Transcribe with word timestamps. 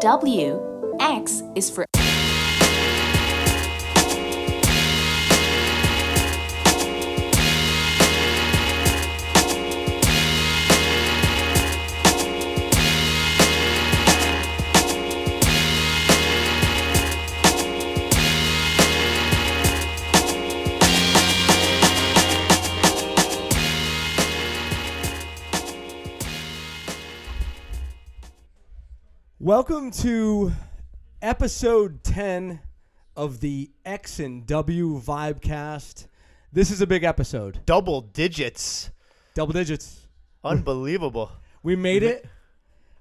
W. 0.00 0.96
X 0.98 1.42
is 1.54 1.68
for 1.68 1.84
Welcome 29.44 29.90
to 29.92 30.52
episode 31.22 32.04
10 32.04 32.60
of 33.16 33.40
the 33.40 33.70
X 33.86 34.18
and 34.18 34.44
W 34.46 35.00
Vibecast. 35.00 36.08
This 36.52 36.70
is 36.70 36.82
a 36.82 36.86
big 36.86 37.04
episode. 37.04 37.60
double 37.64 38.02
digits. 38.02 38.90
Double 39.34 39.54
digits. 39.54 40.06
Unbelievable. 40.44 41.32
We 41.62 41.76
made 41.76 42.02
it. 42.02 42.24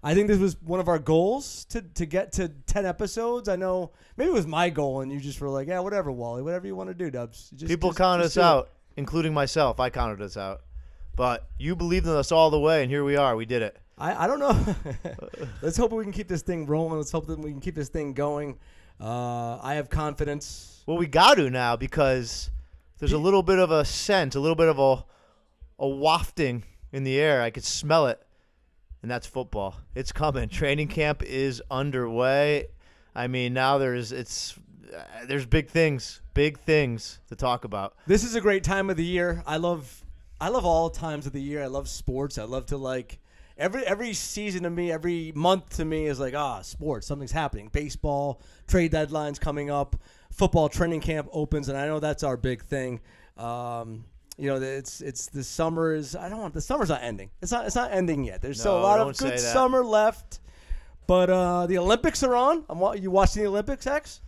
I 0.04 0.14
think 0.14 0.28
this 0.28 0.38
was 0.38 0.62
one 0.62 0.82
of 0.82 0.90
our 0.90 1.00
goals 1.00 1.64
to, 1.70 1.82
to 1.82 2.06
get 2.06 2.34
to 2.34 2.50
10 2.50 2.86
episodes. 2.86 3.48
I 3.48 3.56
know 3.56 3.92
maybe 4.18 4.30
it 4.30 4.34
was 4.34 4.46
my 4.46 4.70
goal, 4.70 5.00
and 5.00 5.10
you 5.10 5.18
just 5.22 5.40
were 5.40 5.48
like, 5.48 5.70
yeah, 5.70 5.80
whatever, 5.80 6.12
Wally, 6.12 6.42
whatever 6.42 6.68
you 6.68 6.76
want 6.76 6.90
to 6.90 6.94
do, 6.94 7.10
Dubs. 7.10 7.50
Just, 7.52 7.70
People 7.70 7.92
just- 7.92 7.98
count 8.00 8.22
just 8.22 8.36
us 8.38 8.42
do 8.42 8.42
it." 8.42 8.44
out, 8.44 8.70
including 8.98 9.34
myself. 9.34 9.80
I 9.80 9.90
counted 9.90 10.22
us 10.22 10.36
out. 10.36 10.64
But 11.16 11.48
you 11.58 11.74
believed 11.74 12.06
in 12.06 12.12
us 12.12 12.34
all 12.34 12.50
the 12.50 12.60
way, 12.60 12.82
and 12.82 12.92
here 12.92 13.06
we 13.06 13.16
are. 13.16 13.38
We 13.38 13.46
did 13.46 13.62
it. 13.62 13.78
I, 14.00 14.24
I 14.24 14.28
don't 14.28 14.40
know. 14.40 14.76
Let's 15.62 15.76
hope 15.76 15.92
we 15.92 16.04
can 16.04 16.14
keep 16.14 16.28
this 16.28 16.42
thing 16.42 16.66
rolling. 16.66 16.98
Let's 16.98 17.12
hope 17.12 17.28
that 17.28 17.38
we 17.38 17.52
can 17.52 17.60
keep 17.60 17.76
this 17.76 17.90
thing 17.90 18.14
going. 18.14 18.58
Uh, 19.00 19.60
I 19.62 19.76
have 19.76 19.90
confidence. 19.90 20.84
Well, 20.86 20.98
we 20.98 21.08
got 21.08 21.36
to 21.36 21.50
now 21.50 21.76
because 21.76 22.50
there's 23.00 23.14
a 23.14 23.18
little 23.18 23.44
bit 23.44 23.60
of 23.60 23.72
a 23.72 23.84
scent, 23.84 24.36
a 24.36 24.40
little 24.40 24.56
bit 24.56 24.70
of 24.70 24.80
a, 24.80 25.06
a 25.84 25.88
wafting 25.88 26.64
in 26.92 27.04
the 27.04 27.20
air. 27.20 27.42
I 27.42 27.50
could 27.50 27.66
smell 27.66 28.08
it, 28.08 28.22
and 29.02 29.12
that's 29.12 29.28
football. 29.28 29.76
It's 29.96 30.12
coming. 30.12 30.48
Training 30.50 30.88
camp 30.88 31.22
is 31.22 31.62
underway. 31.70 32.68
I 33.14 33.28
mean, 33.28 33.54
now 33.54 33.78
there's 33.78 34.12
it's 34.12 34.58
uh, 34.96 35.04
there's 35.28 35.46
big 35.46 35.70
things, 35.70 36.22
big 36.34 36.60
things 36.60 37.20
to 37.28 37.36
talk 37.36 37.66
about. 37.66 37.96
This 38.08 38.24
is 38.24 38.36
a 38.36 38.42
great 38.42 38.64
time 38.64 38.90
of 38.90 38.98
the 38.98 39.06
year. 39.06 39.44
I 39.46 39.58
love 39.58 40.06
I 40.40 40.50
love 40.50 40.66
all 40.66 40.90
times 40.90 41.26
of 41.26 41.34
the 41.34 41.42
year. 41.42 41.62
I 41.62 41.68
love 41.68 41.90
sports. 41.90 42.38
I 42.38 42.44
love 42.44 42.66
to 42.68 42.78
like 42.78 43.20
every 43.60 43.86
every 43.86 44.14
season 44.14 44.64
to 44.64 44.70
me, 44.70 44.92
every 44.92 45.32
month 45.36 45.78
to 45.78 45.86
me 45.86 46.08
is 46.08 46.20
like 46.20 46.34
ah, 46.34 46.62
sports. 46.62 47.06
Something's 47.06 47.32
happening. 47.32 47.70
Baseball, 47.72 48.42
trade 48.68 48.92
deadlines 48.92 49.40
coming 49.40 49.70
up, 49.70 49.96
football 50.32 50.70
training 50.70 51.02
camp 51.02 51.28
opens, 51.32 51.70
and 51.70 51.78
I 51.78 51.86
know 51.86 52.00
that's 52.00 52.24
our 52.24 52.38
big 52.38 52.64
thing. 52.64 53.02
Um, 53.38 54.06
you 54.38 54.48
know, 54.48 54.56
it's 54.56 55.02
it's 55.02 55.28
the 55.28 55.44
summer 55.44 55.94
is 55.94 56.16
I 56.16 56.30
don't 56.30 56.40
want 56.40 56.54
the 56.54 56.62
summer's 56.62 56.90
not 56.90 57.04
ending. 57.04 57.30
It's 57.42 57.52
not 57.52 57.66
it's 57.66 57.76
not 57.76 57.92
ending 57.92 58.24
yet. 58.24 58.42
There's 58.42 58.60
still 58.60 58.78
a 58.78 58.82
lot 58.82 59.00
of 59.00 59.18
good 59.18 59.40
summer 59.40 59.84
left. 59.84 60.40
But 61.10 61.32
uh, 61.32 61.66
the 61.66 61.80
Olympics 61.80 62.22
are 62.22 62.36
on. 62.36 62.64
I'm 62.70 62.80
you 63.02 63.10
watching 63.10 63.42
the 63.42 63.50
Olympics, 63.50 63.88
X? 63.88 64.22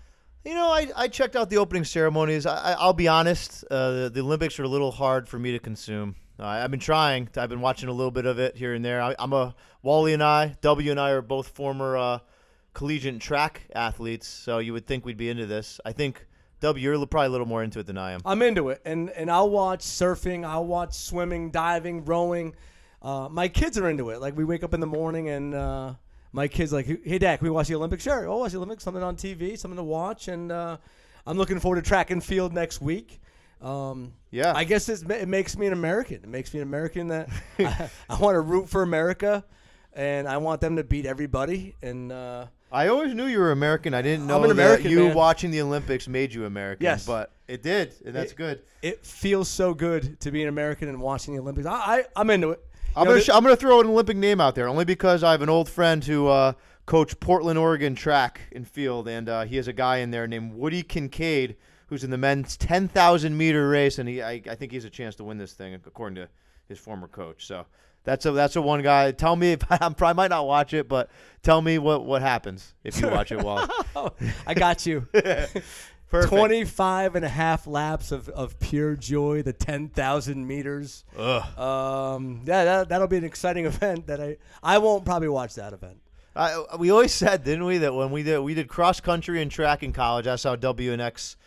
You 0.44 0.56
know, 0.56 0.66
I, 0.66 0.88
I 0.95 1.08
checked 1.10 1.36
out 1.36 1.52
the 1.52 1.58
opening 1.58 1.84
ceremonies. 1.84 2.48
I, 2.48 2.72
I, 2.72 2.72
I'll 2.72 2.94
be 2.94 3.08
honest, 3.08 3.64
uh, 3.70 3.92
the, 3.92 4.10
the 4.10 4.22
Olympics 4.22 4.60
are 4.60 4.64
a 4.64 4.68
little 4.68 4.92
hard 4.92 5.30
for 5.30 5.38
me 5.38 5.52
to 5.52 5.60
consume. 5.60 6.16
Uh, 6.42 6.47
I've 6.47 6.72
been 6.72 6.80
trying. 6.80 7.30
I've 7.38 7.50
been 7.50 7.61
watching 7.61 7.88
a 7.88 7.92
little 7.92 8.09
bit 8.09 8.25
of 8.25 8.39
it 8.39 8.58
here 8.58 8.73
and 8.73 8.84
there. 8.84 9.00
I, 9.00 9.16
I'm 9.20 9.31
a 9.31 9.53
Wally 9.84 10.14
and 10.14 10.23
I, 10.23 10.58
W 10.61 10.89
and 10.89 11.00
I 11.00 11.11
are 11.11 11.22
both 11.22 11.50
former 11.50 11.95
uh, 11.95 12.20
collegiate 12.73 13.20
track 13.20 13.61
athletes, 13.75 14.28
so 14.28 14.58
you 14.58 14.73
would 14.73 14.88
think 14.88 15.06
we'd 15.06 15.17
be 15.17 15.30
into 15.30 15.45
this. 15.45 15.80
I 15.86 15.92
think 15.92 16.25
W, 16.61 16.83
you're 16.83 17.06
probably 17.06 17.28
a 17.28 17.30
little 17.30 17.45
more 17.45 17.61
into 17.61 17.80
it 17.80 17.86
than 17.86 17.98
I 18.00 18.14
am. 18.14 18.22
I'm 18.25 18.42
into 18.42 18.70
it, 18.70 18.81
and 18.86 19.11
and 19.11 19.30
I'll 19.30 19.52
watch 19.52 19.81
surfing, 19.81 20.44
I'll 20.44 20.66
watch 20.66 20.93
swimming, 20.95 21.52
diving, 21.52 22.05
rowing. 22.05 22.55
Uh, 23.04 23.27
my 23.30 23.48
kids 23.48 23.77
are 23.77 23.87
into 23.87 24.10
it. 24.10 24.20
Like 24.20 24.36
we 24.36 24.43
wake 24.43 24.64
up 24.64 24.73
in 24.73 24.80
the 24.80 24.87
morning, 24.87 25.30
and 25.30 25.54
uh, 25.54 25.93
my 26.32 26.48
kids 26.48 26.73
like, 26.73 26.87
"Hey, 26.87 27.20
Dad, 27.20 27.37
can 27.37 27.45
we 27.45 27.52
watch 27.52 27.67
the 27.67 27.76
Olympics?" 27.76 28.02
Sure, 28.02 28.27
we'll 28.27 28.39
watch 28.39 28.54
the 28.54 28.58
Olympics. 28.58 28.83
Something 28.83 29.04
on 29.04 29.16
TV, 29.16 29.60
something 29.60 29.77
to 29.77 29.83
watch, 29.83 30.27
and 30.27 30.52
uh, 30.52 30.77
I'm 31.27 31.37
looking 31.37 31.60
forward 31.60 31.83
to 31.83 31.87
track 31.87 32.10
and 32.10 32.23
field 32.23 32.52
next 32.52 32.82
week. 32.82 33.20
Um, 33.61 34.14
Yeah. 34.32 34.54
I 34.55 34.64
guess 34.64 34.89
it's, 34.89 35.04
it 35.04 35.27
makes 35.27 35.58
me 35.58 35.67
an 35.67 35.73
American. 35.73 36.17
It 36.17 36.27
makes 36.30 36.54
me 36.54 36.60
an 36.61 36.67
American 36.67 37.08
that 37.10 37.30
I, 37.60 37.89
I 38.10 38.17
want 38.20 38.36
to 38.36 38.42
root 38.42 38.70
for 38.70 38.82
America, 38.82 39.44
and 39.94 40.27
I 40.27 40.38
want 40.38 40.61
them 40.61 40.77
to 40.77 40.83
beat 40.83 41.05
everybody. 41.05 41.76
And 41.82 42.11
uh, 42.11 42.48
I 42.72 42.88
always 42.88 43.14
knew 43.14 43.26
you 43.27 43.39
were 43.39 43.52
American. 43.52 43.94
I 43.94 44.02
didn't 44.02 44.22
I'm 44.23 44.27
know 44.27 44.36
an 44.38 44.44
that 44.44 44.52
American, 44.52 44.92
you 44.92 45.05
man. 45.08 45.16
watching 45.16 45.52
the 45.52 45.61
Olympics 45.61 46.08
made 46.08 46.33
you 46.33 46.45
American. 46.45 46.83
Yes. 46.86 47.05
But 47.05 47.32
it 47.48 47.61
did, 47.61 47.94
and 48.05 48.16
that's 48.16 48.32
It- 48.32 48.38
good. 48.38 48.61
it 48.82 49.05
feels 49.05 49.48
so 49.49 49.73
good 49.73 50.20
to 50.22 50.32
be 50.32 50.42
an 50.42 50.49
American 50.49 50.89
and 50.89 50.99
watching 51.02 51.36
the 51.36 51.42
Olympics. 51.42 51.67
I, 51.67 51.73
I 51.76 52.04
I'm 52.16 52.30
into 52.30 52.49
it. 52.52 52.66
I'm 52.95 53.05
know, 53.05 53.11
gonna 53.11 53.22
sh- 53.23 53.30
I'm 53.30 53.43
gonna 53.43 53.55
throw 53.55 53.80
an 53.80 53.88
Olympic 53.88 54.17
name 54.17 54.42
out 54.42 54.55
there 54.55 54.67
only 54.67 54.83
because 54.86 55.23
I 55.23 55.32
have 55.32 55.42
an 55.42 55.49
old 55.49 55.70
friend 55.70 56.04
who 56.04 56.28
uh, 56.28 56.54
coached 56.86 57.20
Portland, 57.20 57.58
Oregon 57.60 57.93
track 57.95 58.42
and 58.54 58.67
field, 58.67 59.08
and 59.08 59.30
uh, 59.30 59.43
he 59.45 59.55
has 59.58 59.67
a 59.70 59.73
guy 59.73 59.98
in 59.98 60.11
there 60.11 60.26
named 60.28 60.54
Woody 60.54 60.82
Kincaid 60.83 61.55
who's 61.92 62.06
in 62.06 62.10
the 62.10 62.18
men's 62.18 62.56
10,000 62.56 63.38
meter 63.38 63.68
race, 63.68 64.00
and 64.00 64.08
he 64.08 64.22
I, 64.24 64.42
I 64.50 64.56
think 64.56 64.72
he 64.72 64.78
has 64.78 64.86
a 64.86 64.90
chance 64.90 65.14
to 65.16 65.26
win 65.26 65.38
this 65.38 65.52
thing 65.52 65.74
according 65.74 66.16
to 66.16 66.30
his 66.70 66.80
former 66.80 67.08
coach. 67.08 67.46
So 67.46 67.66
that's 68.06 68.26
a 68.26 68.32
that's 68.32 68.56
a 68.56 68.62
one 68.62 68.82
guy. 68.82 69.12
Tell 69.12 69.36
me 69.36 69.52
if 69.52 69.60
I'm 69.70 69.94
probably 69.94 70.16
might 70.16 70.30
not 70.30 70.48
watch 70.48 70.74
it, 70.74 70.88
but 70.88 71.12
tell 71.44 71.62
me 71.62 71.78
what 71.78 72.06
what 72.06 72.22
happens 72.22 72.74
if 72.86 73.00
you 73.00 73.10
watch 73.10 73.34
it. 73.34 73.44
While 73.44 73.70
I 74.48 74.54
got 74.56 74.86
you. 74.88 75.08
Perfect. 76.10 76.34
25 76.34 77.16
and 77.16 77.24
a 77.24 77.30
half 77.30 77.68
laps 77.68 78.12
of, 78.12 78.28
of 78.28 78.60
pure 78.60 78.98
joy, 78.98 79.44
the 79.44 79.54
10,000 79.54 80.46
meters. 80.46 81.06
Ugh. 81.18 81.58
Um, 81.58 82.42
yeah, 82.46 82.66
that, 82.66 82.90
that'll 82.90 83.08
be 83.08 83.16
an 83.16 83.23
exciting 83.23 83.66
event 83.66 84.08
that 84.08 84.20
I, 84.20 84.36
I 84.62 84.80
won't 84.80 85.06
probably 85.06 85.30
watch 85.30 85.56
that 85.56 85.72
event. 85.72 86.02
I, 86.36 86.66
we 86.78 86.92
always 86.92 87.14
said, 87.14 87.46
didn't 87.46 87.64
we, 87.64 87.78
that 87.78 87.94
when 87.94 88.12
we 88.12 88.23
did 88.23 88.40
we 88.40 88.54
did 88.54 88.68
cross 88.68 89.00
country 89.00 89.42
and 89.42 89.50
track 89.50 89.84
in 89.84 89.94
college, 89.94 90.26
that's 90.26 90.44
how 90.44 90.58
W 90.58 90.92
and 90.92 91.02
X 91.02 91.38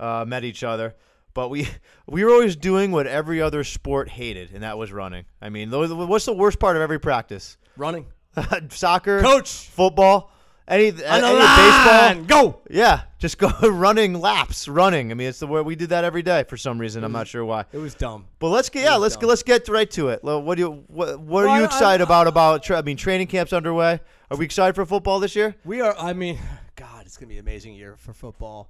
uh, 0.00 0.24
met 0.26 0.44
each 0.44 0.62
other. 0.64 0.94
But 1.34 1.48
we 1.50 1.68
we 2.06 2.24
were 2.24 2.30
always 2.30 2.56
doing 2.56 2.92
what 2.92 3.06
every 3.06 3.40
other 3.42 3.62
sport 3.64 4.08
hated, 4.08 4.52
and 4.52 4.62
that 4.62 4.78
was 4.78 4.92
running. 4.92 5.24
I 5.40 5.48
mean, 5.50 5.70
what's 5.70 6.24
the 6.24 6.32
worst 6.34 6.58
part 6.58 6.76
of 6.76 6.82
every 6.82 6.98
practice? 6.98 7.56
Running. 7.76 8.06
Soccer, 8.70 9.22
Coach! 9.22 9.68
football, 9.68 10.30
any, 10.68 10.90
On 10.90 11.00
any 11.00 11.38
baseball. 11.38 12.24
Go! 12.24 12.60
Yeah, 12.68 13.02
just 13.18 13.38
go 13.38 13.48
running 13.70 14.14
laps, 14.20 14.68
running. 14.68 15.10
I 15.10 15.14
mean, 15.14 15.28
it's 15.28 15.38
the 15.38 15.46
way 15.46 15.62
we 15.62 15.74
did 15.76 15.88
that 15.90 16.04
every 16.04 16.22
day 16.22 16.44
for 16.44 16.56
some 16.58 16.78
reason. 16.78 17.02
I'm 17.04 17.12
not 17.12 17.28
sure 17.28 17.44
why. 17.44 17.64
It 17.72 17.78
was 17.78 17.94
dumb. 17.94 18.26
But 18.38 18.48
let's 18.48 18.68
get 18.68 18.84
yeah, 18.84 18.96
let's 18.96 19.14
dumb. 19.14 19.22
get 19.22 19.26
let's 19.28 19.42
get 19.42 19.68
right 19.68 19.90
to 19.92 20.08
it. 20.08 20.22
What 20.22 20.54
do 20.56 20.62
you 20.62 20.84
what, 20.88 21.18
what 21.20 21.46
are 21.46 21.56
you 21.56 21.62
I- 21.62 21.66
excited 21.66 22.02
I- 22.02 22.04
about 22.04 22.26
about? 22.26 22.62
Tra- 22.62 22.78
I 22.78 22.82
mean, 22.82 22.96
training 22.96 23.26
camp's 23.28 23.52
underway. 23.52 24.00
Are 24.30 24.36
we 24.36 24.44
excited 24.44 24.74
for 24.74 24.84
football 24.84 25.20
this 25.20 25.36
year? 25.36 25.54
We 25.64 25.80
are, 25.80 25.94
I 25.96 26.12
mean, 26.12 26.38
God, 26.74 27.06
it's 27.06 27.16
going 27.16 27.28
to 27.28 27.32
be 27.32 27.38
an 27.38 27.44
amazing 27.44 27.74
year 27.74 27.94
for 27.96 28.12
football. 28.12 28.68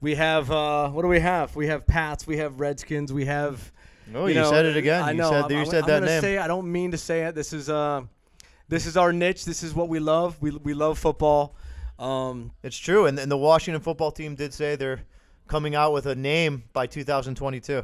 We 0.00 0.14
have, 0.14 0.50
uh, 0.50 0.90
what 0.90 1.02
do 1.02 1.08
we 1.08 1.20
have? 1.20 1.56
We 1.56 1.68
have 1.68 1.86
Pats, 1.86 2.26
we 2.26 2.36
have 2.38 2.60
Redskins, 2.60 3.12
we 3.12 3.24
have. 3.24 3.72
Oh, 4.14 4.26
you, 4.26 4.44
said 4.44 4.66
it 4.66 4.76
again. 4.76 5.02
I 5.02 5.10
you 5.10 5.16
know. 5.16 5.30
said 5.30 5.44
I'm, 5.44 5.50
you 5.50 5.56
I'm- 5.58 5.66
said 5.66 5.82
I'm 5.84 5.88
that 5.88 6.02
name. 6.04 6.20
Say, 6.20 6.38
I 6.38 6.46
don't 6.46 6.70
mean 6.70 6.92
to 6.92 6.98
say 6.98 7.24
it. 7.24 7.34
This 7.34 7.52
is 7.52 7.68
uh, 7.68 8.02
this 8.68 8.86
is 8.86 8.96
our 8.96 9.12
niche. 9.12 9.44
This 9.44 9.62
is 9.62 9.74
what 9.74 9.88
we 9.88 9.98
love. 9.98 10.40
We, 10.40 10.50
we 10.50 10.74
love 10.74 10.98
football. 10.98 11.56
Um, 11.98 12.52
It's 12.62 12.76
true, 12.76 13.06
and, 13.06 13.18
and 13.18 13.30
the 13.30 13.36
Washington 13.38 13.80
football 13.80 14.12
team 14.12 14.34
did 14.34 14.52
say 14.52 14.76
they're 14.76 15.00
coming 15.48 15.74
out 15.74 15.92
with 15.92 16.06
a 16.06 16.14
name 16.14 16.64
by 16.72 16.86
2022. 16.86 17.82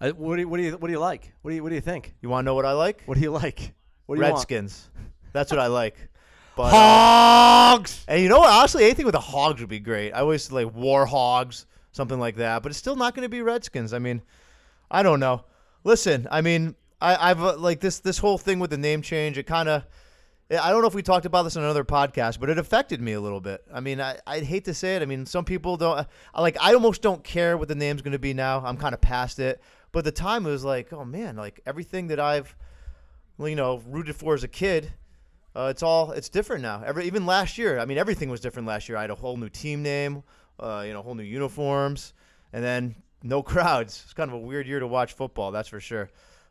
I, 0.00 0.10
what 0.10 0.36
do 0.36 0.42
you 0.42 0.48
what 0.48 0.58
do 0.58 0.62
you 0.62 0.72
what 0.76 0.86
do 0.86 0.92
you 0.92 0.98
like? 1.00 1.32
What 1.42 1.50
do 1.50 1.56
you 1.56 1.62
what 1.62 1.70
do 1.70 1.74
you 1.74 1.80
think? 1.80 2.14
You 2.20 2.28
want 2.28 2.44
to 2.44 2.46
know 2.46 2.54
what 2.54 2.66
I 2.66 2.72
like? 2.72 3.02
What 3.06 3.16
do 3.16 3.20
you 3.22 3.30
like? 3.30 3.74
What 4.06 4.16
do 4.16 4.22
you 4.22 4.28
Redskins. 4.28 4.88
That's 5.32 5.50
what 5.50 5.58
I 5.58 5.66
like. 5.66 5.96
But 6.56 6.72
uh, 6.72 7.76
Hogs. 7.76 8.04
and 8.08 8.22
you 8.22 8.30
know 8.30 8.38
what? 8.38 8.50
Honestly, 8.50 8.84
anything 8.84 9.04
with 9.04 9.12
the 9.12 9.20
Hogs 9.20 9.60
would 9.60 9.68
be 9.68 9.78
great. 9.78 10.12
I 10.12 10.20
always 10.20 10.50
like 10.50 10.74
War 10.74 11.04
Hogs, 11.04 11.66
something 11.92 12.18
like 12.18 12.36
that. 12.36 12.62
But 12.62 12.72
it's 12.72 12.78
still 12.78 12.96
not 12.96 13.14
going 13.14 13.24
to 13.24 13.28
be 13.28 13.42
Redskins. 13.42 13.92
I 13.92 13.98
mean, 13.98 14.22
I 14.90 15.02
don't 15.02 15.20
know. 15.20 15.44
Listen, 15.84 16.26
I 16.30 16.40
mean, 16.40 16.74
I, 17.00 17.30
I've 17.30 17.42
uh, 17.42 17.56
like 17.58 17.80
this 17.80 18.00
this 18.00 18.18
whole 18.18 18.38
thing 18.38 18.58
with 18.58 18.70
the 18.70 18.78
name 18.78 19.02
change. 19.02 19.38
It 19.38 19.44
kind 19.44 19.68
of. 19.68 19.84
I 20.48 20.70
don't 20.70 20.80
know 20.80 20.86
if 20.86 20.94
we 20.94 21.02
talked 21.02 21.26
about 21.26 21.42
this 21.42 21.56
on 21.56 21.64
another 21.64 21.84
podcast, 21.84 22.38
but 22.38 22.48
it 22.48 22.56
affected 22.56 23.00
me 23.00 23.14
a 23.14 23.20
little 23.20 23.40
bit. 23.40 23.64
I 23.72 23.80
mean, 23.80 24.00
I, 24.00 24.16
I'd 24.28 24.44
hate 24.44 24.64
to 24.66 24.74
say 24.74 24.94
it. 24.94 25.02
I 25.02 25.04
mean, 25.04 25.26
some 25.26 25.44
people 25.44 25.76
don't 25.76 26.06
I, 26.34 26.40
like. 26.40 26.56
I 26.60 26.72
almost 26.72 27.02
don't 27.02 27.22
care 27.22 27.58
what 27.58 27.68
the 27.68 27.74
name's 27.74 28.00
going 28.00 28.12
to 28.12 28.18
be 28.18 28.32
now. 28.32 28.62
I'm 28.64 28.76
kind 28.76 28.94
of 28.94 29.00
past 29.00 29.40
it. 29.40 29.60
But 29.92 30.00
at 30.00 30.04
the 30.04 30.12
time, 30.12 30.46
it 30.46 30.50
was 30.50 30.64
like, 30.64 30.92
oh 30.92 31.04
man, 31.04 31.36
like 31.36 31.60
everything 31.66 32.06
that 32.08 32.20
I've, 32.20 32.54
you 33.38 33.56
know, 33.56 33.82
rooted 33.86 34.16
for 34.16 34.34
as 34.34 34.44
a 34.44 34.48
kid, 34.48 34.92
uh, 35.56 35.68
it's 35.70 35.82
all 35.82 36.12
it's 36.12 36.28
different 36.28 36.62
now. 36.62 36.82
Every 36.84 37.06
even 37.06 37.24
last 37.24 37.56
year, 37.56 37.78
I 37.78 37.86
mean, 37.86 37.96
everything 37.96 38.28
was 38.28 38.40
different 38.40 38.68
last 38.68 38.88
year. 38.88 38.98
I 38.98 39.00
had 39.02 39.10
a 39.10 39.14
whole 39.14 39.36
new 39.36 39.48
team 39.48 39.82
name, 39.82 40.22
uh, 40.60 40.84
you 40.86 40.92
know, 40.92 41.02
whole 41.02 41.14
new 41.14 41.22
uniforms, 41.22 42.12
and 42.52 42.62
then 42.62 42.94
no 43.22 43.42
crowds. 43.42 44.02
It's 44.04 44.12
kind 44.12 44.30
of 44.30 44.34
a 44.34 44.38
weird 44.38 44.66
year 44.66 44.80
to 44.80 44.86
watch 44.86 45.14
football, 45.14 45.52
that's 45.52 45.68
for 45.68 45.80
sure. 45.80 46.10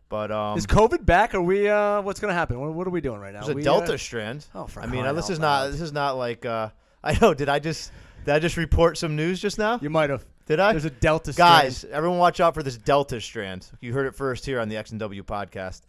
But 0.10 0.32
um, 0.32 0.58
Is 0.58 0.66
COVID 0.66 1.06
back? 1.06 1.36
Are 1.36 1.42
we? 1.42 1.70
Uh, 1.70 2.02
what's 2.02 2.20
gonna 2.20 2.34
happen? 2.34 2.60
What, 2.60 2.74
what 2.74 2.88
are 2.88 2.92
we 2.92 3.02
doing 3.02 3.20
right 3.20 3.34
now? 3.34 3.42
there's 3.42 3.54
a 3.54 3.56
We, 3.56 3.64
Delta 3.64 3.94
uh, 3.94 3.98
strand. 3.98 4.46
Oh, 4.56 4.66
for 4.66 4.82
I 4.82 4.88
mean, 4.88 5.04
this 5.16 5.30
is 5.30 5.40
not 5.40 5.72
this 5.72 5.82
is 5.82 5.94
not 5.94 6.18
like 6.18 6.46
uh, 6.46 6.70
I 7.04 7.18
know. 7.20 7.34
Did 7.34 7.50
I 7.50 7.60
just 7.60 7.92
did 8.26 8.34
I 8.34 8.40
just 8.40 8.58
report 8.58 8.98
some 8.98 9.16
news 9.16 9.40
just 9.40 9.58
now? 9.58 9.80
you 9.82 9.90
might 9.90 10.10
have. 10.10 10.26
Did 10.48 10.60
I? 10.60 10.74
There's 10.74 10.86
a 10.86 10.92
Delta 10.92 11.34
strand. 11.34 11.64
Guys, 11.64 11.86
everyone 11.86 12.20
watch 12.20 12.40
out 12.40 12.54
for 12.54 12.64
this 12.64 12.78
Delta 12.78 13.20
strand. 13.20 13.68
You 13.82 13.94
heard 13.94 14.06
it 14.06 14.16
first 14.16 14.46
here 14.46 14.60
on 14.60 14.70
the 14.70 14.78
X 14.78 14.92
and 14.92 15.00
W 15.00 15.24
podcast. 15.24 15.82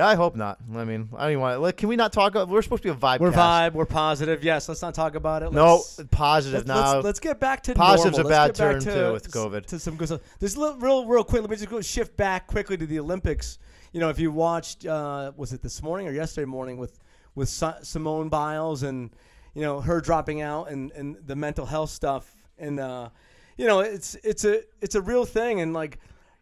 Yeah, 0.00 0.06
I 0.06 0.14
hope 0.14 0.34
not. 0.34 0.58
I 0.74 0.84
mean, 0.84 1.10
I 1.14 1.24
don't 1.24 1.32
even 1.32 1.40
want. 1.42 1.60
Like, 1.60 1.76
can 1.76 1.90
we 1.90 1.94
not 1.94 2.10
talk? 2.10 2.32
We're 2.34 2.62
supposed 2.62 2.82
to 2.84 2.88
be 2.90 2.96
a 2.96 2.98
vibe. 2.98 3.20
We're 3.20 3.30
vibe. 3.30 3.74
We're 3.74 3.84
positive. 3.84 4.42
Yes. 4.42 4.66
Let's 4.66 4.80
not 4.80 4.94
talk 4.94 5.14
about 5.14 5.42
it. 5.42 5.52
No, 5.52 5.74
Let's, 5.74 6.00
positive 6.10 6.66
let's, 6.66 6.68
now. 6.68 6.94
let's, 6.94 7.04
let's 7.04 7.20
get 7.20 7.38
back 7.38 7.62
to 7.64 7.74
Positive's 7.74 8.16
normal. 8.16 8.32
a 8.32 8.34
bad 8.34 8.46
Let's 8.46 8.58
get 8.58 8.64
back 8.64 8.82
turn, 8.82 8.94
to, 8.94 9.06
too, 9.08 9.12
with 9.12 9.30
COVID. 9.30 9.66
To 9.66 9.78
some 9.78 9.96
good 9.96 10.08
stuff. 10.08 10.22
This 10.38 10.56
little, 10.56 10.78
real, 10.78 11.04
real 11.04 11.22
quick. 11.22 11.42
Let 11.42 11.50
me 11.50 11.56
just 11.56 11.68
go 11.68 11.82
shift 11.82 12.16
back 12.16 12.46
quickly 12.46 12.78
to 12.78 12.86
the 12.86 12.98
Olympics. 12.98 13.58
You 13.92 14.00
know, 14.00 14.08
if 14.08 14.18
you 14.18 14.32
watched, 14.32 14.86
uh, 14.86 15.32
was 15.36 15.52
it 15.52 15.60
this 15.60 15.82
morning 15.82 16.08
or 16.08 16.12
yesterday 16.12 16.46
morning 16.46 16.78
with 16.78 16.98
with 17.34 17.50
Simone 17.50 18.30
Biles 18.30 18.82
and 18.82 19.10
you 19.52 19.60
know 19.60 19.82
her 19.82 20.00
dropping 20.00 20.40
out 20.40 20.70
and 20.70 20.92
and 20.92 21.18
the 21.26 21.36
mental 21.36 21.66
health 21.66 21.90
stuff 21.90 22.34
and 22.58 22.80
uh, 22.80 23.10
you 23.58 23.66
know 23.66 23.80
it's 23.80 24.14
it's 24.24 24.46
a 24.46 24.62
it's 24.80 24.94
a 24.94 25.02
real 25.02 25.26
thing 25.26 25.60
and 25.60 25.74
like 25.74 25.98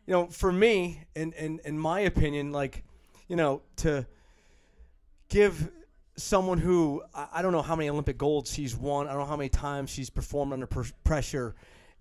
you 0.07 0.13
know 0.13 0.29
for 0.29 0.53
me 0.53 1.03
in 1.17 1.33
in 1.33 1.61
in 1.65 1.77
my 1.77 2.01
opinion 2.01 2.53
like 2.53 2.85
you 3.29 3.37
know 3.37 3.63
to 3.77 4.07
give 5.29 5.71
someone 6.17 6.59
who 6.59 7.03
I, 7.15 7.43
don't 7.43 7.53
know 7.53 7.63
how 7.63 7.77
many 7.77 7.89
Olympic 7.89 8.19
golds 8.19 8.53
she's 8.53 8.77
won. 8.77 9.07
I 9.07 9.13
don't 9.13 9.21
know 9.21 9.27
how 9.27 9.37
many 9.37 9.49
times 9.49 9.91
she's 9.91 10.11
performed 10.11 10.53
under 10.53 10.67
pr- 10.67 10.91
pressure, 11.05 11.55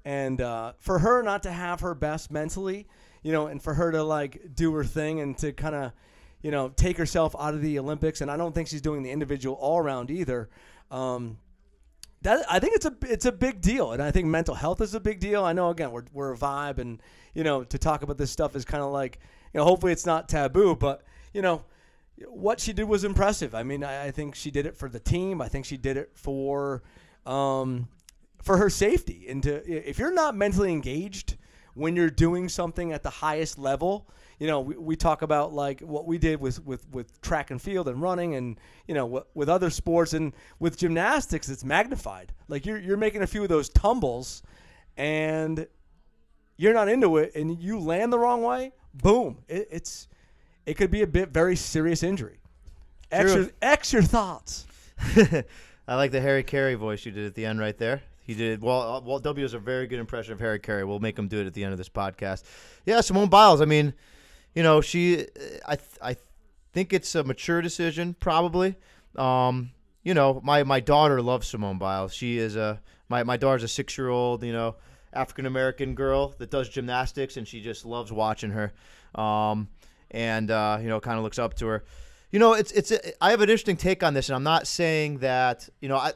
and 0.03 0.41
uh, 0.41 0.74
for 0.79 1.00
her 1.00 1.21
not 1.21 1.44
to 1.44 1.51
have 1.51 1.81
her 1.81 1.94
best 1.94 2.31
mentally, 2.31 2.88
you 3.21 3.31
know, 3.31 3.47
and 3.47 3.62
for 3.62 3.74
her 3.75 3.91
to 3.91 4.03
like 4.03 4.56
do 4.56 4.74
her 4.74 4.83
thing 4.83 5.19
and 5.19 5.38
to 5.38 5.53
kind 5.53 5.75
of, 5.75 5.91
you 6.41 6.51
know, 6.51 6.69
take 6.69 6.97
herself 6.97 7.35
out 7.38 7.53
of 7.53 7.62
the 7.62 7.77
Olympics. 7.77 8.21
And 8.21 8.31
I 8.31 8.38
don't 8.38 8.56
think 8.56 8.68
she's 8.68 8.81
doing 8.81 9.03
the 9.03 9.12
individual 9.12 9.56
all 9.56 9.77
around 9.77 10.09
either. 10.09 10.50
Um, 10.89 11.38
that 12.21 12.45
I 12.50 12.59
think 12.59 12.75
it's 12.75 12.85
a 12.85 12.94
it's 13.03 13.25
a 13.25 13.31
big 13.31 13.62
deal, 13.62 13.91
and 13.91 14.01
I 14.01 14.12
think 14.12 14.25
mental 14.25 14.56
health 14.56 14.81
is 14.81 14.95
a 14.95 15.00
big 15.00 15.19
deal. 15.19 15.44
I 15.44 15.53
know 15.53 15.69
again 15.69 15.91
we're 15.91 16.06
we're 16.12 16.33
a 16.33 16.38
vibe, 16.38 16.80
and 16.80 17.01
you 17.35 17.44
know 17.44 17.63
to 17.63 17.77
talk 17.77 18.01
about 18.01 18.18
this 18.18 18.31
stuff 18.31 18.56
is 18.56 18.65
kind 18.65 18.83
of 18.83 18.91
like 18.91 19.19
you 19.53 19.59
know 19.59 19.65
hopefully 19.65 19.91
it's 19.91 20.06
not 20.06 20.27
taboo, 20.27 20.75
but 20.75 21.03
you 21.33 21.41
know 21.41 21.63
what 22.27 22.59
she 22.59 22.74
did 22.74 22.85
was 22.85 23.03
impressive. 23.03 23.53
I 23.53 23.63
mean 23.63 23.83
I, 23.83 24.07
I 24.07 24.12
think 24.12 24.35
she 24.35 24.51
did 24.51 24.65
it 24.65 24.75
for 24.75 24.89
the 24.89 25.00
team. 25.00 25.41
I 25.41 25.47
think 25.47 25.65
she 25.65 25.77
did 25.77 25.97
it 25.97 26.12
for 26.13 26.83
um, 27.25 27.88
for 28.41 28.57
her 28.57 28.69
safety, 28.69 29.25
and 29.29 29.44
to 29.44 29.68
if 29.68 30.00
you're 30.00 30.13
not 30.13 30.35
mentally 30.35 30.71
engaged 30.71 31.35
when 31.77 31.95
you're 31.95 32.09
doing 32.09 32.50
something 32.50 32.91
at 32.91 33.03
the 33.03 33.09
highest 33.09 33.59
level. 33.59 34.07
You 34.39 34.47
know, 34.47 34.62
we, 34.62 34.75
we 34.75 34.95
talk 34.95 35.21
about 35.21 35.53
like 35.53 35.81
what 35.81 36.06
we 36.06 36.18
did 36.18 36.41
with, 36.41 36.63
with, 36.65 36.89
with 36.91 37.21
track 37.21 37.51
and 37.51 37.62
field 37.62 37.88
and 37.88 38.01
running 38.01 38.35
and, 38.35 38.59
you 38.88 38.95
know, 38.95 39.06
w- 39.06 39.25
with 39.35 39.47
other 39.47 39.69
sports 39.69 40.13
and 40.13 40.33
with 40.59 40.77
gymnastics, 40.77 41.50
it's 41.50 41.63
magnified. 41.63 42.33
Like 42.47 42.65
you're, 42.65 42.80
you're 42.80 42.97
making 42.97 43.21
a 43.21 43.27
few 43.27 43.44
of 43.44 43.50
those 43.50 43.69
tumbles 43.69 44.41
and 44.95 45.68
you're 46.57 46.73
not 46.73 46.89
into 46.89 47.18
it 47.18 47.33
and 47.35 47.59
you 47.59 47.80
land 47.80 48.12
the 48.12 48.19
wrong 48.19 48.41
way, 48.41 48.73
boom. 48.94 49.38
It, 49.47 49.68
it's, 49.71 50.07
it 50.67 50.75
could 50.75 50.91
be 50.91 51.01
a 51.01 51.07
bit 51.07 51.29
very 51.29 51.55
serious 51.55 52.03
injury. 52.03 52.39
X 53.09 53.31
True. 53.31 53.41
your, 53.41 53.51
X 53.61 53.93
your 53.93 54.01
thoughts. 54.03 54.67
I 55.87 55.95
like 55.95 56.11
the 56.11 56.19
Harry 56.19 56.43
Caray 56.43 56.75
voice 56.75 57.05
you 57.05 57.11
did 57.13 57.25
at 57.25 57.35
the 57.35 57.45
end 57.45 57.59
right 57.59 57.77
there. 57.77 58.03
He 58.25 58.33
did 58.33 58.61
well. 58.61 58.95
uh, 58.95 58.99
Walt 58.99 59.23
W 59.23 59.45
is 59.45 59.53
a 59.53 59.59
very 59.59 59.87
good 59.87 59.99
impression 59.99 60.33
of 60.33 60.39
Harry 60.41 60.59
Caray. 60.59 60.83
We'll 60.83 60.99
make 60.99 61.17
him 61.17 61.29
do 61.29 61.39
it 61.39 61.47
at 61.47 61.53
the 61.53 61.63
end 61.63 61.71
of 61.71 61.77
this 61.77 61.87
podcast. 61.87 62.43
Yeah, 62.85 62.99
Simone 62.99 63.29
Biles. 63.29 63.61
I 63.61 63.65
mean, 63.65 63.93
you 64.53 64.61
know, 64.61 64.81
she. 64.81 65.25
I 65.65 65.77
th- 65.77 65.99
I 66.01 66.17
think 66.73 66.91
it's 66.91 67.15
a 67.15 67.23
mature 67.23 67.61
decision, 67.61 68.15
probably. 68.19 68.75
Um, 69.15 69.71
you 70.03 70.13
know, 70.13 70.41
my 70.43 70.63
my 70.63 70.81
daughter 70.81 71.21
loves 71.21 71.47
Simone 71.47 71.77
Biles. 71.77 72.13
She 72.13 72.37
is 72.37 72.57
a 72.57 72.81
my 73.07 73.23
my 73.23 73.37
daughter's 73.37 73.63
a 73.63 73.69
six 73.69 73.97
year 73.97 74.09
old. 74.09 74.43
You 74.43 74.51
know, 74.51 74.75
African 75.13 75.45
American 75.45 75.95
girl 75.95 76.35
that 76.39 76.51
does 76.51 76.67
gymnastics, 76.67 77.37
and 77.37 77.47
she 77.47 77.61
just 77.61 77.85
loves 77.85 78.11
watching 78.11 78.51
her. 78.51 78.73
Um, 79.15 79.69
and 80.12 80.51
uh, 80.51 80.80
you 80.81 80.88
know, 80.88 81.00
kind 81.00 81.18
of 81.18 81.24
looks 81.24 81.39
up 81.39 81.54
to 81.56 81.68
her. 81.68 81.83
You 82.31 82.39
know, 82.39 82.54
it's 82.54 82.71
it's. 82.71 82.92
I 83.21 83.31
have 83.31 83.42
an 83.42 83.50
interesting 83.50 83.77
take 83.77 84.04
on 84.04 84.13
this, 84.13 84.30
and 84.30 84.36
I'm 84.36 84.44
not 84.44 84.68
saying 84.68 85.19
that 85.19 85.69
you 85.80 85.88
know, 85.89 85.98
I, 85.98 86.13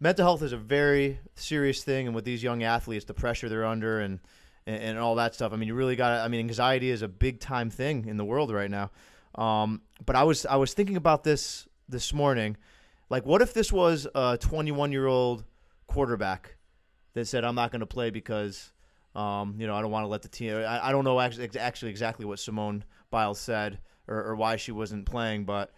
mental 0.00 0.24
health 0.24 0.42
is 0.42 0.52
a 0.52 0.56
very 0.56 1.18
serious 1.34 1.84
thing, 1.84 2.06
and 2.06 2.14
with 2.14 2.24
these 2.24 2.42
young 2.42 2.62
athletes, 2.62 3.04
the 3.04 3.14
pressure 3.14 3.48
they're 3.48 3.66
under, 3.66 4.00
and 4.00 4.20
and, 4.66 4.82
and 4.82 4.98
all 4.98 5.16
that 5.16 5.34
stuff. 5.34 5.52
I 5.52 5.56
mean, 5.56 5.68
you 5.68 5.74
really 5.74 5.96
got. 5.96 6.20
I 6.20 6.28
mean, 6.28 6.40
anxiety 6.40 6.90
is 6.90 7.02
a 7.02 7.08
big 7.08 7.40
time 7.40 7.70
thing 7.70 8.06
in 8.06 8.16
the 8.16 8.24
world 8.24 8.50
right 8.50 8.70
now. 8.70 8.90
Um, 9.34 9.82
but 10.04 10.16
I 10.16 10.24
was 10.24 10.46
I 10.46 10.56
was 10.56 10.74
thinking 10.74 10.96
about 10.96 11.24
this 11.24 11.68
this 11.88 12.12
morning, 12.12 12.56
like, 13.10 13.26
what 13.26 13.42
if 13.42 13.54
this 13.54 13.72
was 13.72 14.06
a 14.14 14.38
21 14.38 14.92
year 14.92 15.06
old 15.06 15.44
quarterback 15.86 16.56
that 17.14 17.26
said, 17.26 17.44
"I'm 17.44 17.54
not 17.54 17.70
going 17.70 17.80
to 17.80 17.86
play 17.86 18.10
because." 18.10 18.70
Um, 19.14 19.56
you 19.58 19.66
know, 19.66 19.74
I 19.74 19.82
don't 19.82 19.90
want 19.90 20.04
to 20.04 20.08
let 20.08 20.22
the 20.22 20.28
team. 20.28 20.54
I, 20.54 20.88
I 20.88 20.90
don't 20.90 21.04
know 21.04 21.20
actually, 21.20 21.50
actually 21.58 21.90
exactly 21.90 22.24
what 22.24 22.38
Simone 22.38 22.82
Biles 23.12 23.38
said 23.38 23.78
or, 24.08 24.20
or 24.24 24.34
why 24.34 24.56
she 24.56 24.72
wasn't 24.72 25.06
playing, 25.06 25.44
but 25.44 25.70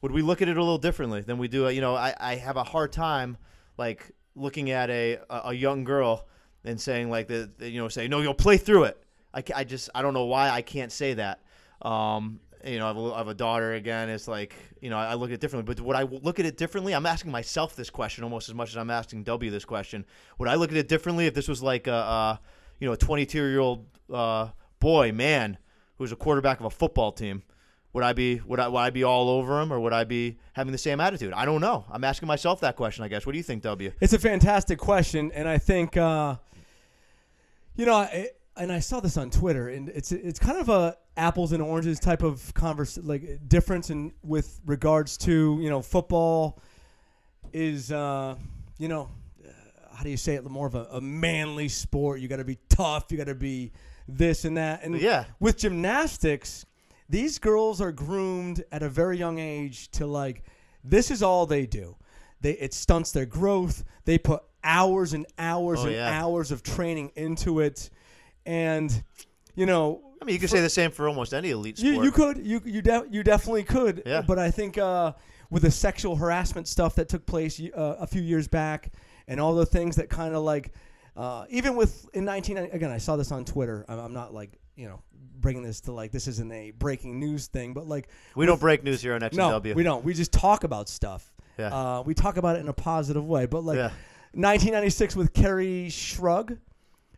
would 0.00 0.12
we 0.12 0.22
look 0.22 0.40
at 0.40 0.48
it 0.48 0.56
a 0.56 0.60
little 0.60 0.78
differently 0.78 1.20
than 1.20 1.36
we 1.36 1.48
do? 1.48 1.68
You 1.68 1.82
know, 1.82 1.94
I, 1.94 2.14
I 2.18 2.36
have 2.36 2.56
a 2.56 2.64
hard 2.64 2.92
time 2.92 3.36
like 3.76 4.12
looking 4.34 4.70
at 4.70 4.88
a 4.88 5.18
a, 5.28 5.52
young 5.52 5.84
girl 5.84 6.26
and 6.64 6.80
saying 6.80 7.10
like 7.10 7.28
the, 7.28 7.50
the- 7.58 7.68
you 7.68 7.78
know 7.80 7.88
say 7.88 8.08
no 8.08 8.20
you'll 8.20 8.32
play 8.32 8.56
through 8.56 8.84
it. 8.84 9.02
I, 9.34 9.42
I 9.54 9.64
just 9.64 9.90
I 9.94 10.00
don't 10.00 10.14
know 10.14 10.24
why 10.24 10.48
I 10.48 10.62
can't 10.62 10.90
say 10.90 11.14
that. 11.14 11.42
Um, 11.82 12.40
you 12.64 12.78
know, 12.78 12.84
I 12.84 12.88
have, 12.88 12.96
a, 12.96 13.12
I 13.14 13.18
have 13.18 13.28
a 13.28 13.34
daughter 13.34 13.72
again. 13.72 14.08
It's 14.10 14.28
like 14.28 14.54
you 14.80 14.90
know 14.90 14.96
I 14.96 15.14
look 15.14 15.30
at 15.30 15.34
it 15.34 15.40
differently. 15.40 15.74
But 15.74 15.84
would 15.84 15.96
I 15.96 16.02
look 16.02 16.38
at 16.40 16.46
it 16.46 16.56
differently? 16.56 16.94
I'm 16.94 17.06
asking 17.06 17.30
myself 17.32 17.76
this 17.76 17.90
question 17.90 18.24
almost 18.24 18.48
as 18.48 18.54
much 18.54 18.70
as 18.70 18.76
I'm 18.76 18.90
asking 18.90 19.24
W 19.24 19.50
this 19.50 19.64
question. 19.64 20.04
Would 20.38 20.48
I 20.48 20.54
look 20.54 20.70
at 20.70 20.76
it 20.76 20.88
differently 20.88 21.26
if 21.26 21.34
this 21.34 21.48
was 21.48 21.62
like 21.62 21.86
a, 21.86 21.92
a 21.92 22.40
you 22.78 22.86
know 22.86 22.92
a 22.92 22.96
22 22.96 23.38
year 23.38 23.60
old 23.60 23.86
uh, 24.12 24.48
boy 24.78 25.12
man 25.12 25.58
who's 26.00 26.12
a 26.12 26.16
quarterback 26.16 26.58
of 26.60 26.64
a 26.64 26.70
football 26.70 27.12
team? 27.12 27.42
Would 27.92 28.02
I 28.02 28.14
be 28.14 28.40
would 28.46 28.58
I 28.58 28.68
would 28.68 28.78
I 28.78 28.88
be 28.88 29.04
all 29.04 29.28
over 29.28 29.60
him 29.60 29.70
or 29.70 29.78
would 29.78 29.92
I 29.92 30.04
be 30.04 30.38
having 30.54 30.72
the 30.72 30.78
same 30.78 30.98
attitude? 30.98 31.34
I 31.34 31.44
don't 31.44 31.60
know. 31.60 31.84
I'm 31.90 32.04
asking 32.04 32.26
myself 32.26 32.60
that 32.60 32.74
question. 32.74 33.04
I 33.04 33.08
guess. 33.08 33.26
What 33.26 33.32
do 33.32 33.38
you 33.38 33.44
think, 33.44 33.62
W? 33.64 33.92
It's 34.00 34.14
a 34.14 34.18
fantastic 34.18 34.78
question, 34.78 35.30
and 35.32 35.46
I 35.46 35.58
think 35.58 35.98
uh, 35.98 36.36
you 37.76 37.84
know, 37.84 37.96
I, 37.96 38.28
and 38.56 38.72
I 38.72 38.78
saw 38.78 39.00
this 39.00 39.18
on 39.18 39.28
Twitter, 39.30 39.68
and 39.68 39.90
it's 39.90 40.10
it's 40.10 40.38
kind 40.38 40.58
of 40.58 40.70
a 40.70 40.96
apples 41.18 41.52
and 41.52 41.62
oranges 41.62 42.00
type 42.00 42.22
of 42.22 42.54
converse, 42.54 42.96
like 42.96 43.46
difference 43.46 43.90
in 43.90 44.14
with 44.22 44.58
regards 44.64 45.18
to 45.18 45.58
you 45.60 45.68
know 45.68 45.82
football 45.82 46.62
is 47.52 47.92
uh, 47.92 48.36
you 48.78 48.88
know 48.88 49.10
how 49.92 50.02
do 50.02 50.08
you 50.08 50.16
say 50.16 50.34
it 50.36 50.44
more 50.48 50.66
of 50.66 50.74
a, 50.76 50.86
a 50.92 51.00
manly 51.02 51.68
sport. 51.68 52.20
You 52.20 52.28
got 52.28 52.36
to 52.36 52.44
be 52.44 52.58
tough. 52.70 53.10
You 53.10 53.18
got 53.18 53.26
to 53.26 53.34
be 53.34 53.72
this 54.18 54.44
and 54.44 54.56
that, 54.56 54.82
and 54.84 55.00
Yeah. 55.00 55.24
with 55.38 55.58
gymnastics, 55.58 56.66
these 57.08 57.38
girls 57.38 57.80
are 57.80 57.92
groomed 57.92 58.64
at 58.70 58.82
a 58.82 58.88
very 58.88 59.16
young 59.18 59.38
age 59.38 59.90
to 59.92 60.06
like 60.06 60.42
this 60.84 61.10
is 61.10 61.22
all 61.22 61.44
they 61.46 61.66
do. 61.66 61.96
They 62.40 62.52
it 62.52 62.72
stunts 62.72 63.12
their 63.12 63.26
growth. 63.26 63.84
They 64.04 64.16
put 64.18 64.42
hours 64.64 65.12
and 65.12 65.26
hours 65.38 65.80
Oh, 65.80 65.86
and 65.86 65.94
yeah. 65.94 66.22
hours 66.22 66.50
of 66.50 66.62
training 66.62 67.12
into 67.16 67.60
it, 67.60 67.90
and 68.46 69.02
you 69.54 69.66
know 69.66 70.02
I 70.22 70.26
mean, 70.26 70.34
you 70.34 70.40
could 70.40 70.50
say 70.50 70.60
the 70.60 70.68
same 70.68 70.90
for 70.90 71.08
almost 71.08 71.32
any 71.32 71.48
elite 71.50 71.78
sport. 71.78 71.94
you, 71.94 72.02
you 72.04 72.10
could 72.10 72.46
you 72.46 72.60
you 72.64 72.82
de- 72.82 73.06
you 73.10 73.22
definitely 73.22 73.64
could. 73.64 74.02
Yeah. 74.06 74.20
But 74.22 74.38
I 74.38 74.50
think 74.50 74.76
uh, 74.78 75.12
with 75.50 75.62
the 75.62 75.70
sexual 75.70 76.14
harassment 76.16 76.68
stuff 76.68 76.94
that 76.96 77.08
took 77.08 77.24
place 77.26 77.58
uh, 77.60 77.96
a 77.98 78.06
few 78.06 78.20
years 78.22 78.46
back, 78.46 78.92
and 79.28 79.40
all 79.40 79.54
the 79.54 79.66
things 79.66 79.96
that 79.96 80.08
kind 80.10 80.34
of 80.34 80.42
like, 80.42 80.72
uh, 81.20 81.44
even 81.50 81.76
with 81.76 82.08
in 82.14 82.24
19 82.24 82.56
again, 82.58 82.90
I 82.90 82.98
saw 82.98 83.16
this 83.16 83.30
on 83.30 83.44
Twitter. 83.44 83.84
I'm, 83.88 83.98
I'm 83.98 84.12
not 84.14 84.32
like 84.32 84.58
you 84.74 84.88
know 84.88 85.02
bringing 85.38 85.62
this 85.62 85.80
to 85.82 85.92
like 85.92 86.12
this 86.12 86.26
isn't 86.28 86.50
a 86.52 86.70
breaking 86.70 87.18
news 87.20 87.46
thing, 87.46 87.74
but 87.74 87.86
like 87.86 88.08
we 88.34 88.46
don't 88.46 88.60
break 88.60 88.82
news 88.84 89.02
here 89.02 89.14
on 89.14 89.22
X 89.22 89.36
no, 89.36 89.58
we 89.58 89.82
don't. 89.82 90.04
We 90.04 90.14
just 90.14 90.32
talk 90.32 90.64
about 90.64 90.88
stuff. 90.88 91.32
Yeah. 91.58 91.68
Uh, 91.68 92.02
we 92.06 92.14
talk 92.14 92.36
about 92.38 92.56
it 92.56 92.60
in 92.60 92.68
a 92.68 92.72
positive 92.72 93.26
way. 93.26 93.46
But 93.46 93.64
like 93.64 93.76
Yeah. 93.76 93.90
1996 94.32 95.16
with 95.16 95.32
Kerri 95.34 95.88
Strug, 95.88 96.56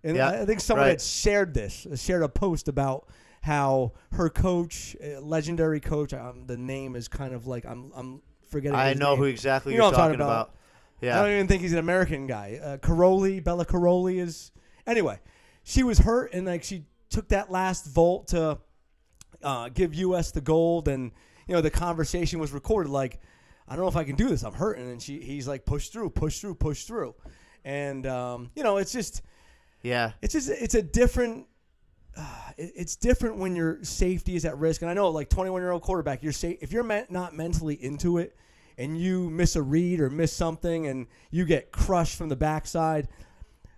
and 0.02 0.16
Yeah, 0.16 0.30
I 0.30 0.44
think 0.47 0.61
someone 0.61 0.87
right. 0.87 0.90
had 0.92 1.00
shared 1.00 1.54
this, 1.54 1.87
uh, 1.87 1.94
shared 1.94 2.23
a 2.23 2.28
post 2.28 2.68
about 2.68 3.06
how 3.42 3.92
her 4.12 4.28
coach, 4.30 4.97
uh, 5.04 5.21
legendary 5.21 5.78
coach, 5.80 6.12
um, 6.14 6.44
the 6.47 6.56
name 6.56 6.97
is 6.97 7.09
kind 7.09 7.35
of 7.35 7.47
like 7.47 7.64
I'm 7.66 7.92
I'm 7.94 8.23
forgetting. 8.49 8.76
I 8.78 8.94
know 8.94 9.11
name. 9.11 9.18
who 9.18 9.25
exactly 9.25 9.73
you 9.75 9.76
you're 9.76 9.85
what 9.85 9.94
I'm 9.94 10.00
talking 10.00 10.18
talking 10.18 10.21
about. 10.26 10.47
about. 10.49 10.56
I 11.02 11.23
don't 11.23 11.32
even 11.32 11.49
think 11.49 11.62
he's 11.62 11.73
an 11.73 11.78
American 11.78 12.26
guy. 12.26 12.61
Uh, 12.62 12.76
Karolyi, 12.78 13.42
Bela 13.42 13.66
Karolyi 13.66 14.18
is. 14.21 14.52
Anyway, 14.87 15.18
she 15.64 15.82
was 15.82 15.99
hurt 15.99 16.32
and 16.32 16.47
like 16.47 16.62
she 16.64 16.85
took 17.11 17.28
that 17.28 17.50
last 17.50 17.87
vault 17.87 18.28
to 18.28 18.59
uh, 19.42 19.68
give 19.68 19.94
U.S. 19.94 20.30
the 20.30 20.40
gold, 20.40 20.87
and 20.88 21.11
you 21.49 21.54
know 21.54 21.61
the 21.61 21.71
conversation 21.71 22.38
was 22.38 22.52
recorded. 22.52 22.90
Like, 22.90 23.21
I 23.68 23.75
don't 23.75 23.85
know 23.85 23.88
if 23.88 23.97
I 23.97 24.04
can 24.04 24.16
do 24.16 24.28
this. 24.28 24.42
I'm 24.44 24.54
hurting, 24.54 24.88
and 24.90 25.02
she 25.02 25.21
he's 25.21 25.49
like 25.49 25.64
push 25.64 25.88
through, 25.88 26.11
push 26.11 26.38
through, 26.38 26.54
push 26.56 26.85
through, 26.85 27.14
and 27.64 28.06
um, 28.06 28.50
you 28.54 28.62
know 28.62 28.76
it's 28.76 28.92
just 28.92 29.23
Yeah. 29.82 30.12
it's 30.23 30.32
just 30.35 30.49
it's 30.49 30.75
a 30.75 30.82
different 30.82 31.47
it- 32.56 32.73
it's 32.76 32.97
different 32.97 33.38
when 33.38 33.56
your 33.56 33.82
safety 33.82 34.37
is 34.37 34.44
at 34.44 34.56
risk. 34.59 34.82
And 34.82 34.90
I 34.90 34.94
know, 34.94 35.09
like 35.09 35.28
21 35.30 35.62
year 35.62 35.71
old 35.73 35.82
quarterback, 35.82 36.23
you're 36.23 36.32
safe 36.32 36.59
if 36.61 36.71
you're 36.73 36.82
men- 36.85 37.06
not 37.09 37.35
mentally 37.35 37.75
into 37.82 38.18
it, 38.18 38.37
and 38.79 38.99
you 38.99 39.31
miss 39.31 39.57
a 39.57 39.62
read 39.62 40.00
or 40.00 40.11
miss 40.11 40.33
something, 40.33 40.87
and 40.87 41.07
you 41.31 41.45
get 41.45 41.73
crushed 41.73 42.17
from 42.17 42.29
the 42.29 42.37
backside. 42.37 43.09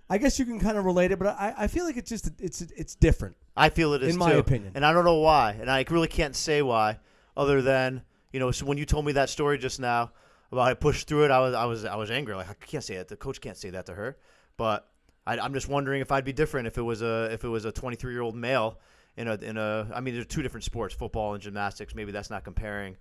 I 0.08 0.18
guess 0.18 0.38
you 0.38 0.44
can 0.44 0.60
kind 0.60 0.76
of 0.76 0.84
relate 0.84 1.12
it, 1.12 1.18
but 1.18 1.28
I, 1.28 1.54
I 1.58 1.66
feel 1.66 1.84
like 1.84 1.96
it's 1.96 2.08
just 2.10 2.30
it's 2.38 2.60
it's 2.60 2.94
different. 2.94 3.36
I 3.56 3.68
feel 3.70 3.94
it 3.94 4.02
is 4.02 4.12
In 4.14 4.18
my 4.18 4.32
too. 4.32 4.38
opinion. 4.38 4.72
and 4.74 4.84
I 4.84 4.92
don't 4.92 5.04
know 5.04 5.20
why, 5.20 5.52
and 5.60 5.70
I 5.70 5.84
really 5.90 6.08
can't 6.08 6.36
say 6.36 6.60
why, 6.62 6.98
other 7.36 7.62
than 7.62 8.02
you 8.32 8.40
know. 8.40 8.50
So 8.50 8.66
when 8.66 8.78
you 8.78 8.84
told 8.84 9.04
me 9.06 9.12
that 9.12 9.30
story 9.30 9.58
just 9.58 9.80
now 9.80 10.12
about 10.52 10.68
I 10.68 10.74
pushed 10.74 11.08
through 11.08 11.24
it, 11.24 11.30
I 11.30 11.40
was 11.40 11.54
I 11.54 11.64
was 11.64 11.84
I 11.84 11.96
was 11.96 12.10
angry. 12.10 12.34
Like 12.34 12.50
I 12.50 12.54
can't 12.54 12.84
say 12.84 12.96
that. 12.96 13.08
The 13.08 13.16
coach 13.16 13.40
can't 13.40 13.56
say 13.56 13.70
that 13.70 13.86
to 13.86 13.94
her. 13.94 14.18
But 14.56 14.86
I, 15.26 15.38
I'm 15.38 15.54
just 15.54 15.68
wondering 15.68 16.00
if 16.02 16.12
I'd 16.12 16.24
be 16.24 16.32
different 16.34 16.66
if 16.66 16.76
it 16.78 16.82
was 16.82 17.00
a 17.00 17.30
if 17.32 17.42
it 17.44 17.48
was 17.48 17.64
a 17.64 17.72
23 17.72 18.12
year 18.12 18.22
old 18.22 18.36
male 18.36 18.78
in 19.16 19.26
a 19.26 19.34
in 19.36 19.56
a. 19.56 19.88
I 19.94 20.00
mean, 20.00 20.14
there's 20.14 20.26
two 20.26 20.42
different 20.42 20.64
sports, 20.64 20.94
football 20.94 21.32
and 21.32 21.42
gymnastics. 21.42 21.94
Maybe 21.94 22.12
that's 22.12 22.30
not 22.30 22.44
comparing 22.44 22.96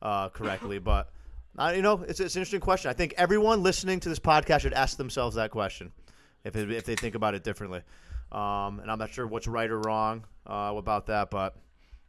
uh, 0.00 0.30
correctly, 0.30 0.78
but. 0.78 1.10
Uh, 1.58 1.72
you 1.74 1.82
know, 1.82 2.04
it's, 2.06 2.20
it's 2.20 2.34
an 2.34 2.40
interesting 2.40 2.60
question. 2.60 2.90
I 2.90 2.94
think 2.94 3.14
everyone 3.16 3.62
listening 3.62 4.00
to 4.00 4.08
this 4.08 4.18
podcast 4.18 4.60
should 4.60 4.74
ask 4.74 4.96
themselves 4.96 5.36
that 5.36 5.50
question 5.50 5.92
if, 6.44 6.54
it, 6.54 6.70
if 6.70 6.84
they 6.84 6.96
think 6.96 7.14
about 7.14 7.34
it 7.34 7.44
differently. 7.44 7.82
Um, 8.30 8.80
and 8.80 8.90
I'm 8.90 8.98
not 8.98 9.10
sure 9.10 9.26
what's 9.26 9.46
right 9.46 9.70
or 9.70 9.80
wrong 9.80 10.24
uh, 10.46 10.74
about 10.76 11.06
that, 11.06 11.30
but 11.30 11.56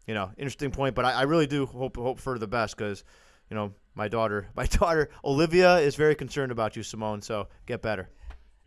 you 0.07 0.13
know, 0.13 0.31
interesting 0.37 0.71
point. 0.71 0.95
But 0.95 1.05
I, 1.05 1.11
I 1.11 1.21
really 1.23 1.47
do 1.47 1.65
hope 1.65 1.97
hope 1.97 2.19
for 2.19 2.39
the 2.39 2.47
best 2.47 2.75
because 2.75 3.03
you 3.49 3.55
know 3.55 3.73
my 3.93 4.07
daughter, 4.07 4.47
my 4.55 4.65
daughter 4.65 5.09
Olivia 5.23 5.77
is 5.77 5.95
very 5.95 6.15
concerned 6.15 6.51
about 6.51 6.75
you, 6.75 6.83
Simone. 6.83 7.21
So 7.21 7.47
get 7.65 7.81
better. 7.81 8.09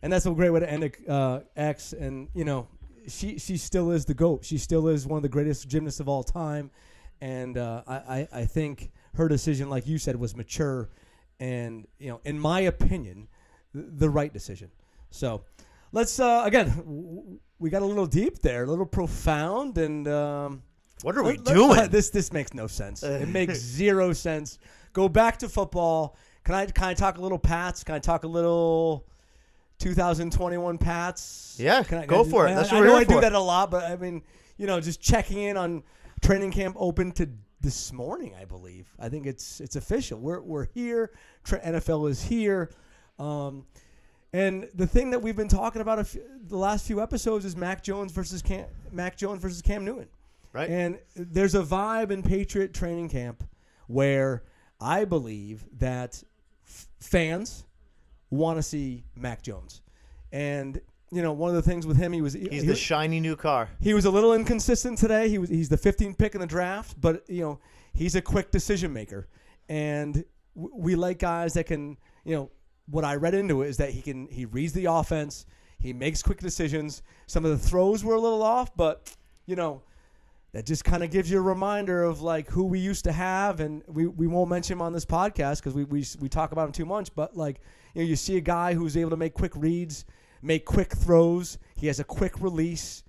and 0.01 0.11
that's 0.11 0.25
a 0.25 0.31
great 0.31 0.49
way 0.51 0.61
to 0.61 0.71
end 0.71 0.83
a 0.83 1.11
uh, 1.11 1.41
X. 1.55 1.93
And 1.93 2.29
you 2.33 2.45
know, 2.45 2.67
she 3.07 3.37
she 3.37 3.57
still 3.57 3.91
is 3.91 4.05
the 4.05 4.13
goat. 4.13 4.45
She 4.45 4.57
still 4.57 4.87
is 4.87 5.05
one 5.05 5.17
of 5.17 5.23
the 5.23 5.29
greatest 5.29 5.67
gymnasts 5.67 5.99
of 5.99 6.07
all 6.07 6.23
time. 6.23 6.71
And 7.19 7.57
uh, 7.57 7.83
I, 7.87 7.95
I 7.95 8.27
I 8.31 8.45
think 8.45 8.91
her 9.15 9.27
decision, 9.27 9.69
like 9.69 9.87
you 9.87 9.97
said, 9.97 10.15
was 10.15 10.35
mature, 10.35 10.89
and 11.39 11.87
you 11.99 12.09
know, 12.09 12.21
in 12.25 12.39
my 12.39 12.61
opinion, 12.61 13.27
th- 13.73 13.85
the 13.89 14.09
right 14.09 14.31
decision. 14.33 14.69
So. 15.09 15.43
Let's 15.93 16.21
uh, 16.21 16.43
again. 16.45 16.67
w- 16.69 17.39
We 17.59 17.69
got 17.69 17.81
a 17.81 17.85
little 17.85 18.05
deep 18.05 18.39
there, 18.39 18.63
a 18.63 18.65
little 18.65 18.85
profound, 18.85 19.77
and 19.77 20.07
um, 20.07 20.63
What 21.01 21.17
are 21.17 21.21
we 21.23 21.31
let- 21.35 21.47
let- 21.47 21.53
doing? 21.53 21.89
this 21.91 22.09
this 22.09 22.31
makes 22.31 22.53
no 22.53 22.65
sense. 22.67 23.03
It 23.03 23.27
makes 23.39 23.59
zero 23.59 24.13
sense. 24.13 24.57
Go 24.93 25.09
back 25.09 25.37
to 25.39 25.49
football. 25.49 26.15
Can 26.45 26.55
I 26.55 26.65
can 26.67 26.85
I 26.85 26.93
talk 26.93 27.17
a 27.17 27.21
little 27.21 27.37
Pats? 27.37 27.83
Can 27.83 27.93
I 27.93 27.99
talk 27.99 28.23
a 28.23 28.27
little 28.27 29.05
2021 29.79 30.77
Pats? 30.77 31.57
Yeah, 31.59 31.83
can 31.83 31.99
I, 31.99 32.05
go 32.05 32.21
can 32.23 32.27
I- 32.27 32.31
for 32.31 32.47
it. 32.47 32.51
I, 32.51 32.55
That's 32.55 32.71
I 32.71 32.75
what 32.75 32.81
we're 32.81 32.87
know 32.87 32.95
I 32.97 33.03
do 33.03 33.15
for. 33.15 33.21
that 33.21 33.33
a 33.33 33.39
lot, 33.39 33.71
but 33.71 33.83
I 33.83 33.95
mean, 33.95 34.21
you 34.57 34.67
know, 34.67 34.79
just 34.79 35.01
checking 35.01 35.39
in 35.39 35.57
on 35.57 35.83
training 36.21 36.51
camp 36.51 36.75
open 36.79 37.11
to 37.13 37.27
this 37.61 37.93
morning. 37.93 38.33
I 38.39 38.45
believe. 38.45 38.89
I 38.99 39.09
think 39.09 39.25
it's 39.25 39.61
it's 39.61 39.75
official. 39.75 40.19
We're 40.19 40.41
we're 40.41 40.65
here. 40.65 41.11
NFL 41.45 42.09
is 42.09 42.21
here. 42.23 42.71
Um, 43.19 43.65
and 44.33 44.69
the 44.73 44.87
thing 44.87 45.11
that 45.11 45.21
we've 45.21 45.35
been 45.35 45.49
talking 45.49 45.81
about 45.81 46.05
few, 46.07 46.23
the 46.47 46.57
last 46.57 46.87
few 46.87 47.01
episodes 47.01 47.43
is 47.43 47.55
Mac 47.55 47.83
Jones 47.83 48.11
versus 48.11 48.41
Cam, 48.41 48.65
Mac 48.91 49.17
Jones 49.17 49.41
versus 49.41 49.61
Cam 49.61 49.83
Newton. 49.83 50.07
Right. 50.53 50.69
And 50.69 50.99
there's 51.15 51.55
a 51.55 51.63
vibe 51.63 52.11
in 52.11 52.23
Patriot 52.23 52.73
training 52.73 53.09
camp 53.09 53.43
where 53.87 54.43
I 54.79 55.05
believe 55.05 55.65
that 55.79 56.21
f- 56.65 56.87
fans 56.99 57.65
want 58.29 58.57
to 58.57 58.63
see 58.63 59.03
Mac 59.15 59.41
Jones. 59.41 59.81
And 60.31 60.79
you 61.11 61.21
know, 61.21 61.33
one 61.33 61.49
of 61.49 61.55
the 61.55 61.61
things 61.61 61.85
with 61.85 61.97
him, 61.97 62.13
he 62.13 62.21
was 62.21 62.33
He's 62.33 62.61
he, 62.61 62.67
the 62.67 62.75
shiny 62.75 63.19
new 63.19 63.35
car. 63.35 63.69
he 63.81 63.93
was 63.93 64.05
a 64.05 64.09
little 64.11 64.33
inconsistent 64.33 64.97
today. 64.97 65.27
He 65.29 65.37
was 65.37 65.49
he's 65.49 65.69
the 65.69 65.77
15th 65.77 66.17
pick 66.17 66.35
in 66.35 66.41
the 66.41 66.47
draft, 66.47 66.99
but 66.99 67.23
you 67.29 67.41
know 67.41 67.59
he's 67.93 68.15
a 68.15 68.21
quick 68.21 68.51
decision 68.51 68.93
maker, 68.93 69.27
and 69.69 70.23
w- 70.55 70.73
we 70.75 70.95
like 70.95 71.19
guys 71.19 71.53
that 71.55 71.65
can 71.65 71.97
you 72.23 72.35
know 72.35 72.49
what 72.89 73.03
I 73.05 73.15
read 73.15 73.33
into 73.33 73.61
it 73.61 73.69
is 73.69 73.77
that 73.77 73.89
he 73.91 74.01
can 74.01 74.27
he 74.29 74.45
reads 74.45 74.73
the 74.73 74.85
offense, 74.85 75.45
he 75.79 75.93
makes 75.93 76.21
quick 76.23 76.39
decisions. 76.39 77.03
Some 77.27 77.43
of 77.45 77.51
the 77.51 77.57
throws 77.57 78.03
were 78.03 78.15
a 78.15 78.19
little 78.19 78.41
off, 78.43 78.75
but 78.75 79.13
you 79.45 79.55
know 79.55 79.81
that 80.53 80.65
just 80.65 80.83
kind 80.83 81.01
of 81.01 81.09
gives 81.11 81.31
you 81.31 81.37
a 81.37 81.41
reminder 81.41 82.03
of 82.03 82.21
like 82.21 82.49
who 82.49 82.63
we 82.65 82.79
used 82.79 83.03
to 83.05 83.11
have, 83.11 83.59
and 83.61 83.83
we, 83.87 84.07
we 84.07 84.27
won't 84.27 84.49
mention 84.49 84.73
him 84.77 84.81
on 84.81 84.91
this 84.93 85.05
podcast 85.05 85.57
because 85.59 85.73
we, 85.73 85.83
we 85.85 86.05
we 86.19 86.29
talk 86.29 86.51
about 86.53 86.67
him 86.67 86.71
too 86.73 86.85
much. 86.85 87.13
But 87.15 87.35
like 87.35 87.59
you 87.95 88.01
know, 88.03 88.07
you 88.07 88.15
see 88.15 88.37
a 88.37 88.41
guy 88.41 88.73
who's 88.73 88.95
able 88.97 89.09
to 89.11 89.17
make 89.17 89.33
quick 89.33 89.53
reads, 89.55 90.05
make 90.41 90.65
quick 90.65 90.93
throws. 90.95 91.57
He 91.75 91.87
has 91.87 91.99
a 91.99 92.03
quick 92.03 92.39
release. 92.41 93.03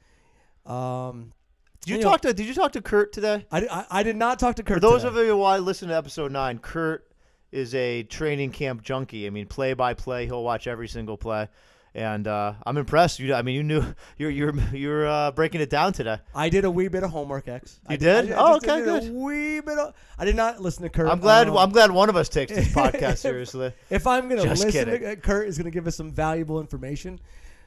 Um, 0.66 1.32
Did 1.80 1.90
you 1.90 1.96
You 1.96 2.02
know- 2.02 2.10
talk 2.10 2.20
to 2.22 2.32
Did 2.32 2.46
you 2.46 2.54
talk 2.54 2.72
to 2.72 2.82
Kurt 2.82 3.12
today? 3.12 3.46
I, 3.50 3.66
I, 3.66 3.86
I 3.90 4.02
did 4.02 4.16
not 4.16 4.38
talk 4.38 4.56
to 4.56 4.62
Kurt. 4.62 4.76
For 4.76 4.80
those 4.80 5.02
today. 5.02 5.20
of 5.20 5.26
you 5.26 5.32
who 5.32 5.36
want 5.38 5.58
to 5.60 5.64
listen 5.64 5.88
to 5.88 5.96
episode 5.96 6.30
nine, 6.32 6.58
Kurt 6.58 7.08
is 7.50 7.74
a 7.74 8.02
training 8.04 8.50
camp 8.52 8.82
junkie. 8.82 9.26
I 9.26 9.30
mean, 9.30 9.46
play 9.46 9.74
by 9.74 9.94
play, 9.94 10.26
he'll 10.26 10.44
watch 10.44 10.66
every 10.66 10.88
single 10.88 11.16
play, 11.18 11.48
and 11.94 12.26
uh, 12.26 12.54
I'm 12.66 12.76
impressed. 12.76 13.18
You, 13.18 13.34
I 13.34 13.42
mean, 13.42 13.54
you 13.54 13.62
knew 13.62 13.84
you're 14.18 14.30
you're 14.30 14.54
you're 14.72 15.06
uh, 15.06 15.30
breaking 15.32 15.60
it 15.60 15.70
down 15.70 15.92
today. 15.92 16.18
I 16.34 16.48
did 16.48 16.64
a 16.64 16.70
wee 16.70 16.88
bit 16.88 17.02
of 17.02 17.10
homework, 17.10 17.48
X. 17.48 17.80
I 17.86 17.92
You 17.94 17.98
did? 17.98 18.32
I 18.32 18.36
Oh, 18.36 18.56
okay, 18.56 18.76
did 18.76 18.84
good. 18.84 19.04
A 19.08 19.12
wee 19.12 19.60
bit 19.60 19.78
of. 19.78 19.94
I 20.18 20.24
did 20.24 20.36
not 20.36 20.60
listen 20.60 20.82
to 20.84 20.88
Kurt. 20.88 21.08
I'm 21.08 21.20
glad. 21.20 21.48
Um, 21.48 21.56
I'm 21.58 21.70
glad 21.70 21.90
one 21.90 22.08
of 22.08 22.16
us 22.16 22.28
takes 22.28 22.52
this 22.52 22.68
podcast 22.74 23.18
seriously. 23.18 23.72
if 23.90 24.06
I'm 24.06 24.28
gonna 24.28 24.42
Just 24.42 24.64
listen, 24.64 24.84
kidding. 24.84 25.00
to, 25.08 25.16
Kurt 25.16 25.48
is 25.48 25.58
gonna 25.58 25.70
give 25.70 25.86
us 25.86 25.96
some 25.96 26.10
valuable 26.10 26.60
information. 26.60 27.20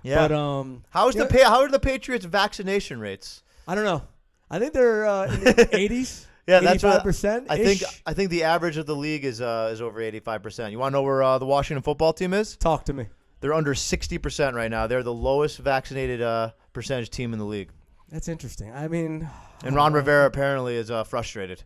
Yeah. 0.04 0.28
But 0.28 0.32
um, 0.36 0.84
How's 0.90 1.16
the 1.16 1.26
know, 1.26 1.44
How 1.44 1.62
are 1.62 1.70
the 1.70 1.80
Patriots' 1.80 2.26
vaccination 2.26 3.00
rates? 3.00 3.42
I 3.68 3.74
don't 3.76 3.86
know. 3.86 4.04
I 4.52 4.60
think 4.60 4.74
they're 4.74 5.06
uh, 5.08 5.26
in 5.26 5.40
the 5.44 5.54
80s. 5.74 6.26
Yeah, 6.48 6.60
that's 6.60 6.84
what- 6.84 7.04
85%. 7.04 7.48
I 7.50 7.58
think. 7.58 7.82
I 8.06 8.14
think 8.14 8.30
the 8.30 8.44
average 8.44 8.78
of 8.78 8.86
the 8.86 8.96
league 8.96 9.26
is 9.26 9.42
uh, 9.42 9.70
is 9.74 9.82
over 9.82 10.00
85 10.00 10.44
percent. 10.44 10.72
You 10.72 10.78
want 10.80 10.94
to 10.94 10.98
know 11.00 11.02
where 11.04 11.24
uh, 11.24 11.40
the 11.40 11.46
Washington 11.48 11.82
football 11.82 12.14
team 12.14 12.34
is? 12.34 12.56
Talk 12.58 12.86
to 12.86 12.94
me. 12.94 13.08
They're 13.42 13.54
under 13.54 13.76
60 13.76 14.18
percent 14.18 14.56
right 14.56 14.72
now. 14.72 14.88
They're 14.88 15.04
the 15.04 15.14
lowest 15.14 15.60
vaccinated 15.60 16.22
uh, 16.22 16.52
percentage 16.74 17.10
team 17.10 17.34
in 17.34 17.40
the 17.40 17.46
league. 17.46 17.70
That's 18.10 18.28
interesting. 18.28 18.72
I 18.72 18.88
mean, 18.88 19.28
And 19.64 19.76
Ron 19.76 19.94
Rivera 20.00 20.26
apparently 20.26 20.76
is 20.76 20.90
uh, 20.92 21.04
frustrated. 21.04 21.64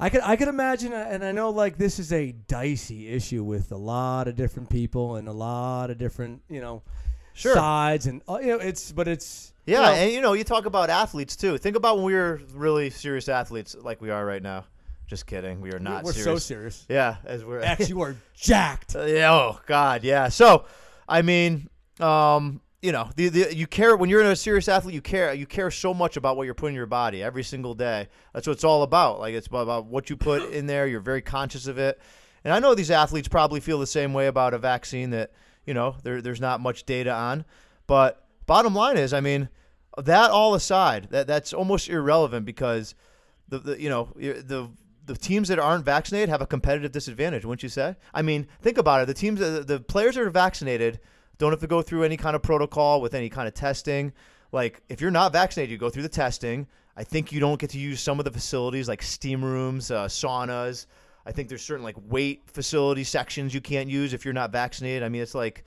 I 0.00 0.10
could 0.10 0.22
I 0.22 0.34
could 0.36 0.48
imagine, 0.48 0.92
uh, 0.92 1.06
and 1.08 1.24
I 1.24 1.30
know 1.32 1.50
like 1.50 1.78
this 1.78 1.98
is 1.98 2.12
a 2.12 2.32
dicey 2.32 3.08
issue 3.08 3.44
with 3.44 3.70
a 3.70 3.76
lot 3.76 4.26
of 4.28 4.34
different 4.34 4.68
people 4.68 5.16
and 5.16 5.28
a 5.28 5.32
lot 5.32 5.90
of 5.90 5.98
different 5.98 6.42
you 6.48 6.60
know 6.60 6.82
Sure. 7.36 7.54
sides 7.54 8.06
and 8.06 8.22
uh, 8.28 8.38
you 8.40 8.48
know 8.48 8.58
it's 8.58 8.92
but 8.92 9.08
it's 9.08 9.52
you 9.66 9.74
Yeah, 9.74 9.80
know, 9.82 9.92
and 9.94 10.12
you 10.12 10.20
know, 10.20 10.34
you 10.34 10.44
talk 10.44 10.66
about 10.66 10.90
athletes 10.90 11.36
too. 11.36 11.58
Think 11.58 11.74
about 11.76 11.96
when 11.96 12.04
we 12.04 12.14
were 12.14 12.40
really 12.52 12.90
serious 12.90 13.28
athletes 13.28 13.74
like 13.80 14.00
we 14.02 14.10
are 14.10 14.24
right 14.26 14.42
now. 14.42 14.66
Just 15.06 15.26
kidding. 15.26 15.60
We 15.60 15.72
are 15.72 15.78
not 15.78 16.04
we're 16.04 16.12
serious. 16.12 16.44
so 16.44 16.54
serious. 16.54 16.86
Yeah, 16.88 17.16
as 17.24 17.44
we're 17.44 17.60
X, 17.60 17.88
you 17.90 18.00
are 18.00 18.16
jacked. 18.34 18.96
Uh, 18.96 19.04
yeah, 19.04 19.32
oh 19.32 19.60
God, 19.66 20.02
yeah. 20.02 20.28
So, 20.28 20.64
I 21.08 21.22
mean, 21.22 21.68
um, 22.00 22.60
you 22.80 22.92
know, 22.92 23.10
the, 23.16 23.28
the 23.28 23.54
you 23.54 23.66
care 23.66 23.96
when 23.96 24.08
you're 24.08 24.20
in 24.20 24.26
a 24.26 24.36
serious 24.36 24.68
athlete. 24.68 24.94
You 24.94 25.02
care. 25.02 25.32
You 25.34 25.46
care 25.46 25.70
so 25.70 25.92
much 25.92 26.16
about 26.16 26.36
what 26.36 26.44
you're 26.44 26.54
putting 26.54 26.74
in 26.74 26.78
your 26.78 26.86
body 26.86 27.22
every 27.22 27.42
single 27.42 27.74
day. 27.74 28.08
That's 28.32 28.46
what 28.46 28.54
it's 28.54 28.64
all 28.64 28.82
about. 28.82 29.20
Like 29.20 29.34
it's 29.34 29.46
about 29.46 29.86
what 29.86 30.08
you 30.08 30.16
put 30.16 30.50
in 30.52 30.66
there. 30.66 30.86
You're 30.86 31.00
very 31.00 31.22
conscious 31.22 31.66
of 31.66 31.78
it. 31.78 32.00
And 32.44 32.52
I 32.52 32.58
know 32.58 32.74
these 32.74 32.90
athletes 32.90 33.28
probably 33.28 33.60
feel 33.60 33.78
the 33.78 33.86
same 33.86 34.12
way 34.12 34.26
about 34.26 34.52
a 34.54 34.58
vaccine 34.58 35.10
that 35.10 35.32
you 35.66 35.74
know 35.74 35.96
there, 36.02 36.20
there's 36.20 36.40
not 36.40 36.60
much 36.60 36.84
data 36.84 37.12
on. 37.12 37.44
But 37.86 38.26
bottom 38.46 38.74
line 38.74 38.96
is, 38.96 39.12
I 39.12 39.20
mean, 39.20 39.48
that 39.96 40.30
all 40.30 40.54
aside, 40.54 41.08
that 41.10 41.26
that's 41.26 41.52
almost 41.52 41.88
irrelevant 41.88 42.46
because 42.46 42.94
the, 43.48 43.58
the 43.58 43.80
you 43.80 43.88
know 43.88 44.08
the 44.16 44.70
the 45.06 45.16
teams 45.16 45.48
that 45.48 45.58
aren't 45.58 45.84
vaccinated 45.84 46.28
have 46.28 46.40
a 46.40 46.46
competitive 46.46 46.92
disadvantage, 46.92 47.44
wouldn't 47.44 47.62
you 47.62 47.68
say? 47.68 47.96
I 48.12 48.22
mean, 48.22 48.46
think 48.62 48.78
about 48.78 49.02
it. 49.02 49.06
The 49.06 49.14
teams, 49.14 49.40
the, 49.40 49.64
the 49.66 49.80
players 49.80 50.14
that 50.14 50.22
are 50.22 50.30
vaccinated 50.30 51.00
don't 51.38 51.50
have 51.50 51.60
to 51.60 51.66
go 51.66 51.82
through 51.82 52.04
any 52.04 52.16
kind 52.16 52.36
of 52.36 52.42
protocol 52.42 53.00
with 53.00 53.14
any 53.14 53.28
kind 53.28 53.48
of 53.48 53.54
testing. 53.54 54.12
Like, 54.52 54.82
if 54.88 55.00
you're 55.00 55.10
not 55.10 55.32
vaccinated, 55.32 55.70
you 55.70 55.78
go 55.78 55.90
through 55.90 56.04
the 56.04 56.08
testing. 56.08 56.66
I 56.96 57.04
think 57.04 57.32
you 57.32 57.40
don't 57.40 57.58
get 57.58 57.70
to 57.70 57.78
use 57.78 58.00
some 58.00 58.18
of 58.18 58.24
the 58.24 58.30
facilities 58.30 58.88
like 58.88 59.02
steam 59.02 59.44
rooms, 59.44 59.90
uh, 59.90 60.06
saunas. 60.06 60.86
I 61.26 61.32
think 61.32 61.48
there's 61.48 61.62
certain 61.62 61.84
like 61.84 61.96
weight 62.08 62.42
facility 62.46 63.02
sections 63.02 63.52
you 63.52 63.60
can't 63.60 63.88
use 63.88 64.12
if 64.12 64.24
you're 64.24 64.34
not 64.34 64.52
vaccinated. 64.52 65.02
I 65.02 65.08
mean, 65.08 65.22
it's 65.22 65.34
like, 65.34 65.64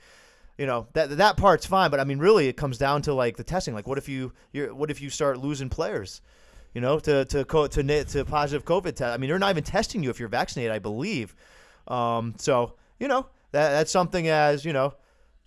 you 0.56 0.66
know, 0.66 0.86
that 0.94 1.16
that 1.18 1.36
part's 1.36 1.66
fine, 1.66 1.90
but 1.90 2.00
I 2.00 2.04
mean, 2.04 2.18
really, 2.18 2.48
it 2.48 2.56
comes 2.56 2.78
down 2.78 3.02
to 3.02 3.14
like 3.14 3.36
the 3.36 3.44
testing. 3.44 3.74
Like, 3.74 3.86
what 3.86 3.98
if 3.98 4.08
you 4.08 4.32
you're, 4.52 4.74
what 4.74 4.90
if 4.90 5.00
you 5.00 5.10
start 5.10 5.38
losing 5.38 5.68
players? 5.68 6.22
You 6.74 6.80
know, 6.80 6.98
to 7.00 7.24
to 7.26 7.44
co- 7.44 7.66
to 7.68 7.82
na- 7.82 8.04
to 8.04 8.24
positive 8.24 8.64
COVID 8.64 8.94
test. 8.94 9.02
I 9.02 9.16
mean, 9.16 9.28
they're 9.30 9.38
not 9.38 9.50
even 9.50 9.64
testing 9.64 10.02
you 10.02 10.10
if 10.10 10.18
you're 10.20 10.28
vaccinated, 10.28 10.72
I 10.72 10.78
believe. 10.78 11.34
Um, 11.86 12.34
so 12.38 12.74
you 13.00 13.08
know 13.08 13.26
that 13.52 13.70
that's 13.70 13.90
something 13.90 14.28
as 14.28 14.64
you 14.64 14.72
know, 14.72 14.94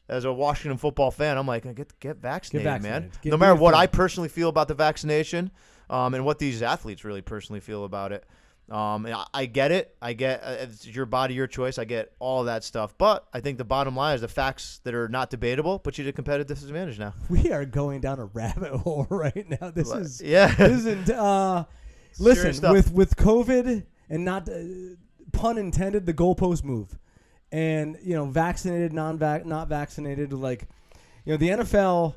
as 0.09 0.25
a 0.25 0.33
Washington 0.33 0.77
football 0.77 1.11
fan, 1.11 1.37
I'm 1.37 1.47
like, 1.47 1.63
get 1.75 1.99
get 1.99 2.17
vaccinated, 2.17 2.65
man. 2.65 2.81
vaccinated. 2.81 3.21
Get- 3.21 3.29
no 3.31 3.37
matter 3.37 3.55
what. 3.55 3.73
I 3.73 3.87
personally 3.87 4.29
feel 4.29 4.49
about 4.49 4.67
the 4.67 4.73
vaccination, 4.73 5.51
um, 5.89 6.13
and 6.13 6.25
what 6.25 6.39
these 6.39 6.61
athletes 6.61 7.03
really 7.03 7.21
personally 7.21 7.59
feel 7.59 7.85
about 7.85 8.11
it. 8.11 8.25
Um, 8.71 9.05
I, 9.05 9.25
I 9.33 9.45
get 9.47 9.71
it. 9.71 9.95
I 10.01 10.13
get 10.13 10.41
uh, 10.43 10.55
it's 10.61 10.87
your 10.87 11.05
body, 11.05 11.33
your 11.33 11.47
choice. 11.47 11.77
I 11.77 11.83
get 11.83 12.13
all 12.19 12.45
that 12.45 12.63
stuff. 12.63 12.97
But 12.97 13.27
I 13.33 13.41
think 13.41 13.57
the 13.57 13.65
bottom 13.65 13.95
line 13.97 14.15
is 14.15 14.21
the 14.21 14.29
facts 14.29 14.79
that 14.85 14.93
are 14.95 15.09
not 15.09 15.29
debatable 15.29 15.77
put 15.77 15.97
you 15.97 16.05
at 16.05 16.09
a 16.09 16.13
competitive 16.13 16.47
disadvantage 16.47 16.97
now. 16.97 17.13
We 17.29 17.51
are 17.51 17.65
going 17.65 17.99
down 17.99 18.19
a 18.19 18.25
rabbit 18.25 18.71
hole 18.83 19.07
right 19.09 19.45
now. 19.61 19.71
This 19.71 19.89
But- 19.91 20.01
is 20.03 20.21
yeah. 20.21 20.55
this 20.55 20.71
isn't. 20.85 21.09
Uh, 21.09 21.65
listen, 22.19 22.71
with 22.71 22.91
with 22.93 23.15
COVID 23.17 23.83
and 24.09 24.23
not 24.25 24.47
uh, 24.47 24.53
pun 25.33 25.57
intended, 25.57 26.05
the 26.05 26.13
goalpost 26.13 26.63
move, 26.63 26.97
and 27.51 27.97
you 28.01 28.13
know, 28.13 28.25
vaccinated, 28.25 28.93
non 28.93 29.17
vac, 29.17 29.45
not 29.45 29.67
vaccinated, 29.67 30.31
like 30.31 30.67
you 31.25 31.33
know, 31.33 31.37
the 31.37 31.49
NFL. 31.49 32.15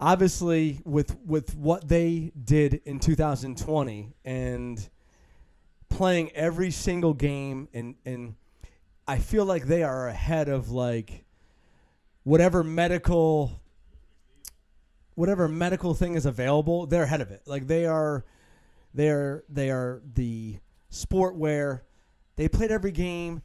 Obviously, 0.00 0.80
with 0.84 1.16
with 1.24 1.54
what 1.54 1.88
they 1.88 2.32
did 2.44 2.82
in 2.84 2.98
2020 2.98 4.12
and 4.24 4.88
playing 5.92 6.30
every 6.32 6.70
single 6.70 7.14
game, 7.14 7.68
and 7.72 7.94
and 8.04 8.34
I 9.06 9.18
feel 9.18 9.44
like 9.44 9.66
they 9.66 9.82
are 9.82 10.08
ahead 10.08 10.48
of 10.48 10.70
like 10.70 11.24
whatever 12.24 12.62
medical 12.64 13.60
whatever 15.14 15.46
medical 15.46 15.92
thing 15.94 16.14
is 16.14 16.24
available, 16.24 16.86
they're 16.86 17.02
ahead 17.02 17.20
of 17.20 17.30
it. 17.30 17.42
Like 17.46 17.66
they 17.66 17.86
are 17.86 18.24
they're 18.94 19.44
they 19.48 19.70
are 19.70 20.02
the 20.14 20.58
sport 20.90 21.36
where 21.36 21.84
they 22.36 22.48
played 22.48 22.70
every 22.70 22.92
game. 22.92 23.42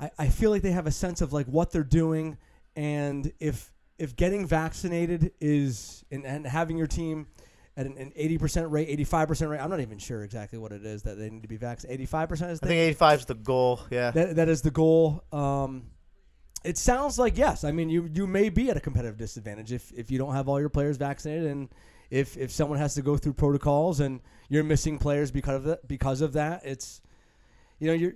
I, 0.00 0.10
I 0.18 0.28
feel 0.28 0.50
like 0.50 0.62
they 0.62 0.70
have 0.70 0.86
a 0.86 0.92
sense 0.92 1.20
of 1.20 1.32
like 1.32 1.46
what 1.46 1.72
they're 1.72 1.82
doing 1.82 2.38
and 2.76 3.32
if 3.40 3.72
if 3.98 4.14
getting 4.14 4.46
vaccinated 4.46 5.32
is 5.40 6.04
and, 6.12 6.24
and 6.24 6.46
having 6.46 6.76
your 6.76 6.86
team 6.86 7.26
at 7.78 7.86
an, 7.86 7.96
an 7.96 8.12
80% 8.18 8.70
rate, 8.70 8.88
85% 8.98 9.50
rate, 9.50 9.60
I'm 9.60 9.70
not 9.70 9.78
even 9.78 9.98
sure 9.98 10.24
exactly 10.24 10.58
what 10.58 10.72
it 10.72 10.84
is 10.84 11.04
that 11.04 11.16
they 11.16 11.30
need 11.30 11.42
to 11.42 11.48
be 11.48 11.56
vaccinated. 11.56 12.08
85% 12.08 12.32
is 12.50 12.60
I 12.60 12.66
think 12.66 12.78
85 12.78 13.20
is 13.20 13.24
the 13.26 13.34
goal. 13.34 13.80
Yeah. 13.88 14.10
that, 14.10 14.36
that 14.36 14.48
is 14.48 14.62
the 14.62 14.72
goal. 14.72 15.22
Um, 15.32 15.84
it 16.64 16.76
sounds 16.76 17.20
like 17.20 17.38
yes. 17.38 17.62
I 17.62 17.70
mean, 17.70 17.88
you 17.88 18.10
you 18.12 18.26
may 18.26 18.48
be 18.48 18.68
at 18.68 18.76
a 18.76 18.80
competitive 18.80 19.16
disadvantage 19.16 19.72
if, 19.72 19.92
if 19.92 20.10
you 20.10 20.18
don't 20.18 20.34
have 20.34 20.48
all 20.48 20.58
your 20.58 20.68
players 20.68 20.96
vaccinated, 20.96 21.46
and 21.46 21.68
if, 22.10 22.36
if 22.36 22.50
someone 22.50 22.78
has 22.80 22.94
to 22.94 23.02
go 23.02 23.16
through 23.16 23.34
protocols 23.34 24.00
and 24.00 24.20
you're 24.48 24.64
missing 24.64 24.98
players 24.98 25.30
because 25.30 25.54
of 25.54 25.62
that. 25.64 25.86
Because 25.86 26.20
of 26.20 26.32
that, 26.32 26.62
it's 26.64 27.00
you 27.78 27.86
know 27.86 27.92
you're 27.92 28.14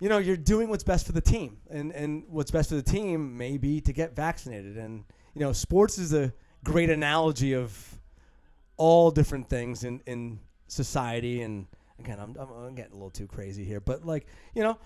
you 0.00 0.08
know 0.08 0.18
you're 0.18 0.36
doing 0.36 0.70
what's 0.70 0.82
best 0.82 1.06
for 1.06 1.12
the 1.12 1.20
team, 1.20 1.58
and 1.70 1.92
and 1.92 2.24
what's 2.28 2.50
best 2.50 2.70
for 2.70 2.74
the 2.74 2.82
team 2.82 3.38
may 3.38 3.58
be 3.58 3.80
to 3.82 3.92
get 3.92 4.16
vaccinated. 4.16 4.76
And 4.76 5.04
you 5.34 5.40
know, 5.40 5.52
sports 5.52 5.98
is 5.98 6.12
a 6.12 6.32
great 6.64 6.90
analogy 6.90 7.54
of 7.54 7.97
all 8.78 9.10
different 9.10 9.48
things 9.50 9.84
in 9.84 10.00
in 10.06 10.40
society. 10.66 11.42
And 11.42 11.66
again, 11.98 12.18
I'm 12.18 12.34
I'm, 12.40 12.50
I'm 12.50 12.74
getting 12.74 12.92
a 12.92 12.96
little 12.96 13.10
too 13.10 13.26
crazy 13.26 13.64
here, 13.64 13.80
but 13.80 14.06
like 14.06 14.26
you 14.54 14.62
know 14.62 14.78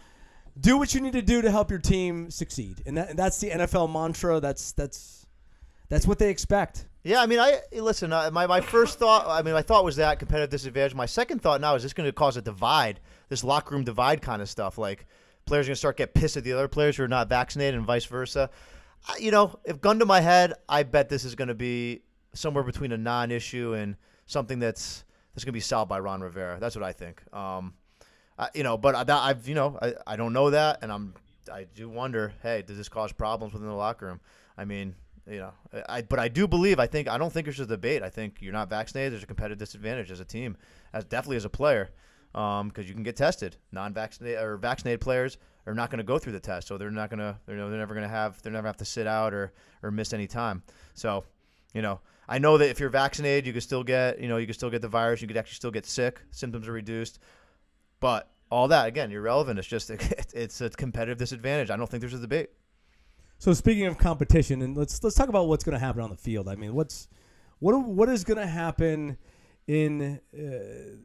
do 0.61 0.76
what 0.76 0.94
you 0.94 1.00
need 1.00 1.14
to 1.14 1.22
do 1.22 1.42
to 1.42 1.50
help 1.50 1.70
your 1.70 1.78
team 1.78 2.30
succeed, 2.30 2.82
and 2.84 2.96
that, 2.96 3.16
that's 3.16 3.38
the 3.38 3.50
NFL 3.50 3.90
mantra. 3.92 4.40
That's 4.40 4.72
that's 4.72 5.26
that's 5.88 6.06
what 6.06 6.18
they 6.18 6.30
expect. 6.30 6.87
Yeah, 7.04 7.20
I 7.20 7.26
mean, 7.26 7.38
I 7.38 7.61
listen. 7.72 8.12
Uh, 8.12 8.30
my 8.32 8.46
my 8.46 8.61
first 8.61 8.99
thought, 8.99 9.26
I 9.26 9.42
mean, 9.42 9.54
my 9.54 9.62
thought 9.62 9.84
was 9.84 9.96
that 9.96 10.18
competitive 10.18 10.50
disadvantage. 10.50 10.94
My 10.94 11.06
second 11.06 11.40
thought 11.42 11.61
now 11.61 11.75
is 11.75 11.82
this 11.82 11.92
going 11.92 12.08
to 12.08 12.12
cause 12.12 12.37
a 12.37 12.42
divide, 12.42 13.00
this 13.28 13.42
locker 13.42 13.75
room 13.75 13.84
divide 13.84 14.22
kind 14.22 14.42
of 14.42 14.49
stuff. 14.49 14.78
Like 14.78 15.06
players 15.46 15.66
are 15.66 15.70
going 15.70 15.75
to 15.75 15.78
start 15.78 15.96
get 15.96 16.14
pissed 16.14 16.37
at 16.37 16.44
the 16.44 16.52
other 16.52 16.68
players 16.68 16.96
who 16.96 17.04
are 17.04 17.08
not 17.08 17.28
vaccinated, 17.28 17.75
and 17.75 17.87
vice 17.87 18.04
versa. 18.04 18.50
I, 19.08 19.16
you 19.18 19.30
know, 19.30 19.58
if 19.64 19.80
gun 19.80 19.99
to 19.99 20.06
my 20.06 20.20
head, 20.20 20.52
I 20.68 20.82
bet 20.82 21.08
this 21.08 21.25
is 21.25 21.34
going 21.34 21.49
to 21.49 21.54
be 21.54 22.02
somewhere 22.35 22.65
between 22.65 22.93
a 22.93 22.99
non-issue 22.99 23.75
and 23.75 23.97
something 24.27 24.59
that's 24.59 25.05
that's 25.35 25.45
going 25.45 25.53
to 25.53 25.57
be 25.57 25.61
solved 25.61 25.89
by 25.89 25.99
Ron 25.99 26.21
Rivera. 26.21 26.59
That's 26.61 26.77
what 26.77 26.85
I 26.85 26.93
think. 26.93 27.23
Um, 27.35 27.75
I, 28.39 28.49
you 28.55 28.62
know, 28.62 28.77
but 28.77 28.95
I, 28.95 29.29
I've 29.29 29.49
you 29.49 29.55
know 29.55 29.79
I, 29.81 29.95
I 30.07 30.17
don't 30.17 30.33
know 30.33 30.51
that, 30.51 30.79
and 30.83 30.93
I'm 30.93 31.15
I 31.53 31.65
do 31.75 31.89
wonder. 31.89 32.33
Hey, 32.43 32.62
does 32.62 32.77
this 32.77 32.89
cause 32.89 33.12
problems 33.12 33.53
within 33.53 33.69
the 33.69 33.75
locker 33.75 34.07
room? 34.07 34.21
I 34.57 34.65
mean, 34.65 34.95
you 35.29 35.39
know, 35.39 35.53
I 35.89 36.03
but 36.03 36.19
I 36.19 36.29
do 36.29 36.47
believe. 36.47 36.79
I 36.79 36.87
think 36.87 37.09
I 37.09 37.19
don't 37.19 37.33
think 37.33 37.47
there's 37.47 37.61
a 37.61 37.67
debate. 37.67 38.03
I 38.03 38.11
think 38.11 38.39
you're 38.41 38.53
not 38.53 38.69
vaccinated. 38.69 39.12
There's 39.12 39.23
a 39.23 39.27
competitive 39.27 39.59
disadvantage 39.59 40.11
as 40.11 40.21
a 40.21 40.25
team, 40.25 40.57
as 40.93 41.05
definitely 41.05 41.37
as 41.37 41.45
a 41.45 41.51
player, 41.51 41.91
because 42.33 42.89
you 42.89 42.95
can 42.95 43.03
get 43.03 43.17
tested. 43.17 43.57
Non-vaccinated 43.73 44.43
or 44.43 44.57
vaccinated 44.57 45.01
players 45.01 45.39
are 45.67 45.75
not 45.75 45.91
going 45.91 45.99
to 45.99 46.05
go 46.05 46.19
through 46.19 46.33
the 46.33 46.41
test, 46.41 46.67
so 46.69 46.77
they're 46.77 46.91
not 46.91 47.09
going 47.11 47.21
to. 47.21 47.37
You 47.47 47.57
know, 47.57 47.71
they're 47.71 47.79
never 47.79 47.95
going 47.95 48.07
to 48.07 48.15
have. 48.15 48.43
They're 48.43 48.53
never 48.53 48.67
have 48.67 48.79
to 48.79 48.85
sit 48.85 49.07
out 49.07 49.33
or 49.33 49.53
or 49.83 49.91
miss 49.91 50.12
any 50.12 50.27
time. 50.27 50.62
So, 50.95 51.25
you 51.73 51.83
know, 51.83 52.01
I 52.28 52.38
know 52.38 52.58
that 52.58 52.68
if 52.68 52.80
you're 52.80 52.88
vaccinated, 52.88 53.46
you 53.46 53.52
can 53.52 53.61
still 53.61 53.82
get. 53.82 54.20
You 54.20 54.28
know, 54.28 54.37
you 54.37 54.46
can 54.46 54.54
still 54.54 54.70
get 54.70 54.82
the 54.82 54.88
virus. 54.88 55.20
You 55.20 55.28
could 55.28 55.37
actually 55.37 55.56
still 55.56 55.70
get 55.70 55.87
sick. 55.87 56.20
Symptoms 56.30 56.68
are 56.68 56.72
reduced. 56.72 57.18
But 58.00 58.30
all 58.50 58.68
that 58.68 58.87
again, 58.87 59.11
irrelevant. 59.11 59.58
It's 59.58 59.68
just 59.68 59.90
it's 60.35 60.61
a 60.61 60.70
competitive 60.70 61.18
disadvantage. 61.18 61.70
I 61.70 61.76
don't 61.76 61.88
think 61.88 62.00
there's 62.00 62.14
a 62.14 62.18
debate. 62.18 62.50
So 63.38 63.52
speaking 63.54 63.87
of 63.87 63.98
competition, 63.98 64.62
and 64.62 64.76
let's 64.76 65.02
let's 65.02 65.16
talk 65.16 65.28
about 65.28 65.48
what's 65.48 65.64
going 65.64 65.72
to 65.72 65.85
happen 65.85 66.02
on 66.02 66.11
the 66.11 66.16
field. 66.16 66.48
I 66.48 66.54
mean, 66.54 66.74
what's 66.74 67.08
what 67.58 67.72
what 67.87 68.08
is 68.08 68.24
going 68.24 68.38
to 68.38 68.46
happen 68.46 69.16
in 69.66 70.20
uh, 70.32 71.00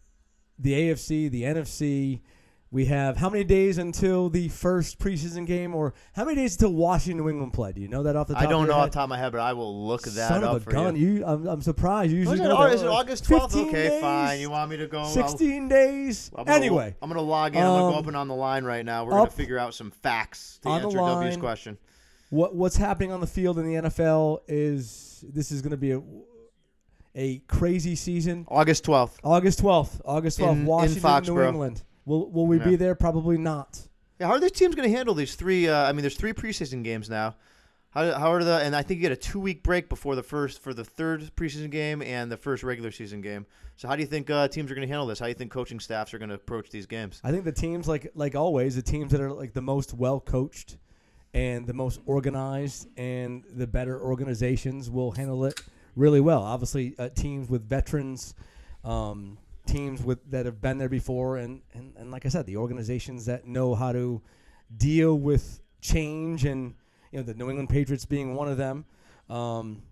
the 0.60 0.74
AFC, 0.74 1.32
the 1.32 1.44
NFC? 1.44 2.22
We 2.70 2.84
have 2.86 3.16
how 3.16 3.30
many 3.30 3.46
days 3.46 3.78
until 3.78 4.30
the 4.30 4.50
first 4.50 5.00
preseason 5.00 5.46
game, 5.48 5.74
or 5.74 5.94
how 6.14 6.26
many 6.26 6.36
days 6.36 6.54
until 6.56 6.74
Washington 6.74 7.24
New 7.24 7.30
England 7.30 7.54
play? 7.54 7.72
Do 7.72 7.80
you 7.80 7.88
know 7.88 8.04
that 8.04 8.18
off 8.18 8.28
the 8.28 8.34
top? 8.34 8.42
I 8.42 8.46
of 8.46 8.50
don't 8.52 8.66
your 8.66 8.76
know 8.76 8.82
off 8.82 8.90
the 8.92 8.96
top 8.96 9.04
of 9.04 9.10
my 9.10 9.18
head, 9.18 9.32
but 9.32 9.40
I 9.40 9.54
will 9.54 9.88
look 9.88 10.02
that 10.04 10.28
Son 10.28 10.44
up 10.44 10.52
of 10.58 10.58
a 10.58 10.66
for 10.66 10.72
gun! 10.72 10.96
you. 10.98 11.08
You, 11.08 11.26
I'm, 11.26 11.48
I'm 11.48 11.62
surprised. 11.62 12.12
You 12.12 12.18
usually 12.18 12.42
it, 12.42 12.46
Au- 12.52 12.64
that. 12.68 12.74
is 12.74 12.82
it 12.82 12.90
August 12.90 13.24
12th? 13.24 13.42
15 13.54 13.68
Okay, 13.70 13.88
days, 13.90 14.02
fine. 14.02 14.40
You 14.42 14.50
want 14.50 14.70
me 14.70 14.76
to 14.78 14.88
go? 14.88 15.00
I'll- 15.00 15.06
16 15.06 15.70
days. 15.70 16.30
I'm 16.36 16.44
gonna, 16.44 16.58
Anyway, 16.58 16.94
I'm 17.02 17.10
gonna 17.10 17.22
log 17.22 17.56
in. 17.56 17.62
I'm 17.62 17.68
gonna 17.68 17.82
go 17.84 17.88
um, 17.94 18.00
up 18.00 18.08
and 18.08 18.18
on 18.18 18.28
the 18.28 18.36
line 18.36 18.66
right 18.66 18.84
now. 18.84 19.06
We're 19.06 19.12
gonna 19.12 19.30
figure 19.32 19.58
out 19.58 19.74
some 19.74 19.90
facts 19.92 20.60
to 20.64 20.70
on 20.70 20.82
the 20.82 20.88
answer 20.88 20.98
W's 20.98 21.32
line. 21.36 21.40
question. 21.40 21.78
what 22.32 22.54
what's 22.54 22.76
happening 22.76 23.14
on 23.14 23.22
the 23.22 23.28
field 23.28 23.60
in 23.60 23.66
the 23.66 23.76
NFL 23.90 24.40
is 24.50 25.24
this 25.26 25.54
is 25.54 25.62
going 25.62 25.72
to 25.72 25.78
be 25.78 25.92
a 25.94 26.02
a 27.16 27.40
crazy 27.48 27.96
season. 27.96 28.46
August 28.50 28.84
12th. 28.86 29.12
August 29.24 29.64
12th, 29.64 30.02
August 30.04 30.38
12th, 30.40 30.52
In- 30.52 30.58
in 30.60 30.66
Washington, 30.66 31.02
New 31.02 31.08
Foxborough. 31.10 31.48
England. 31.48 31.84
Will 32.08 32.32
will 32.32 32.48
we 32.48 32.58
be 32.58 32.78
there? 32.78 32.96
Probably 32.96 33.38
not. 33.38 33.82
Yeah, 34.20 34.28
how 34.28 34.34
are 34.34 34.40
these 34.40 34.54
teams 34.54 34.76
gonna 34.76 34.90
handle 34.90 35.14
these 35.14 35.36
three? 35.36 35.68
Uh, 35.68 35.84
I 35.84 35.92
mean, 35.92 36.02
there's 36.02 36.16
three 36.16 36.32
preseason 36.32 36.82
games 36.82 37.10
now. 37.10 37.36
How, 37.90 38.14
how 38.14 38.32
are 38.32 38.44
the? 38.44 38.60
And 38.60 38.74
I 38.74 38.82
think 38.82 39.00
you 39.00 39.02
get 39.02 39.12
a 39.12 39.18
two 39.18 39.42
week 39.42 39.62
break 39.62 39.90
before 39.90 40.16
the 40.16 40.24
first 40.24 40.62
for 40.62 40.74
the 40.74 40.86
third 40.86 41.30
preseason 41.36 41.70
game 41.70 42.02
and 42.02 42.32
the 42.32 42.38
first 42.38 42.64
regular 42.64 42.92
season 42.92 43.20
game. 43.20 43.46
So 43.76 43.90
how 43.90 43.96
do 43.98 44.02
you 44.02 44.08
think 44.08 44.30
uh, 44.30 44.48
teams 44.48 44.72
are 44.72 44.76
gonna 44.76 44.88
handle 44.88 45.06
this? 45.06 45.20
How 45.20 45.26
do 45.26 45.30
you 45.30 45.36
think 45.36 45.52
coaching 45.52 45.82
staffs 45.82 46.14
are 46.14 46.18
gonna 46.18 46.36
approach 46.36 46.70
these 46.70 46.86
games? 46.86 47.20
I 47.26 47.32
think 47.32 47.44
the 47.44 47.52
teams 47.52 47.90
like 47.90 48.10
like 48.16 48.36
always, 48.36 48.78
the 48.78 48.82
teams 48.82 49.12
that 49.12 49.20
are 49.20 49.32
like 49.34 49.54
the 49.54 49.62
most 49.62 49.94
well 49.94 50.22
coached 50.22 50.78
and 51.34 51.68
the 51.68 51.74
most 51.74 52.00
organized 52.06 52.88
and 52.96 53.44
the 53.54 53.68
better 53.68 54.00
organizations 54.00 54.90
will 54.90 55.12
handle 55.12 55.44
it 55.44 55.60
really 55.98 56.22
well. 56.22 56.42
Obviously, 56.42 56.96
uh, 56.98 57.10
teams 57.10 57.50
with 57.50 57.68
veterans, 57.68 58.34
um, 58.86 59.38
teams 59.68 60.02
with 60.02 60.20
that 60.32 60.46
have 60.46 60.62
been 60.62 60.78
there 60.78 60.90
before, 60.90 61.38
and, 61.38 61.62
and 61.74 61.94
and 61.98 62.12
like 62.12 62.26
I 62.26 62.30
said, 62.30 62.46
the 62.46 62.58
organizations 62.58 63.26
that 63.26 63.46
know 63.46 63.76
how 63.76 63.92
to 63.92 64.22
deal 64.76 65.18
with 65.18 65.62
change, 65.82 66.46
and 66.46 66.74
you 67.12 67.20
know 67.20 67.24
the 67.24 67.34
New 67.34 67.50
England 67.50 67.70
Patriots 67.70 68.06
being 68.06 68.36
one 68.36 68.48
of 68.48 68.58
them, 68.58 68.86
um, 69.30 69.84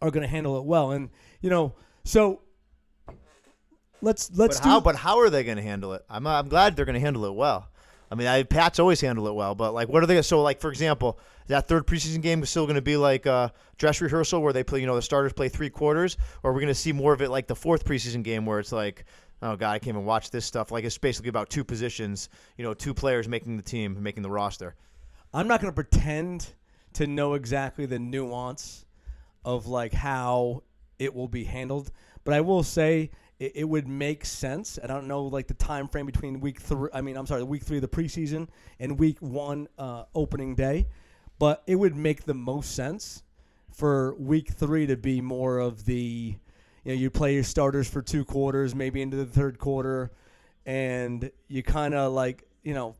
are 0.00 0.10
going 0.10 0.22
to 0.22 0.28
handle 0.28 0.58
it 0.58 0.64
well. 0.64 0.92
And 0.92 1.10
you 1.40 1.50
know, 1.50 1.74
so 2.04 2.40
let's 4.00 4.30
let's 4.34 4.58
but 4.58 4.64
do 4.64 4.68
how? 4.68 4.80
But 4.80 4.96
how 4.96 5.18
are 5.18 5.30
they 5.30 5.44
going 5.44 5.56
to 5.56 5.62
handle 5.62 5.92
it? 5.94 6.04
I'm 6.08 6.26
I'm 6.26 6.48
glad 6.48 6.76
they're 6.76 6.84
going 6.84 6.94
to 6.94 7.00
handle 7.00 7.24
it 7.24 7.34
well. 7.34 7.68
I 8.10 8.14
mean, 8.14 8.26
I, 8.26 8.42
Pats 8.42 8.78
always 8.78 9.00
handle 9.00 9.26
it 9.28 9.34
well, 9.34 9.54
but 9.54 9.74
like, 9.74 9.88
what 9.88 10.02
are 10.02 10.06
they? 10.06 10.22
So, 10.22 10.42
like, 10.42 10.60
for 10.60 10.70
example, 10.70 11.18
that 11.48 11.68
third 11.68 11.86
preseason 11.86 12.22
game 12.22 12.42
is 12.42 12.50
still 12.50 12.64
going 12.64 12.76
to 12.76 12.82
be 12.82 12.96
like 12.96 13.26
a 13.26 13.52
dress 13.76 14.00
rehearsal 14.00 14.40
where 14.40 14.52
they 14.52 14.64
play. 14.64 14.80
You 14.80 14.86
know, 14.86 14.94
the 14.94 15.02
starters 15.02 15.32
play 15.32 15.48
three 15.48 15.70
quarters, 15.70 16.16
or 16.42 16.52
we're 16.52 16.60
going 16.60 16.68
to 16.68 16.74
see 16.74 16.92
more 16.92 17.12
of 17.12 17.20
it 17.20 17.30
like 17.30 17.46
the 17.46 17.56
fourth 17.56 17.84
preseason 17.84 18.22
game 18.22 18.46
where 18.46 18.58
it's 18.58 18.72
like, 18.72 19.04
oh 19.42 19.56
god, 19.56 19.72
I 19.72 19.78
can't 19.78 19.94
even 19.94 20.04
watch 20.04 20.30
this 20.30 20.44
stuff. 20.46 20.72
Like, 20.72 20.84
it's 20.84 20.98
basically 20.98 21.28
about 21.28 21.50
two 21.50 21.64
positions. 21.64 22.28
You 22.56 22.64
know, 22.64 22.74
two 22.74 22.94
players 22.94 23.28
making 23.28 23.56
the 23.56 23.62
team, 23.62 24.02
making 24.02 24.22
the 24.22 24.30
roster. 24.30 24.74
I'm 25.34 25.46
not 25.46 25.60
going 25.60 25.70
to 25.70 25.74
pretend 25.74 26.54
to 26.94 27.06
know 27.06 27.34
exactly 27.34 27.84
the 27.86 27.98
nuance 27.98 28.86
of 29.44 29.66
like 29.66 29.92
how 29.92 30.62
it 30.98 31.14
will 31.14 31.28
be 31.28 31.44
handled, 31.44 31.90
but 32.24 32.34
I 32.34 32.40
will 32.40 32.62
say 32.62 33.10
it, 33.38 33.52
it 33.56 33.64
would 33.64 33.88
make 33.88 34.24
sense. 34.24 34.78
I 34.82 34.86
don't 34.86 35.06
know 35.06 35.24
like 35.24 35.46
the 35.46 35.54
time 35.54 35.88
frame 35.88 36.06
between 36.06 36.40
week 36.40 36.60
three. 36.60 36.90
I 36.92 37.00
mean, 37.00 37.16
I'm 37.16 37.26
sorry, 37.26 37.42
week 37.42 37.62
three 37.62 37.78
of 37.78 37.82
the 37.82 37.88
preseason 37.88 38.48
and 38.78 38.98
week 38.98 39.18
one 39.20 39.68
uh, 39.78 40.04
opening 40.14 40.54
day, 40.54 40.88
but 41.38 41.62
it 41.66 41.76
would 41.76 41.96
make 41.96 42.24
the 42.24 42.34
most 42.34 42.74
sense 42.74 43.22
for 43.72 44.14
week 44.14 44.50
three 44.50 44.86
to 44.86 44.96
be 44.96 45.20
more 45.20 45.58
of 45.58 45.84
the 45.84 46.34
you 46.84 46.92
know 46.92 46.98
you 46.98 47.10
play 47.10 47.34
your 47.34 47.44
starters 47.44 47.88
for 47.88 48.02
two 48.02 48.24
quarters, 48.24 48.74
maybe 48.74 49.02
into 49.02 49.16
the 49.16 49.26
third 49.26 49.58
quarter, 49.58 50.10
and 50.66 51.30
you 51.48 51.62
kind 51.62 51.94
of 51.94 52.12
like 52.12 52.44
you 52.62 52.74
know 52.74 52.96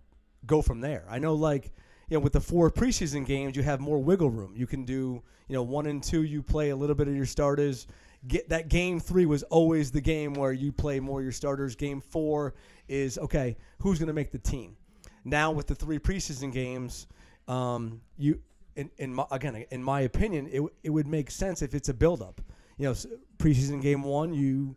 go 0.47 0.63
from 0.63 0.81
there. 0.81 1.05
I 1.11 1.19
know 1.19 1.35
like 1.35 1.73
you 2.09 2.17
know 2.17 2.21
with 2.21 2.33
the 2.33 2.41
four 2.41 2.71
preseason 2.71 3.27
games 3.27 3.57
you 3.57 3.63
have 3.63 3.81
more 3.81 3.99
wiggle 3.99 4.31
room. 4.31 4.53
You 4.57 4.67
can 4.67 4.85
do 4.85 5.23
you 5.49 5.55
know 5.55 5.63
one 5.63 5.87
and 5.87 6.03
two 6.03 6.23
you 6.23 6.43
play 6.43 6.71
a 6.71 6.77
little 6.77 6.95
bit 6.95 7.09
of 7.09 7.17
your 7.17 7.27
starters 7.27 7.87
get 8.27 8.49
that 8.49 8.69
game 8.69 8.99
three 9.01 9.27
was 9.27 9.43
always 9.45 9.91
the 9.91 10.01
game 10.01 10.35
where 10.35 10.53
you 10.53 10.73
play 10.73 11.01
more 11.01 11.23
your 11.23 11.33
starters. 11.33 11.77
Game 11.77 12.01
four 12.01 12.55
is 12.89 13.19
okay, 13.19 13.57
who's 13.79 13.99
going 13.99 14.09
to 14.09 14.13
make 14.15 14.31
the 14.31 14.39
team? 14.39 14.77
Now 15.25 15.51
with 15.51 15.67
the 15.67 15.75
three 15.75 15.99
preseason 15.99 16.53
games, 16.53 17.07
um, 17.47 18.01
you 18.17 18.41
in, 18.77 18.91
in 18.99 19.15
my, 19.15 19.25
again 19.31 19.65
in 19.71 19.83
my 19.83 20.03
opinion, 20.03 20.49
it 20.51 20.63
it 20.83 20.91
would 20.91 21.07
make 21.07 21.31
sense 21.31 21.63
if 21.63 21.75
it's 21.75 21.89
a 21.89 21.95
buildup. 21.95 22.41
You 22.77 22.87
know, 22.87 22.95
preseason 23.39 23.83
game 23.83 24.03
one, 24.03 24.33
you 24.33 24.77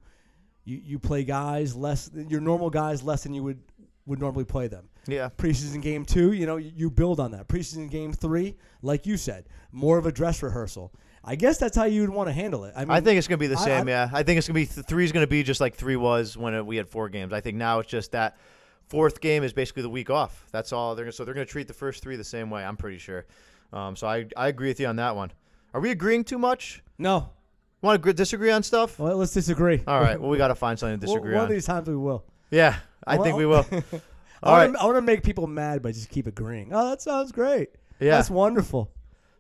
you 0.66 0.82
you 0.84 1.00
play 1.00 1.24
guys 1.24 1.76
less 1.76 2.10
your 2.14 2.42
normal 2.42 2.70
guys 2.70 3.04
less 3.04 3.24
than 3.24 3.34
you 3.34 3.44
would 3.44 3.60
would 4.06 4.20
normally 4.20 4.46
play 4.46 4.68
them. 4.68 4.90
Yeah. 5.08 5.30
Preseason 5.38 5.82
game 5.82 6.06
two, 6.06 6.34
you 6.34 6.46
know, 6.46 6.58
you, 6.58 6.72
you 6.76 6.90
build 6.90 7.20
on 7.20 7.32
that. 7.32 7.48
Preseason 7.48 7.90
game 7.90 8.14
three, 8.14 8.56
like 8.82 9.06
you 9.06 9.18
said, 9.18 9.46
more 9.72 9.98
of 9.98 10.06
a 10.06 10.12
dress 10.12 10.44
rehearsal. 10.44 10.92
I 11.24 11.36
guess 11.36 11.58
that's 11.60 11.76
how 11.78 11.84
you 11.84 12.02
would 12.02 12.10
want 12.10 12.30
to 12.30 12.34
handle 12.34 12.64
it. 12.66 12.74
I 12.76 12.82
mean, 12.82 12.92
I 12.92 13.00
think 13.02 13.18
it's 13.20 13.28
gonna 13.28 13.38
be 13.38 13.48
the 13.48 13.58
same. 13.58 13.88
I- 13.88 13.92
yeah, 13.92 14.10
I 14.12 14.24
think 14.24 14.38
it's 14.40 14.48
gonna 14.48 14.56
be 14.60 14.66
th- 14.66 14.92
is 14.92 15.12
gonna 15.12 15.28
be 15.28 15.44
just 15.44 15.62
like 15.62 15.76
three 15.76 15.96
was 15.96 16.36
when 16.36 16.54
it, 16.56 16.66
we 16.66 16.78
had 16.78 16.88
four 16.90 17.10
games. 17.10 17.32
I 17.34 17.42
think 17.42 17.58
now 17.58 17.80
it's 17.80 17.90
just 17.90 18.12
that 18.14 18.38
fourth 18.88 19.22
game 19.22 19.44
is 19.44 19.54
basically 19.54 19.84
the 19.84 19.90
week 19.90 20.10
off. 20.10 20.46
That's 20.52 20.74
all 20.74 20.96
they're 20.96 21.06
gonna. 21.06 21.12
So 21.12 21.24
they're 21.26 21.34
gonna 21.36 21.46
treat 21.46 21.68
the 21.68 21.74
first 21.74 22.02
three 22.02 22.16
the 22.16 22.24
same 22.24 22.50
way. 22.50 22.64
I'm 22.64 22.76
pretty 22.78 22.98
sure. 22.98 23.26
Um, 23.72 23.96
so 23.96 24.08
I 24.08 24.26
I 24.36 24.48
agree 24.48 24.70
with 24.70 24.80
you 24.80 24.88
on 24.88 24.96
that 24.98 25.16
one. 25.16 25.32
Are 25.74 25.80
we 25.82 25.92
agreeing 25.92 26.24
too 26.24 26.40
much? 26.40 26.84
no. 26.98 27.30
Want 27.84 28.04
to 28.04 28.14
disagree 28.14 28.52
on 28.52 28.62
stuff? 28.62 29.00
Well, 29.00 29.18
let's 29.18 29.34
disagree. 29.34 29.82
All 29.88 30.00
right. 30.00 30.22
Well, 30.22 30.30
we 30.30 30.38
got 30.38 30.50
to 30.50 30.56
find 30.56 30.78
something 30.78 31.00
to 31.00 31.08
One- 31.08 31.16
disagree 31.18 31.34
one 31.34 31.40
on. 31.46 31.48
of 31.48 31.50
these 31.52 31.66
times 31.66 31.88
we 31.88 31.96
will. 31.96 32.24
yeah, 32.52 32.76
I 33.08 33.18
think 33.18 33.36
we 33.36 33.48
will. 33.48 33.66
I 33.72 33.80
All 34.44 34.54
want 34.58 34.74
to 34.76 34.80
I 34.82 34.86
want 34.86 34.98
to 34.98 35.02
make 35.02 35.24
people 35.24 35.48
mad, 35.48 35.82
but 35.82 35.96
just 35.96 36.10
keep 36.10 36.28
agreeing. 36.28 36.70
Oh, 36.74 36.90
that 36.92 37.02
sounds 37.02 37.32
great. 37.32 37.70
Yeah. 38.00 38.12
That's 38.18 38.30
wonderful. 38.30 38.92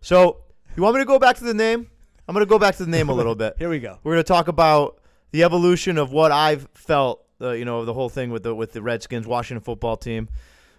So 0.01 0.37
you 0.75 0.83
want 0.83 0.95
me 0.95 1.01
to 1.01 1.05
go 1.05 1.19
back 1.19 1.37
to 1.37 1.43
the 1.43 1.53
name? 1.53 1.89
I'm 2.27 2.33
gonna 2.33 2.45
go 2.45 2.59
back 2.59 2.75
to 2.77 2.85
the 2.85 2.91
name 2.91 3.09
a 3.09 3.13
little 3.13 3.35
bit. 3.35 3.55
Here 3.59 3.69
we 3.69 3.79
go. 3.79 3.99
We're 4.03 4.13
going 4.13 4.23
to 4.23 4.27
talk 4.27 4.47
about 4.47 5.01
the 5.31 5.43
evolution 5.43 5.97
of 5.97 6.11
what 6.11 6.31
I've 6.31 6.67
felt, 6.73 7.25
uh, 7.41 7.51
you 7.51 7.65
know, 7.65 7.83
the 7.85 7.93
whole 7.93 8.09
thing 8.09 8.31
with 8.31 8.43
the 8.43 8.55
with 8.55 8.71
the 8.71 8.81
Redskins 8.81 9.27
Washington 9.27 9.63
football 9.63 9.97
team. 9.97 10.29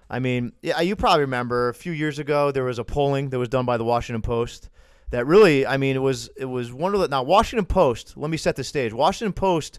I 0.09 0.19
mean, 0.19 0.53
yeah, 0.63 0.81
you 0.81 0.97
probably 0.97 1.23
remember 1.23 1.69
a 1.69 1.75
few 1.75 1.93
years 1.93 2.19
ago 2.19 2.53
there 2.53 2.65
was 2.65 2.79
a 2.79 2.85
polling 2.85 3.31
that 3.31 3.39
was 3.39 3.49
done 3.49 3.65
by 3.65 3.77
the 3.77 3.85
Washington 3.85 4.23
Post 4.23 4.69
that 5.11 5.27
really, 5.27 5.67
I 5.67 5.77
mean, 5.77 5.97
it 5.97 6.01
was 6.01 6.31
it 6.37 6.47
was 6.47 6.73
one 6.73 6.95
of 6.95 7.01
the 7.01 7.09
now 7.09 7.23
Washington 7.23 7.67
Post. 7.67 8.17
Let 8.17 8.31
me 8.31 8.37
set 8.37 8.57
the 8.57 8.65
stage. 8.65 8.93
Washington 8.93 9.33
Post 9.33 9.79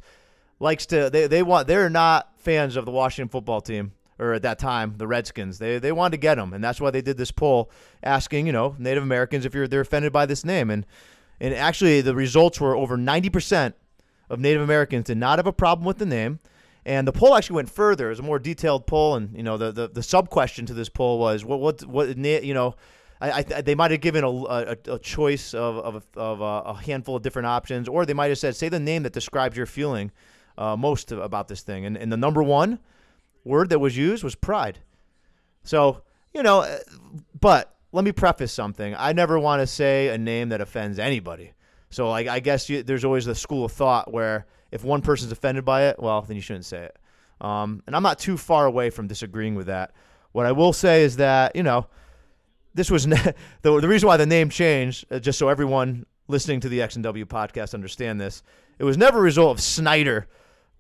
likes 0.60 0.86
to 0.88 1.10
they 1.10 1.28
they 1.28 1.43
want 1.43 1.67
they're 1.67 1.89
not 1.89 2.30
fans 2.38 2.76
of 2.76 2.86
the 2.86 2.91
Washington 2.91 3.30
football 3.30 3.62
team 3.62 3.93
or 4.19 4.34
at 4.34 4.41
that 4.43 4.60
time 4.60 4.95
the 4.97 5.08
Redskins. 5.08 5.60
They 5.60 5.80
they 5.80 5.91
wanted 5.91 6.12
to 6.12 6.17
get 6.17 6.36
them, 6.36 6.54
and 6.54 6.63
that's 6.63 6.80
why 6.80 6.91
they 6.91 7.02
did 7.02 7.17
this 7.17 7.32
poll 7.32 7.69
asking 8.02 8.47
you 8.47 8.54
know 8.54 8.76
Native 8.78 9.04
Americans 9.04 9.45
if 9.45 9.54
you're 9.54 9.67
they're 9.67 9.82
offended 9.82 10.13
by 10.13 10.26
this 10.26 10.45
name, 10.45 10.69
and 10.69 10.86
and 11.39 11.54
actually 11.54 12.02
the 12.02 12.15
results 12.15 12.60
were 12.60 12.76
over 12.76 12.97
ninety 12.97 13.30
percent 13.30 13.76
of 14.30 14.39
Native 14.39 14.62
Americans 14.62 15.06
did 15.06 15.17
not 15.17 15.39
have 15.39 15.47
a 15.47 15.54
problem 15.54 15.86
with 15.86 15.97
the 15.97 16.06
name. 16.06 16.39
And 16.86 17.08
the 17.08 17.13
poll 17.13 17.36
actually 17.36 17.56
went 17.56 17.69
further. 17.69 18.08
It 18.08 18.10
was 18.10 18.19
a 18.19 18.23
more 18.23 18.39
detailed 18.39 18.88
poll, 18.88 19.15
and 19.15 19.36
you 19.36 19.43
know 19.43 19.58
the 19.58 19.71
the, 19.71 19.88
the 19.88 20.04
sub 20.04 20.30
question 20.30 20.65
to 20.65 20.73
this 20.73 20.89
poll 20.89 21.19
was 21.19 21.45
what 21.45 21.60
what 21.60 21.86
what 21.86 22.17
you 22.17 22.54
know. 22.54 22.76
I, 23.21 23.45
I, 23.56 23.62
they 23.62 23.73
might 23.73 23.91
have 23.91 24.02
given 24.02 24.26
a, 24.26 24.30
a, 24.30 24.78
a 24.88 24.99
choice 24.99 25.54
of, 25.54 25.78
of, 25.78 26.06
of 26.17 26.41
a, 26.41 26.71
a 26.71 26.73
handful 26.73 27.15
of 27.15 27.21
different 27.21 27.45
options, 27.45 27.88
or 27.88 28.06
they 28.06 28.13
might 28.13 28.28
have 28.28 28.38
said, 28.38 28.54
say 28.54 28.67
the 28.67 28.82
name 28.82 29.04
that 29.04 29.13
describes 29.13 29.56
your 29.56 29.65
feeling 29.65 30.12
uh, 30.58 30.76
most 30.76 31.10
about 31.13 31.47
this 31.47 31.62
thing. 31.62 31.86
And, 31.86 31.95
and 31.95 32.12
the 32.12 32.17
number 32.17 32.43
one 32.43 32.80
word 33.43 33.69
that 33.69 33.79
was 33.79 33.97
used 33.97 34.23
was 34.23 34.36
pride. 34.36 34.79
So, 35.63 36.03
you 36.34 36.43
know, 36.43 36.62
uh, 36.62 36.79
but 37.39 37.75
let 37.91 38.03
me 38.03 38.12
preface 38.12 38.51
something. 38.51 38.95
I 38.97 39.13
never 39.13 39.39
want 39.39 39.62
to 39.62 39.67
say 39.67 40.10
a 40.10 40.17
name 40.17 40.49
that 40.49 40.62
offends 40.62 40.99
anybody. 40.99 41.53
So, 41.89 42.10
like, 42.10 42.27
I 42.27 42.39
guess 42.39 42.69
you, 42.69 42.84
there's 42.84 43.06
always 43.06 43.25
the 43.25 43.36
school 43.36 43.65
of 43.65 43.71
thought 43.71 44.12
where 44.12 44.47
if 44.71 44.84
one 44.84 45.01
person's 45.01 45.32
offended 45.32 45.63
by 45.63 45.84
it, 45.84 45.99
well, 45.99 46.21
then 46.21 46.36
you 46.36 46.41
shouldn't 46.41 46.65
say 46.65 46.86
it. 46.86 46.97
Um, 47.39 47.84
and 47.86 47.95
I'm 47.95 48.03
not 48.03 48.19
too 48.19 48.38
far 48.38 48.65
away 48.65 48.89
from 48.89 49.08
disagreeing 49.08 49.56
with 49.56 49.67
that. 49.67 49.91
What 50.32 50.47
I 50.47 50.51
will 50.51 50.73
say 50.73 51.03
is 51.03 51.17
that, 51.17 51.56
you 51.56 51.62
know, 51.62 51.88
this 52.73 52.89
was 52.89 53.06
ne- 53.08 53.34
the, 53.62 53.79
the 53.79 53.88
reason 53.88 54.08
why 54.08 54.17
the 54.17 54.25
name 54.25 54.49
changed, 54.49 55.06
uh, 55.12 55.19
just 55.19 55.38
so 55.38 55.49
everyone 55.49 56.06
listening 56.27 56.60
to 56.62 56.69
the 56.69 56.82
X 56.82 56.95
and 56.95 57.03
W 57.03 57.25
podcast 57.25 57.73
understand 57.73 58.19
this. 58.19 58.41
It 58.79 58.84
was 58.86 58.97
never 58.97 59.19
a 59.19 59.21
result 59.21 59.51
of 59.51 59.62
Snyder 59.62 60.27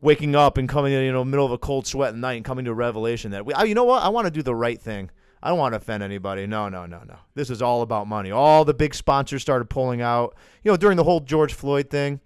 waking 0.03 0.35
up 0.35 0.57
and 0.57 0.67
coming 0.67 0.93
in, 0.93 1.03
you 1.03 1.11
know, 1.11 1.23
middle 1.23 1.45
of 1.45 1.51
a 1.51 1.57
cold 1.57 1.87
sweat 1.87 2.09
at 2.09 2.15
night 2.15 2.33
and 2.33 2.45
coming 2.45 2.65
to 2.65 2.71
a 2.71 2.75
revelation 2.75 3.31
that, 3.31 3.45
we, 3.45 3.53
I, 3.53 3.63
you 3.63 3.73
know 3.73 3.85
what, 3.85 4.03
I 4.03 4.09
want 4.09 4.25
to 4.25 4.31
do 4.31 4.43
the 4.43 4.53
right 4.53 4.79
thing. 4.79 5.09
I 5.41 5.49
don't 5.49 5.57
want 5.57 5.73
to 5.73 5.77
offend 5.77 6.03
anybody. 6.03 6.45
No, 6.45 6.69
no, 6.69 6.85
no, 6.85 7.01
no. 7.07 7.15
This 7.35 7.49
is 7.49 7.61
all 7.61 7.81
about 7.81 8.07
money. 8.07 8.31
All 8.31 8.63
the 8.65 8.73
big 8.73 8.93
sponsors 8.93 9.41
started 9.41 9.69
pulling 9.69 10.01
out, 10.01 10.35
you 10.63 10.71
know, 10.71 10.77
during 10.77 10.97
the 10.97 11.03
whole 11.03 11.19
George 11.19 11.53
Floyd 11.53 11.89
thing, 11.89 12.21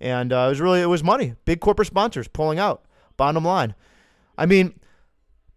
and 0.00 0.32
uh, 0.32 0.44
it 0.46 0.48
was 0.50 0.60
really 0.60 0.80
it 0.80 0.86
was 0.86 1.02
money. 1.02 1.34
Big 1.44 1.60
corporate 1.60 1.86
sponsors 1.86 2.28
pulling 2.28 2.58
out. 2.58 2.84
Bottom 3.16 3.44
line, 3.44 3.74
I 4.38 4.46
mean, 4.46 4.78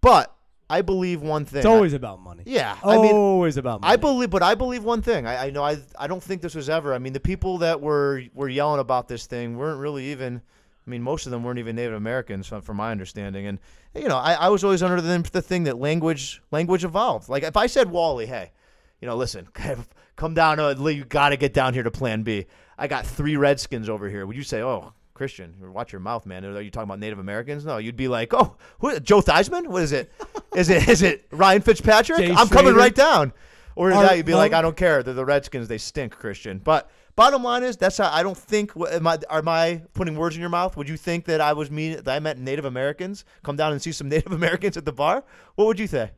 but 0.02 0.36
I 0.72 0.82
believe 0.82 1.22
one 1.22 1.46
thing. 1.46 1.60
It's 1.60 1.68
always 1.68 1.94
about 1.94 2.20
money. 2.20 2.44
yeah. 2.48 2.78
I 2.84 2.98
mean, 2.98 3.14
always 3.14 3.58
about 3.58 3.82
money. 3.82 3.94
I 3.94 3.96
believe, 3.96 4.32
but 4.32 4.42
I 4.42 4.56
believe 4.56 4.84
one 4.84 5.04
thing. 5.04 5.28
I, 5.28 5.46
I 5.46 5.50
know 5.52 5.64
I 5.64 5.78
I 6.00 6.08
don't 6.08 6.22
think 6.22 6.42
this 6.42 6.56
was 6.56 6.68
ever. 6.68 6.96
I 6.96 6.98
mean, 6.98 7.14
the 7.14 7.20
people 7.20 7.60
that 7.60 7.80
were 7.80 8.24
were 8.34 8.50
yelling 8.50 8.80
about 8.80 9.08
this 9.08 9.28
thing 9.28 9.58
weren't 9.58 9.80
really 9.80 10.12
even. 10.12 10.42
I 10.86 10.90
mean, 10.90 11.02
most 11.02 11.26
of 11.26 11.32
them 11.32 11.44
weren't 11.44 11.60
even 11.60 11.76
Native 11.76 11.94
Americans, 11.94 12.48
from, 12.48 12.62
from 12.62 12.78
my 12.78 12.92
understanding. 12.92 13.48
And 13.48 13.60
you 13.96 14.08
know, 14.08 14.18
I, 14.18 14.34
I 14.34 14.50
was 14.50 14.64
always 14.64 14.84
under 14.84 15.00
the, 15.02 15.30
the 15.32 15.42
thing 15.42 15.64
that 15.64 15.78
language 15.78 16.42
language 16.52 16.84
evolved. 16.84 17.30
Like 17.30 17.44
if 17.44 17.56
I 17.56 17.68
said 17.68 17.90
Wally, 17.90 18.26
hey, 18.26 18.52
you 19.00 19.08
know, 19.08 19.16
listen, 19.16 19.48
come 20.16 20.34
down 20.34 20.60
uh, 20.60 20.76
you 20.88 21.06
got 21.06 21.30
to 21.30 21.38
get 21.38 21.54
down 21.54 21.74
here 21.74 21.84
to 21.84 21.92
Plan 21.92 22.24
B. 22.24 22.46
I 22.78 22.88
got 22.88 23.06
three 23.06 23.38
Redskins 23.38 23.88
over 23.88 24.10
here. 24.10 24.26
Would 24.26 24.36
you 24.36 24.44
say, 24.44 24.62
oh? 24.62 24.94
Christian, 25.14 25.54
watch 25.72 25.94
your 25.94 26.00
mouth, 26.00 26.26
man. 26.26 26.44
Are 26.44 26.60
you 26.60 26.72
talking 26.72 26.90
about 26.90 27.00
Native 27.00 27.20
Americans? 27.20 27.66
No, 27.66 27.78
you'd 27.78 27.96
be 27.96 28.08
like, 28.08 28.34
"Oh, 28.34 28.56
who, 28.80 29.00
Joe 29.00 29.22
Theismann? 29.22 29.68
What 29.68 29.84
is 29.84 29.92
it? 29.92 30.12
Is 30.56 30.70
it 30.70 30.90
is 30.90 31.04
it 31.04 31.28
Ryan 31.32 31.62
Fitzpatrick? 31.62 32.18
Jay 32.18 32.34
I'm 32.34 32.50
coming 32.50 32.74
right 32.74 32.96
down." 32.96 33.32
Or 33.76 33.92
Art 33.92 34.08
that 34.08 34.18
you'd 34.18 34.26
be 34.26 34.34
like, 34.34 34.54
"I 34.54 34.62
don't 34.62 34.76
care. 34.76 35.04
They're 35.04 35.14
the 35.14 35.24
Redskins. 35.24 35.68
They 35.68 35.78
stink, 35.78 36.14
Christian." 36.18 36.58
But 36.58 36.90
bottom 37.16 37.44
line 37.44 37.64
is, 37.64 37.78
that's 37.78 37.98
how 37.98 38.10
I 38.12 38.24
don't 38.24 38.38
think. 38.38 38.72
Am 38.92 39.06
I, 39.08 39.18
am 39.30 39.48
I 39.48 39.82
putting 39.94 40.16
words 40.16 40.36
in 40.36 40.42
your 40.42 40.50
mouth? 40.50 40.76
Would 40.78 40.90
you 40.90 40.98
think 40.98 41.26
that 41.26 41.42
I 41.42 41.54
was 41.54 41.70
mean? 41.72 41.94
That 42.04 42.10
I 42.10 42.20
meant 42.20 42.40
Native 42.40 42.66
Americans? 42.66 43.26
Come 43.44 43.56
down 43.56 43.72
and 43.72 43.82
see 43.82 43.92
some 43.92 44.10
Native 44.16 44.32
Americans 44.32 44.78
at 44.78 44.86
the 44.86 44.94
bar. 44.94 45.24
What 45.56 45.66
would 45.66 45.80
you 45.80 45.88
say? 45.88 46.12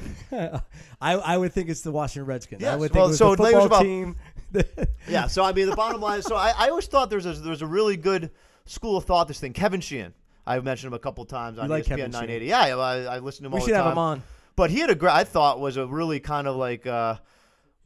I, 0.32 0.60
I 1.00 1.36
would 1.36 1.52
think 1.52 1.68
it's 1.68 1.82
the 1.82 1.92
Washington 1.92 2.26
Redskins. 2.26 2.64
I 2.64 2.76
would 2.76 2.92
think 2.92 2.96
well, 2.96 3.06
it 3.06 3.08
was 3.08 3.18
so 3.18 3.30
the 3.34 3.42
football 3.44 3.66
about- 3.66 3.82
team. 3.82 4.16
Yeah. 5.08 5.28
So 5.28 5.42
I 5.42 5.52
mean, 5.52 5.68
the 5.70 5.76
bottom 5.76 6.00
line. 6.00 6.20
So 6.22 6.36
I, 6.36 6.52
I 6.56 6.68
always 6.68 6.86
thought 6.86 7.08
there's 7.08 7.24
a 7.24 7.32
there's 7.32 7.62
a 7.62 7.66
really 7.66 7.96
good 7.96 8.30
school 8.66 8.98
of 8.98 9.04
thought. 9.04 9.26
This 9.26 9.40
thing, 9.40 9.52
Kevin 9.54 9.80
Sheehan. 9.80 10.12
I've 10.46 10.64
mentioned 10.64 10.88
him 10.88 10.94
a 10.94 10.98
couple 10.98 11.24
times 11.24 11.58
on 11.58 11.68
like 11.70 11.84
ESPN 11.84 11.88
Kevin 11.88 12.10
980. 12.10 12.46
Yeah, 12.46 12.58
I, 12.76 13.02
I 13.04 13.18
listened 13.20 13.44
to 13.44 13.46
him 13.46 13.52
we 13.52 13.60
all 13.60 13.66
should 13.66 13.72
the 13.72 13.76
have 13.76 13.84
time. 13.84 13.92
him 13.92 13.98
on. 13.98 14.22
But 14.56 14.70
he 14.70 14.80
had 14.80 14.90
a 14.90 14.94
great, 14.94 15.12
I 15.14 15.24
thought, 15.24 15.60
was 15.60 15.76
a 15.76 15.86
really 15.86 16.20
kind 16.20 16.46
of 16.46 16.56
like 16.56 16.86
uh, 16.86 17.16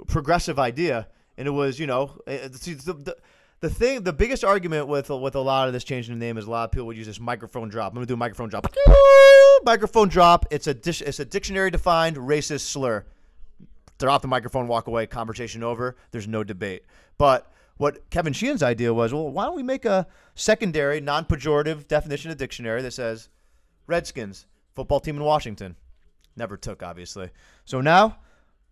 progressive 0.08 0.58
idea, 0.58 1.06
and 1.38 1.46
it 1.46 1.50
was, 1.50 1.78
you 1.78 1.86
know, 1.86 2.18
uh, 2.26 2.48
see, 2.52 2.74
the, 2.74 2.92
the 2.92 3.16
the 3.60 3.70
thing, 3.70 4.02
the 4.02 4.12
biggest 4.12 4.44
argument 4.44 4.86
with 4.86 5.08
with 5.08 5.34
a 5.34 5.40
lot 5.40 5.66
of 5.66 5.72
this 5.72 5.84
changing 5.84 6.18
the 6.18 6.24
name 6.24 6.36
is 6.36 6.46
a 6.46 6.50
lot 6.50 6.64
of 6.64 6.72
people 6.72 6.86
would 6.86 6.96
use 6.96 7.06
this 7.06 7.20
microphone 7.20 7.68
drop. 7.68 7.92
I'm 7.92 7.94
gonna 7.94 8.06
do 8.06 8.14
a 8.14 8.16
microphone 8.16 8.48
drop. 8.48 8.72
Microphone 9.64 10.08
drop. 10.08 10.46
It's 10.50 10.66
a 10.66 10.76
it's 10.84 11.20
a 11.20 11.24
dictionary 11.24 11.70
defined 11.70 12.16
racist 12.16 12.60
slur. 12.60 13.04
They're 13.98 14.10
off 14.10 14.22
the 14.22 14.28
microphone, 14.28 14.68
walk 14.68 14.88
away, 14.88 15.06
conversation 15.06 15.62
over. 15.62 15.96
There's 16.10 16.28
no 16.28 16.44
debate. 16.44 16.84
But 17.16 17.50
what 17.78 18.08
Kevin 18.10 18.32
Sheehan's 18.32 18.62
idea 18.62 18.92
was, 18.92 19.12
well, 19.12 19.30
why 19.30 19.44
don't 19.46 19.56
we 19.56 19.62
make 19.62 19.84
a 19.84 20.06
secondary, 20.34 21.00
non 21.00 21.24
pejorative 21.24 21.88
definition 21.88 22.30
of 22.30 22.36
dictionary 22.36 22.82
that 22.82 22.92
says 22.92 23.28
Redskins, 23.86 24.46
football 24.74 25.00
team 25.00 25.16
in 25.16 25.22
Washington? 25.22 25.76
Never 26.36 26.56
took, 26.56 26.82
obviously. 26.82 27.30
So 27.64 27.80
now, 27.80 28.18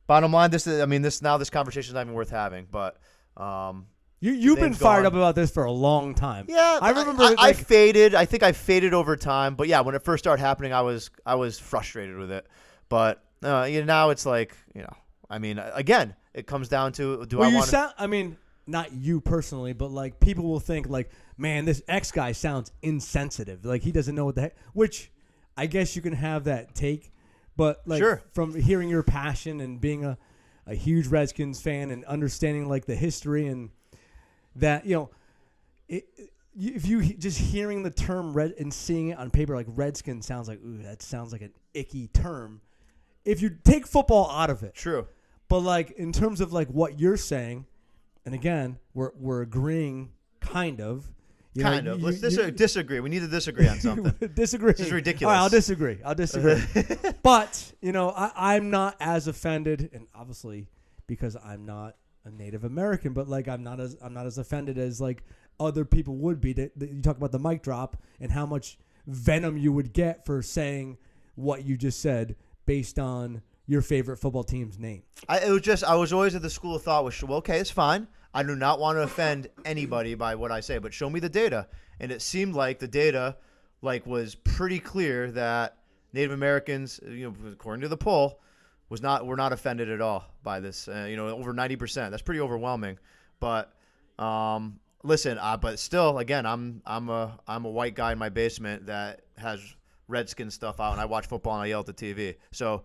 bottom 0.07 0.33
line, 0.33 0.51
this 0.51 0.67
is, 0.67 0.81
I 0.81 0.87
mean, 0.87 1.03
this 1.03 1.23
now 1.23 1.37
this 1.37 1.51
conversation 1.51 1.91
is 1.91 1.95
not 1.95 2.03
even 2.03 2.15
worth 2.15 2.31
having. 2.31 2.67
But 2.71 2.99
um, 3.37 3.87
You 4.21 4.33
you've 4.33 4.59
been 4.61 4.75
fired 4.75 5.03
gone. 5.03 5.07
up 5.07 5.13
about 5.15 5.35
this 5.35 5.51
for 5.51 5.65
a 5.65 5.73
long 5.73 6.15
time. 6.15 6.47
yeah, 6.49 6.79
I 6.81 6.91
remember. 6.91 7.23
I, 7.23 7.35
I, 7.39 7.47
like, 7.49 7.57
faded. 7.57 8.15
I 8.15 8.25
think 8.25 8.43
I 8.43 8.53
faded 8.53 8.95
over 8.95 9.17
time. 9.17 9.55
But 9.55 9.69
yeah, 9.69 9.81
when 9.81 9.95
it 9.95 10.03
first 10.03 10.25
started 10.25 10.43
happening, 10.43 10.73
I 10.73 10.83
was 10.83 11.11
I 11.27 11.35
was 11.35 11.59
frustrated 11.59 12.17
with 12.17 12.31
it. 12.31 12.47
But 12.89 13.23
uh, 13.43 13.67
you 13.71 13.81
know, 13.81 13.87
now 13.87 14.11
it's 14.11 14.27
like 14.27 14.57
you 14.75 14.83
know, 14.83 14.95
I 15.29 15.39
mean, 15.39 15.59
again, 15.59 16.15
it 16.33 16.47
comes 16.47 16.69
down 16.69 16.93
to 16.93 17.27
do 17.27 17.39
well, 17.39 17.51
I 17.51 17.55
want 17.55 17.67
sound. 17.67 17.93
I 17.99 18.07
mean, 18.07 18.37
not 18.67 18.93
you 18.93 19.21
personally, 19.21 19.73
but 19.73 19.91
like 19.91 20.21
people 20.21 20.45
will 20.45 20.61
think 20.61 20.89
like, 20.89 21.11
man, 21.37 21.65
this 21.65 21.83
X 21.89 22.11
guy 22.13 22.33
sounds 22.33 22.73
insensitive. 22.83 23.65
Like 23.65 23.83
he 23.83 23.93
doesn't 23.93 24.15
know 24.15 24.25
what 24.25 24.35
the 24.37 24.43
heck. 24.43 24.57
Which 24.73 25.11
I 25.57 25.67
guess 25.67 25.95
you 25.97 26.03
can 26.03 26.15
have 26.15 26.45
that 26.45 26.75
take, 26.75 27.13
but 27.57 27.83
like 27.87 28.01
Sure. 28.01 28.23
from 28.33 28.55
hearing 28.55 28.89
your 28.89 29.03
passion 29.03 29.61
and 29.61 29.81
being 29.81 30.05
a 30.05 30.19
a 30.67 30.75
huge 30.75 31.09
Redskins 31.09 31.61
fan 31.61 31.91
and 31.91 32.05
understanding 32.07 32.69
like 32.69 32.87
the 32.87 32.97
history 32.97 33.47
and 33.49 33.69
that 34.57 34.87
you 34.87 34.95
know, 34.97 35.11
it, 35.89 36.07
if 36.57 36.87
you 36.87 37.03
just 37.03 37.39
hearing 37.39 37.83
the 37.83 37.91
term 37.91 38.33
red 38.33 38.55
and 38.59 38.73
seeing 38.73 39.09
it 39.09 39.19
on 39.19 39.31
paper 39.31 39.55
like 39.55 39.67
Redskin 39.69 40.23
sounds 40.23 40.49
like 40.49 40.61
ooh 40.65 40.83
that 40.83 41.03
sounds 41.03 41.33
like 41.33 41.43
an 41.43 41.53
icky 41.75 42.09
term. 42.09 42.61
If 43.25 43.43
you 43.43 43.51
take 43.65 43.87
football 43.87 44.31
out 44.31 44.49
of 44.51 44.63
it, 44.63 44.75
True. 44.75 45.07
but 45.49 45.61
like 45.61 45.91
in 45.93 46.13
terms 46.13 46.41
of 46.41 46.53
like 46.53 46.69
what 46.69 46.99
you're 46.99 47.17
saying, 47.17 47.67
and 48.25 48.35
again, 48.35 48.79
we're 48.95 49.11
we're 49.19 49.43
agreeing 49.43 50.13
kind 50.41 50.81
of. 50.81 51.11
You 51.55 51.63
know, 51.63 51.71
Kind 51.71 51.87
of. 51.89 52.01
you- 52.01 52.07
Let's 52.07 52.37
you- 52.37 52.51
disagree. 52.51 53.01
We 53.01 53.11
need 53.11 53.21
to 53.21 53.29
disagree 53.29 53.69
on 53.69 53.79
something. 53.81 54.31
disagree. 54.35 54.73
This 54.73 54.87
is 54.87 54.93
ridiculous. 54.93 55.33
right, 55.33 55.41
I'll 55.41 55.49
disagree. 55.49 55.99
I'll 56.05 56.15
disagree. 56.15 56.61
but 57.23 57.73
you 57.81 57.93
know, 57.93 58.11
I, 58.11 58.33
I'm 58.57 58.71
not 58.71 58.97
as 59.01 59.29
offended, 59.29 59.91
and 59.93 60.07
obviously 60.15 60.67
because 61.07 61.37
I'm 61.45 61.65
not 61.65 61.97
a 62.25 62.31
Native 62.31 62.65
American, 62.65 63.13
but 63.13 63.29
like 63.29 63.47
I'm 63.49 63.63
not 63.63 63.79
as 63.81 63.97
I'm 64.03 64.15
not 64.15 64.27
as 64.27 64.39
offended 64.39 64.79
as 64.79 65.01
like 65.01 65.23
other 65.61 65.85
people 65.85 66.17
would 66.17 66.41
be. 66.41 66.53
That, 66.55 66.79
that 66.79 66.91
you 66.91 67.01
talk 67.03 67.17
about 67.17 67.31
the 67.33 67.39
mic 67.39 67.63
drop 67.63 67.97
and 68.21 68.33
how 68.33 68.47
much 68.47 68.79
venom 69.07 69.57
you 69.57 69.73
would 69.73 69.93
get 69.93 70.25
for 70.27 70.43
saying 70.43 70.99
what 71.37 71.65
you 71.65 71.77
just 71.77 72.01
said 72.01 72.35
based 72.67 72.99
on 72.99 73.43
your 73.67 73.83
favorite 73.83 74.17
football 74.17 74.45
team's 74.45 74.79
name. 74.79 75.03
I, 75.29 75.39
it 75.41 75.51
was 75.51 75.63
just 75.63 75.85
I 75.85 75.95
was 75.95 76.13
always 76.13 76.35
at 76.35 76.43
the 76.43 76.51
school 76.51 76.75
of 76.75 76.83
thought 76.83 77.05
was 77.05 77.23
well, 77.23 77.39
okay, 77.39 77.59
it's 77.61 77.71
fine. 77.71 78.09
I 78.35 78.43
do 78.43 78.57
not 78.57 78.81
want 78.81 78.99
to 78.99 79.03
offend 79.03 79.49
anybody 79.65 80.15
by 80.15 80.35
what 80.35 80.51
I 80.51 80.61
say, 80.61 80.79
but 80.79 80.93
show 80.93 81.09
me 81.09 81.21
the 81.21 81.29
data. 81.29 81.69
And 82.01 82.11
it 82.11 82.21
seemed 82.21 82.55
like 82.55 82.81
the 82.81 82.89
data 82.89 83.37
like 83.81 84.05
was 84.07 84.35
pretty 84.35 84.81
clear 84.81 85.31
that 85.31 85.77
Native 86.13 86.33
Americans, 86.33 86.99
you 87.07 87.31
know, 87.31 87.51
according 87.53 87.83
to 87.83 87.89
the 87.89 87.97
poll, 87.97 88.41
was 88.89 89.01
not 89.01 89.25
were 89.25 89.37
not 89.37 89.53
offended 89.53 89.89
at 89.89 90.01
all 90.01 90.25
by 90.43 90.61
this. 90.61 90.89
Uh, 90.89 91.07
you 91.09 91.17
know, 91.17 91.29
over 91.29 91.53
ninety 91.53 91.77
percent. 91.77 92.11
That's 92.11 92.23
pretty 92.23 92.41
overwhelming. 92.41 92.99
But 93.39 93.73
um, 94.19 94.81
listen, 95.05 95.39
uh, 95.39 95.57
but 95.57 95.79
still, 95.79 96.19
again, 96.19 96.45
I'm 96.45 96.83
I'm 96.85 97.09
a 97.09 97.39
I'm 97.47 97.65
a 97.65 97.71
white 97.71 97.95
guy 97.95 98.13
in 98.13 98.19
my 98.19 98.31
basement 98.31 98.87
that 98.87 99.21
has 99.37 99.61
Redskin 100.09 100.51
stuff 100.51 100.81
out, 100.81 100.93
and 100.93 101.01
I 101.01 101.05
watch 101.05 101.27
football 101.27 101.55
and 101.55 101.63
I 101.63 101.67
yell 101.67 101.81
at 101.81 101.87
the 101.87 101.95
TV. 101.95 102.37
So 102.51 102.83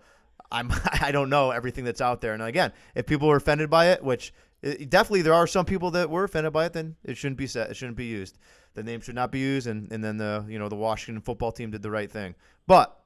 I'm 0.51 0.71
I 1.01 1.11
don't 1.11 1.29
know 1.29 1.51
everything 1.51 1.85
that's 1.85 2.01
out 2.01 2.21
there. 2.21 2.33
And 2.33 2.43
again, 2.43 2.71
if 2.95 3.05
people 3.05 3.27
were 3.27 3.37
offended 3.37 3.69
by 3.69 3.87
it, 3.87 4.03
which 4.03 4.33
it, 4.61 4.89
definitely 4.89 5.21
there 5.21 5.33
are 5.33 5.47
some 5.47 5.65
people 5.65 5.91
that 5.91 6.09
were 6.09 6.23
offended 6.23 6.53
by 6.53 6.65
it, 6.65 6.73
then 6.73 6.95
it 7.03 7.17
shouldn't 7.17 7.37
be 7.37 7.47
said. 7.47 7.69
It 7.71 7.75
shouldn't 7.75 7.97
be 7.97 8.05
used. 8.05 8.37
The 8.75 8.83
name 8.83 9.01
should 9.01 9.15
not 9.15 9.31
be 9.31 9.39
used. 9.39 9.67
And, 9.67 9.91
and 9.91 10.03
then 10.03 10.17
the 10.17 10.45
you 10.47 10.59
know 10.59 10.69
the 10.69 10.75
Washington 10.75 11.21
football 11.21 11.51
team 11.51 11.71
did 11.71 11.81
the 11.81 11.91
right 11.91 12.11
thing. 12.11 12.35
But 12.67 12.97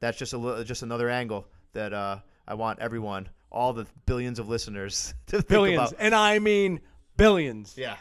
that's 0.00 0.18
just 0.18 0.32
a 0.32 0.38
li- 0.38 0.64
just 0.64 0.82
another 0.82 1.08
angle 1.10 1.46
that 1.72 1.92
uh, 1.92 2.18
I 2.46 2.54
want 2.54 2.78
everyone, 2.80 3.28
all 3.50 3.72
the 3.72 3.86
billions 4.06 4.38
of 4.38 4.48
listeners, 4.48 5.14
to 5.26 5.36
think 5.36 5.48
Billions, 5.48 5.92
about. 5.92 6.00
and 6.04 6.14
I 6.14 6.38
mean 6.38 6.80
billions. 7.16 7.74
Yeah. 7.76 7.96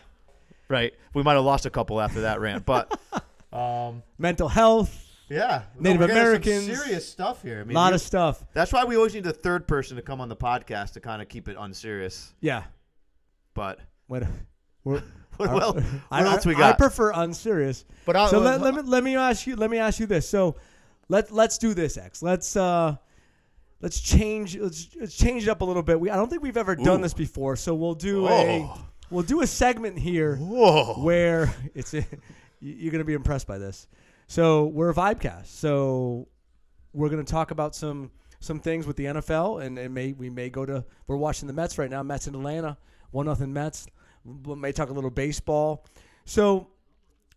Right. 0.69 0.93
We 1.13 1.23
might 1.23 1.33
have 1.33 1.43
lost 1.43 1.65
a 1.65 1.69
couple 1.71 1.99
after 1.99 2.21
that 2.21 2.39
rant, 2.39 2.63
but 2.65 2.99
um, 3.53 4.03
Mental 4.19 4.47
health, 4.47 5.03
yeah, 5.27 5.63
Native 5.79 6.01
we're 6.01 6.07
some 6.07 6.11
Americans. 6.17 6.65
serious 6.65 7.09
stuff 7.09 7.41
here. 7.41 7.57
I 7.57 7.61
a 7.61 7.65
mean, 7.65 7.73
lot 7.75 7.93
of 7.93 8.01
stuff. 8.01 8.43
That's 8.53 8.71
why 8.71 8.85
we 8.85 8.95
always 8.95 9.13
need 9.15 9.25
a 9.25 9.33
third 9.33 9.67
person 9.67 9.95
to 9.97 10.03
come 10.03 10.21
on 10.21 10.29
the 10.29 10.35
podcast 10.35 10.93
to 10.93 10.99
kind 10.99 11.21
of 11.23 11.27
keep 11.27 11.47
it 11.49 11.55
unserious. 11.59 12.33
Yeah. 12.39 12.63
But 13.53 13.79
What? 14.07 14.23
What, 14.83 15.03
what, 15.37 15.53
well, 15.53 15.73
what 15.73 15.83
I, 16.11 16.23
else 16.23 16.45
we 16.45 16.53
got? 16.53 16.73
I 16.73 16.77
prefer 16.77 17.11
unserious. 17.11 17.85
but 18.05 18.15
I, 18.15 18.29
so 18.29 18.39
let, 18.39 18.59
let 18.61 18.73
me 18.75 18.81
let 18.81 19.03
me 19.03 19.15
ask 19.15 19.45
you 19.47 19.55
let 19.55 19.69
me 19.69 19.77
ask 19.77 19.99
you 19.99 20.05
this. 20.05 20.27
So 20.27 20.55
let 21.09 21.31
let's 21.31 21.57
do 21.57 21.73
this, 21.73 21.97
X. 21.97 22.21
Let's 22.21 22.55
uh 22.57 22.95
let's 23.81 23.99
change 24.01 24.57
let's, 24.57 24.89
let's 24.99 25.15
change 25.15 25.43
it 25.43 25.49
up 25.49 25.61
a 25.61 25.65
little 25.65 25.83
bit. 25.83 25.99
We 25.99 26.09
I 26.09 26.15
don't 26.17 26.29
think 26.29 26.41
we've 26.43 26.57
ever 26.57 26.75
done 26.75 26.99
Ooh. 26.99 27.03
this 27.03 27.13
before. 27.13 27.55
So 27.55 27.73
we'll 27.75 27.93
do 27.95 28.27
a 28.27 28.63
Oh. 28.63 28.81
we'll 29.09 29.23
do 29.23 29.41
a 29.41 29.47
segment 29.47 29.97
here 29.99 30.35
Whoa. 30.37 30.95
where 31.03 31.53
it's 31.75 31.93
you- 31.93 32.05
you're 32.59 32.91
gonna 32.91 33.05
be 33.05 33.13
impressed 33.13 33.47
by 33.47 33.57
this. 33.57 33.87
So 34.27 34.65
we're 34.67 34.89
a 34.89 34.93
vibecast. 34.95 35.47
So 35.47 36.27
we're 36.93 37.09
gonna 37.09 37.23
talk 37.23 37.51
about 37.51 37.75
some 37.75 38.11
some 38.41 38.59
things 38.59 38.85
with 38.87 38.95
the 38.97 39.05
NFL, 39.05 39.63
and 39.65 39.77
it 39.77 39.89
may 39.91 40.11
we 40.13 40.29
may 40.29 40.49
go 40.49 40.65
to 40.65 40.83
we're 41.07 41.17
watching 41.17 41.47
the 41.47 41.53
Mets 41.53 41.77
right 41.77 41.89
now. 41.89 42.03
Mets 42.03 42.27
in 42.27 42.35
Atlanta, 42.35 42.77
one 43.11 43.25
nothing 43.25 43.53
Mets. 43.53 43.87
We 44.25 44.55
may 44.55 44.71
talk 44.71 44.89
a 44.89 44.93
little 44.93 45.09
baseball. 45.09 45.85
So 46.25 46.67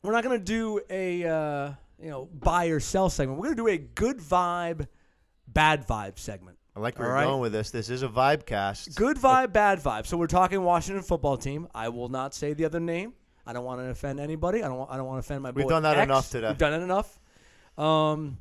we're 0.03 0.13
not 0.13 0.23
gonna 0.23 0.39
do 0.39 0.81
a 0.91 1.25
uh, 1.25 1.73
you 2.01 2.11
know 2.11 2.27
buy 2.27 2.67
or 2.67 2.81
sell 2.81 3.09
segment. 3.09 3.39
We're 3.39 3.47
gonna 3.47 3.57
do 3.57 3.69
a 3.69 3.79
good 3.79 4.19
vibe, 4.19 4.87
bad 5.47 5.87
vibe 5.87 6.19
segment. 6.19 6.59
I 6.75 6.81
like 6.81 6.99
where 6.99 7.09
All 7.09 7.13
you're 7.13 7.17
right. 7.17 7.27
going 7.27 7.41
with 7.41 7.53
this. 7.53 7.71
This 7.71 7.91
is 7.91 8.03
a 8.03 8.09
vibe 8.09 8.47
cast. 8.47 8.95
Good 8.95 9.19
vibe, 9.19 9.53
bad 9.53 9.79
vibe. 9.81 10.07
So 10.07 10.17
we're 10.17 10.27
talking 10.27 10.63
Washington 10.63 11.03
football 11.03 11.37
team. 11.37 11.69
I 11.75 11.91
will 11.91 12.09
not 12.09 12.35
say 12.35 12.55
the 12.55 12.65
other 12.65 12.81
name. 12.81 13.13
I 13.47 13.53
don't 13.53 13.65
want 13.65 13.81
to 13.81 13.87
offend 13.87 14.21
anybody. 14.21 14.63
I 14.63 14.69
don't. 14.69 14.79
Want, 14.79 14.91
I 14.91 14.97
don't 14.97 15.07
want 15.07 15.23
to 15.23 15.27
offend 15.27 15.43
my 15.43 15.51
boy. 15.51 15.63
We've 15.63 15.69
done 15.69 15.83
that 15.83 15.99
X. 15.99 16.05
enough 16.05 16.31
today. 16.31 16.49
We've 16.49 16.59
done 16.59 16.75
it 16.75 16.83
enough. 16.83 17.19
Um, 17.77 18.39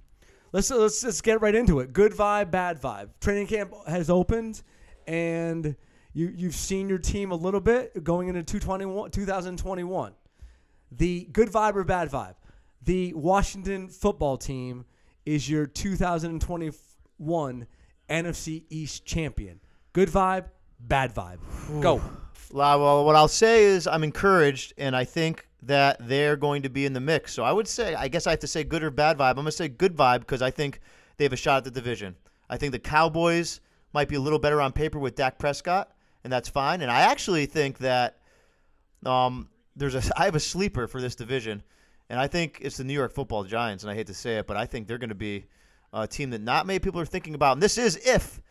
let's 0.52 0.70
let's 0.70 1.02
just 1.02 1.24
get 1.24 1.42
right 1.42 1.56
into 1.56 1.80
it. 1.80 1.92
Good 1.94 2.14
vibe, 2.14 2.52
bad 2.52 2.82
vibe. 2.82 3.10
Training 3.20 3.48
camp 3.48 3.74
has 3.88 4.10
opened, 4.10 4.62
and 5.08 5.76
you 6.14 6.34
you've 6.36 6.56
seen 6.56 6.90
your 6.90 6.98
team 6.98 7.32
a 7.32 7.36
little 7.36 7.62
bit 7.62 8.04
going 8.04 8.28
into 8.28 8.44
221, 8.44 9.12
2021. 9.12 10.14
The 10.92 11.28
good 11.32 11.50
vibe 11.50 11.76
or 11.76 11.84
bad 11.84 12.10
vibe. 12.10 12.36
The 12.84 13.14
Washington 13.14 13.88
football 13.88 14.38
team 14.38 14.86
is 15.26 15.50
your 15.50 15.66
2021 15.66 17.68
NFC 18.10 18.64
East 18.70 19.06
champion. 19.06 19.60
Good 19.94 20.10
vibe, 20.10 20.46
bad 20.80 21.14
vibe. 21.14 21.40
Go. 21.82 22.02
Well, 22.52 23.06
what 23.06 23.16
I'll 23.16 23.28
say 23.28 23.64
is 23.64 23.88
I'm 23.88 24.04
encouraged, 24.04 24.74
and 24.78 24.96
I 24.96 25.06
think 25.06 25.48
that 25.64 25.98
they're 26.02 26.36
going 26.36 26.64
to 26.64 26.70
be 26.70 26.86
in 26.86 26.94
the 26.94 27.00
mix. 27.00 27.34
So 27.34 27.44
I 27.44 27.52
would 27.52 27.68
say, 27.68 27.96
I 27.96 28.08
guess 28.08 28.28
I 28.28 28.32
have 28.32 28.40
to 28.40 28.48
say 28.48 28.64
good 28.64 28.84
or 28.84 28.90
bad 28.90 29.18
vibe. 29.18 29.30
I'm 29.30 29.36
going 29.36 29.46
to 29.46 29.52
say 29.52 29.70
good 29.70 29.96
vibe 29.96 30.22
because 30.22 30.42
I 30.42 30.52
think 30.52 30.82
they 31.18 31.24
have 31.24 31.34
a 31.34 31.38
shot 31.38 31.58
at 31.58 31.64
the 31.64 31.72
division. 31.72 32.16
I 32.50 32.58
think 32.58 32.74
the 32.74 32.80
Cowboys 32.80 33.62
might 33.94 34.10
be 34.10 34.16
a 34.16 34.20
little 34.20 34.40
better 34.40 34.60
on 34.60 34.74
paper 34.74 35.00
with 35.00 35.16
Dak 35.16 35.38
Prescott, 35.38 35.92
and 36.24 36.32
that's 36.32 36.50
fine. 36.50 36.82
And 36.82 36.92
I 36.92 37.02
actually 37.02 37.46
think 37.46 37.80
that 37.80 38.18
um, 39.06 39.50
there's 39.76 39.96
a 39.96 40.02
I 40.18 40.26
have 40.26 40.36
a 40.36 40.40
sleeper 40.40 40.88
for 40.88 41.02
this 41.02 41.16
division, 41.16 41.64
and 42.10 42.20
I 42.20 42.28
think 42.28 42.60
it's 42.62 42.78
the 42.78 42.84
New 42.84 42.94
York 42.94 43.14
Football 43.14 43.44
Giants. 43.44 43.84
And 43.84 43.92
I 43.92 43.96
hate 43.96 44.08
to 44.08 44.14
say 44.14 44.38
it, 44.38 44.48
but 44.48 44.58
I 44.58 44.66
think 44.66 44.88
they're 44.88 44.98
going 44.98 45.10
to 45.10 45.16
be 45.16 45.46
a 45.94 46.08
team 46.08 46.30
that 46.32 46.42
not 46.42 46.66
many 46.66 46.80
people 46.80 47.02
are 47.02 47.06
thinking 47.06 47.36
about. 47.36 47.54
And 47.54 47.64
this 47.64 47.78
is 47.78 47.98
if 47.98 48.42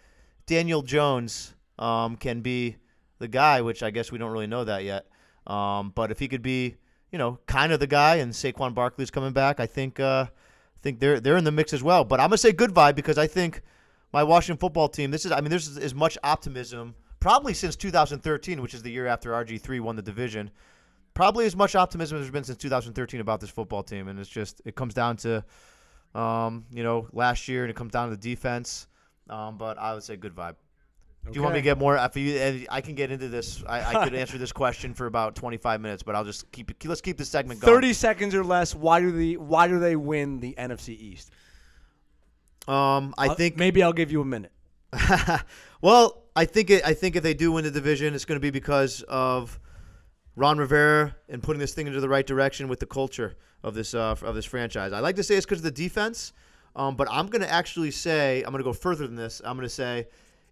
Daniel 0.46 0.82
Jones 0.82 1.54
um, 1.78 2.16
can 2.16 2.40
be 2.40 2.76
the 3.18 3.28
guy, 3.28 3.60
which 3.62 3.82
I 3.82 3.90
guess 3.90 4.12
we 4.12 4.18
don't 4.18 4.30
really 4.30 4.46
know 4.46 4.64
that 4.64 4.84
yet. 4.84 5.06
Um, 5.46 5.92
but 5.94 6.10
if 6.10 6.18
he 6.18 6.28
could 6.28 6.42
be, 6.42 6.76
you 7.10 7.18
know, 7.18 7.38
kind 7.46 7.72
of 7.72 7.80
the 7.80 7.86
guy, 7.86 8.16
and 8.16 8.32
Saquon 8.32 8.74
Barkley's 8.74 9.10
coming 9.10 9.32
back, 9.32 9.60
I 9.60 9.66
think 9.66 9.98
uh, 10.00 10.26
I 10.28 10.82
think 10.82 11.00
they're 11.00 11.20
they're 11.20 11.36
in 11.36 11.44
the 11.44 11.52
mix 11.52 11.72
as 11.72 11.82
well. 11.82 12.04
But 12.04 12.20
I'm 12.20 12.28
gonna 12.28 12.38
say 12.38 12.52
good 12.52 12.70
vibe 12.70 12.94
because 12.94 13.18
I 13.18 13.26
think 13.26 13.62
my 14.12 14.22
Washington 14.22 14.58
football 14.58 14.88
team. 14.88 15.10
This 15.10 15.24
is 15.24 15.32
I 15.32 15.40
mean, 15.40 15.50
there's 15.50 15.76
as 15.78 15.94
much 15.94 16.18
optimism 16.22 16.94
probably 17.20 17.54
since 17.54 17.76
2013, 17.76 18.60
which 18.60 18.74
is 18.74 18.82
the 18.82 18.90
year 18.90 19.06
after 19.06 19.30
RG3 19.32 19.80
won 19.80 19.96
the 19.96 20.02
division. 20.02 20.50
Probably 21.14 21.44
as 21.46 21.54
much 21.54 21.74
optimism 21.74 22.16
as 22.16 22.22
there's 22.22 22.32
been 22.32 22.44
since 22.44 22.58
2013 22.58 23.20
about 23.20 23.40
this 23.40 23.50
football 23.50 23.82
team, 23.82 24.08
and 24.08 24.18
it's 24.18 24.28
just 24.28 24.62
it 24.64 24.74
comes 24.74 24.94
down 24.94 25.16
to, 25.18 25.44
um, 26.14 26.64
you 26.72 26.82
know, 26.82 27.08
last 27.12 27.46
year, 27.48 27.62
and 27.62 27.70
it 27.70 27.76
comes 27.76 27.92
down 27.92 28.08
to 28.08 28.16
the 28.16 28.20
defense. 28.20 28.86
Um, 29.28 29.58
but 29.58 29.78
I 29.78 29.94
would 29.94 30.02
say 30.02 30.16
good 30.16 30.34
vibe. 30.34 30.56
Do 31.26 31.32
you 31.34 31.42
want 31.42 31.54
me 31.54 31.58
to 31.60 31.64
get 31.64 31.76
more? 31.78 31.96
If 31.96 32.16
you, 32.16 32.66
I 32.70 32.80
can 32.80 32.94
get 32.94 33.10
into 33.12 33.28
this. 33.28 33.62
I, 33.68 33.94
I 33.94 34.04
could 34.04 34.14
answer 34.22 34.38
this 34.38 34.52
question 34.52 34.94
for 34.94 35.06
about 35.06 35.34
25 35.34 35.80
minutes, 35.80 36.02
but 36.02 36.14
I'll 36.16 36.24
just 36.24 36.50
keep 36.50 36.70
it. 36.70 36.84
Let's 36.86 37.02
keep 37.02 37.18
the 37.18 37.24
segment 37.26 37.60
going. 37.60 37.74
30 37.74 37.92
seconds 37.92 38.34
or 38.34 38.42
less. 38.42 38.74
Why 38.74 39.00
do 39.00 39.12
the 39.12 39.36
why 39.36 39.68
do 39.68 39.78
they 39.78 39.96
win 39.96 40.40
the 40.40 40.54
NFC 40.56 40.90
East? 40.98 41.30
Um, 42.66 43.14
I 43.18 43.26
I'll- 43.28 43.34
think 43.34 43.56
maybe 43.58 43.82
I'll 43.82 43.92
give 43.92 44.10
you 44.10 44.22
a 44.22 44.24
minute. 44.24 44.52
well, 45.82 46.24
I 46.40 46.46
think 46.46 46.70
it, 46.70 46.82
I 46.86 46.94
think 46.94 47.16
if 47.16 47.22
they 47.22 47.34
do 47.34 47.52
win 47.52 47.64
the 47.64 47.70
division, 47.70 48.14
it's 48.14 48.24
going 48.24 48.36
to 48.36 48.40
be 48.40 48.50
because 48.50 49.02
of 49.02 49.60
Ron 50.36 50.56
Rivera 50.56 51.14
and 51.28 51.42
putting 51.42 51.60
this 51.60 51.74
thing 51.74 51.86
into 51.86 52.00
the 52.00 52.08
right 52.08 52.26
direction 52.26 52.66
with 52.66 52.80
the 52.80 52.86
culture 52.86 53.36
of 53.62 53.74
this 53.74 53.92
uh, 53.92 54.16
of 54.22 54.34
this 54.34 54.46
franchise. 54.46 54.94
I 54.94 55.00
like 55.00 55.16
to 55.16 55.22
say 55.22 55.34
it's 55.34 55.44
because 55.44 55.58
of 55.58 55.64
the 55.64 55.70
defense, 55.70 56.32
um, 56.76 56.96
but 56.96 57.08
I'm 57.10 57.26
going 57.26 57.42
to 57.42 57.52
actually 57.52 57.90
say 57.90 58.38
I'm 58.38 58.52
going 58.52 58.60
to 58.60 58.64
go 58.64 58.72
further 58.72 59.06
than 59.06 59.16
this. 59.16 59.42
I'm 59.44 59.54
going 59.54 59.68
to 59.68 59.74
say 59.74 60.06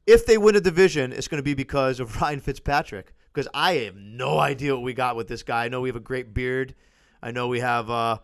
if 0.06 0.26
they 0.26 0.36
win 0.36 0.56
a 0.56 0.60
division, 0.60 1.10
it's 1.10 1.26
going 1.26 1.38
to 1.38 1.42
be 1.42 1.54
because 1.54 2.00
of 2.00 2.14
Ryan 2.20 2.40
Fitzpatrick. 2.40 3.14
Because 3.32 3.48
I 3.54 3.76
have 3.86 3.96
no 3.96 4.38
idea 4.38 4.74
what 4.74 4.82
we 4.82 4.92
got 4.92 5.16
with 5.16 5.26
this 5.26 5.42
guy. 5.42 5.64
I 5.64 5.68
know 5.68 5.80
we 5.80 5.88
have 5.88 5.96
a 5.96 6.00
great 6.00 6.34
beard. 6.34 6.74
I 7.22 7.30
know 7.30 7.48
we 7.48 7.60
have 7.60 7.88
uh, 7.88 8.18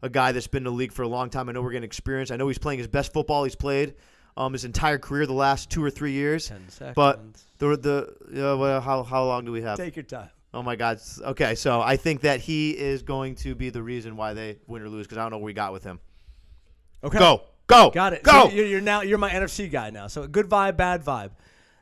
a 0.00 0.08
guy 0.08 0.32
that's 0.32 0.46
been 0.46 0.60
in 0.60 0.72
the 0.72 0.78
league 0.78 0.92
for 0.92 1.02
a 1.02 1.08
long 1.08 1.28
time. 1.28 1.50
I 1.50 1.52
know 1.52 1.60
we're 1.60 1.72
getting 1.72 1.84
experience. 1.84 2.30
I 2.30 2.36
know 2.36 2.48
he's 2.48 2.56
playing 2.56 2.78
his 2.78 2.88
best 2.88 3.12
football 3.12 3.44
he's 3.44 3.56
played 3.56 3.94
um, 4.40 4.52
his 4.54 4.64
entire 4.64 4.98
career, 4.98 5.26
the 5.26 5.32
last 5.32 5.70
two 5.70 5.84
or 5.84 5.90
three 5.90 6.12
years. 6.12 6.48
10 6.48 6.68
seconds. 6.70 6.94
But 6.96 7.20
the 7.58 8.16
the 8.30 8.52
uh, 8.52 8.56
well, 8.56 8.80
how 8.80 9.02
how 9.02 9.24
long 9.24 9.44
do 9.44 9.52
we 9.52 9.62
have? 9.62 9.76
Take 9.76 9.96
your 9.96 10.02
time. 10.02 10.30
Oh 10.52 10.62
my 10.62 10.76
God. 10.76 10.98
Okay, 11.20 11.54
so 11.54 11.80
I 11.80 11.96
think 11.96 12.22
that 12.22 12.40
he 12.40 12.70
is 12.70 13.02
going 13.02 13.34
to 13.36 13.54
be 13.54 13.70
the 13.70 13.82
reason 13.82 14.16
why 14.16 14.32
they 14.32 14.58
win 14.66 14.82
or 14.82 14.88
lose 14.88 15.06
because 15.06 15.18
I 15.18 15.22
don't 15.22 15.30
know 15.30 15.38
what 15.38 15.44
we 15.44 15.52
got 15.52 15.72
with 15.72 15.84
him. 15.84 16.00
Okay. 17.04 17.18
Go, 17.18 17.42
go, 17.66 17.90
Got 17.90 18.14
it. 18.14 18.22
Go. 18.22 18.48
So 18.48 18.54
you're, 18.54 18.66
you're 18.66 18.80
now 18.80 19.02
you're 19.02 19.18
my 19.18 19.30
NFC 19.30 19.70
guy 19.70 19.90
now. 19.90 20.06
So 20.06 20.26
good 20.26 20.48
vibe, 20.48 20.76
bad 20.76 21.04
vibe. 21.04 21.30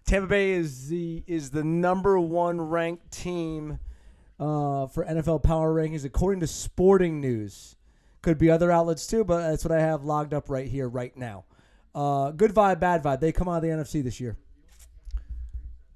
Tampa 0.05 0.27
Bay 0.27 0.51
is 0.51 0.89
the 0.89 1.23
is 1.27 1.51
the 1.51 1.63
number 1.63 2.19
one 2.19 2.61
ranked 2.61 3.13
team 3.13 3.79
uh, 4.41 4.87
for 4.89 5.05
NFL 5.05 5.45
power 5.45 5.73
rankings 5.73 6.05
according 6.05 6.41
to 6.41 6.47
Sporting 6.47 7.21
News. 7.21 7.77
Could 8.21 8.37
be 8.37 8.51
other 8.51 8.73
outlets 8.73 9.07
too, 9.07 9.23
but 9.23 9.49
that's 9.49 9.65
what 9.65 9.73
I 9.73 9.81
have 9.81 10.03
logged 10.03 10.35
up 10.35 10.51
right 10.51 10.67
here, 10.67 10.89
right 10.89 11.17
now. 11.17 11.45
Uh, 11.99 12.31
good 12.31 12.55
vibe, 12.55 12.79
bad 12.79 13.03
vibe. 13.03 13.19
They 13.19 13.33
come 13.33 13.49
out 13.49 13.57
of 13.57 13.63
the 13.63 13.71
NFC 13.71 14.05
this 14.05 14.21
year. 14.21 14.37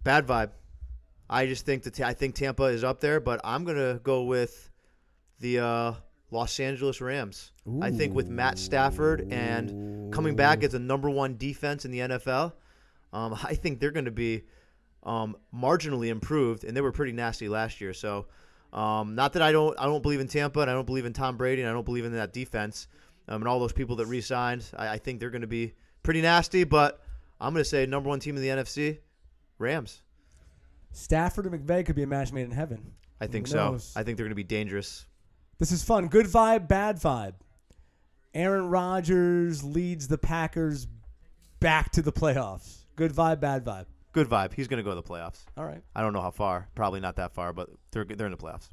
Bad 0.02 0.26
vibe. 0.26 0.50
I 1.30 1.46
just 1.46 1.64
think 1.64 1.84
that 1.84 2.00
I 2.00 2.12
think 2.12 2.34
Tampa 2.34 2.64
is 2.64 2.82
up 2.82 2.98
there, 2.98 3.20
but 3.20 3.40
I'm 3.44 3.62
gonna 3.62 4.00
go 4.02 4.24
with 4.24 4.68
the 5.38 5.60
uh, 5.60 5.92
Los 6.32 6.58
Angeles 6.58 7.00
Rams. 7.00 7.52
I 7.80 7.92
think 7.92 8.14
with 8.14 8.28
Matt 8.28 8.58
Stafford 8.58 9.32
and 9.32 10.12
coming 10.12 10.34
back 10.34 10.64
as 10.64 10.74
a 10.74 10.78
number 10.80 11.08
one 11.08 11.36
defense 11.36 11.84
in 11.84 11.92
the 11.92 12.00
NFL, 12.00 12.52
um, 13.12 13.38
I 13.44 13.54
think 13.54 13.78
they're 13.78 13.92
going 13.92 14.06
to 14.06 14.10
be 14.10 14.42
um, 15.04 15.36
marginally 15.54 16.08
improved, 16.08 16.64
and 16.64 16.76
they 16.76 16.80
were 16.80 16.90
pretty 16.90 17.12
nasty 17.12 17.48
last 17.48 17.80
year. 17.80 17.94
So, 17.94 18.26
um, 18.72 19.14
not 19.14 19.34
that 19.34 19.42
I 19.42 19.52
don't 19.52 19.78
I 19.78 19.84
don't 19.84 20.02
believe 20.02 20.18
in 20.18 20.26
Tampa, 20.26 20.62
and 20.62 20.70
I 20.70 20.74
don't 20.74 20.86
believe 20.86 21.06
in 21.06 21.12
Tom 21.12 21.36
Brady, 21.36 21.62
and 21.62 21.70
I 21.70 21.72
don't 21.72 21.86
believe 21.86 22.04
in 22.04 22.12
that 22.14 22.32
defense, 22.32 22.88
um, 23.28 23.42
and 23.42 23.48
all 23.48 23.60
those 23.60 23.72
people 23.72 23.94
that 23.96 24.06
re-signed. 24.06 24.64
I, 24.76 24.88
I 24.88 24.98
think 24.98 25.20
they're 25.20 25.30
going 25.30 25.42
to 25.42 25.46
be 25.46 25.74
pretty 26.02 26.20
nasty, 26.22 26.64
but 26.64 27.02
I'm 27.40 27.52
going 27.52 27.62
to 27.64 27.68
say 27.68 27.86
number 27.86 28.08
one 28.08 28.20
team 28.20 28.36
in 28.36 28.42
the 28.42 28.48
NFC, 28.48 28.98
Rams. 29.58 30.02
Stafford 30.92 31.46
and 31.46 31.54
McVay 31.66 31.84
could 31.86 31.96
be 31.96 32.02
a 32.02 32.06
match 32.06 32.32
made 32.32 32.42
in 32.44 32.50
heaven. 32.50 32.92
I 33.20 33.26
think 33.26 33.46
Who 33.46 33.52
so. 33.52 33.70
knows? 33.72 33.92
I 33.96 34.02
think 34.02 34.16
they're 34.16 34.24
going 34.26 34.30
to 34.32 34.34
be 34.36 34.44
dangerous. 34.44 35.06
This 35.58 35.72
is 35.72 35.82
fun. 35.82 36.08
Good 36.08 36.26
vibe, 36.26 36.68
bad 36.68 37.00
vibe. 37.00 37.34
Aaron 38.34 38.68
Rodgers 38.68 39.62
leads 39.62 40.08
the 40.08 40.18
Packers 40.18 40.86
back 41.60 41.92
to 41.92 42.02
the 42.02 42.12
playoffs. 42.12 42.78
Good 42.96 43.12
vibe, 43.12 43.40
bad 43.40 43.64
vibe. 43.64 43.86
Good 44.12 44.28
vibe. 44.28 44.52
He's 44.52 44.68
going 44.68 44.78
to 44.78 44.82
go 44.82 44.90
to 44.90 44.96
the 44.96 45.02
playoffs. 45.02 45.44
All 45.56 45.64
right. 45.64 45.82
I 45.94 46.02
don't 46.02 46.12
know 46.12 46.20
how 46.20 46.30
far. 46.30 46.68
Probably 46.74 47.00
not 47.00 47.16
that 47.16 47.32
far, 47.34 47.52
but 47.52 47.70
they're 47.92 48.04
they're 48.04 48.26
in 48.26 48.32
the 48.32 48.38
playoffs. 48.38 48.68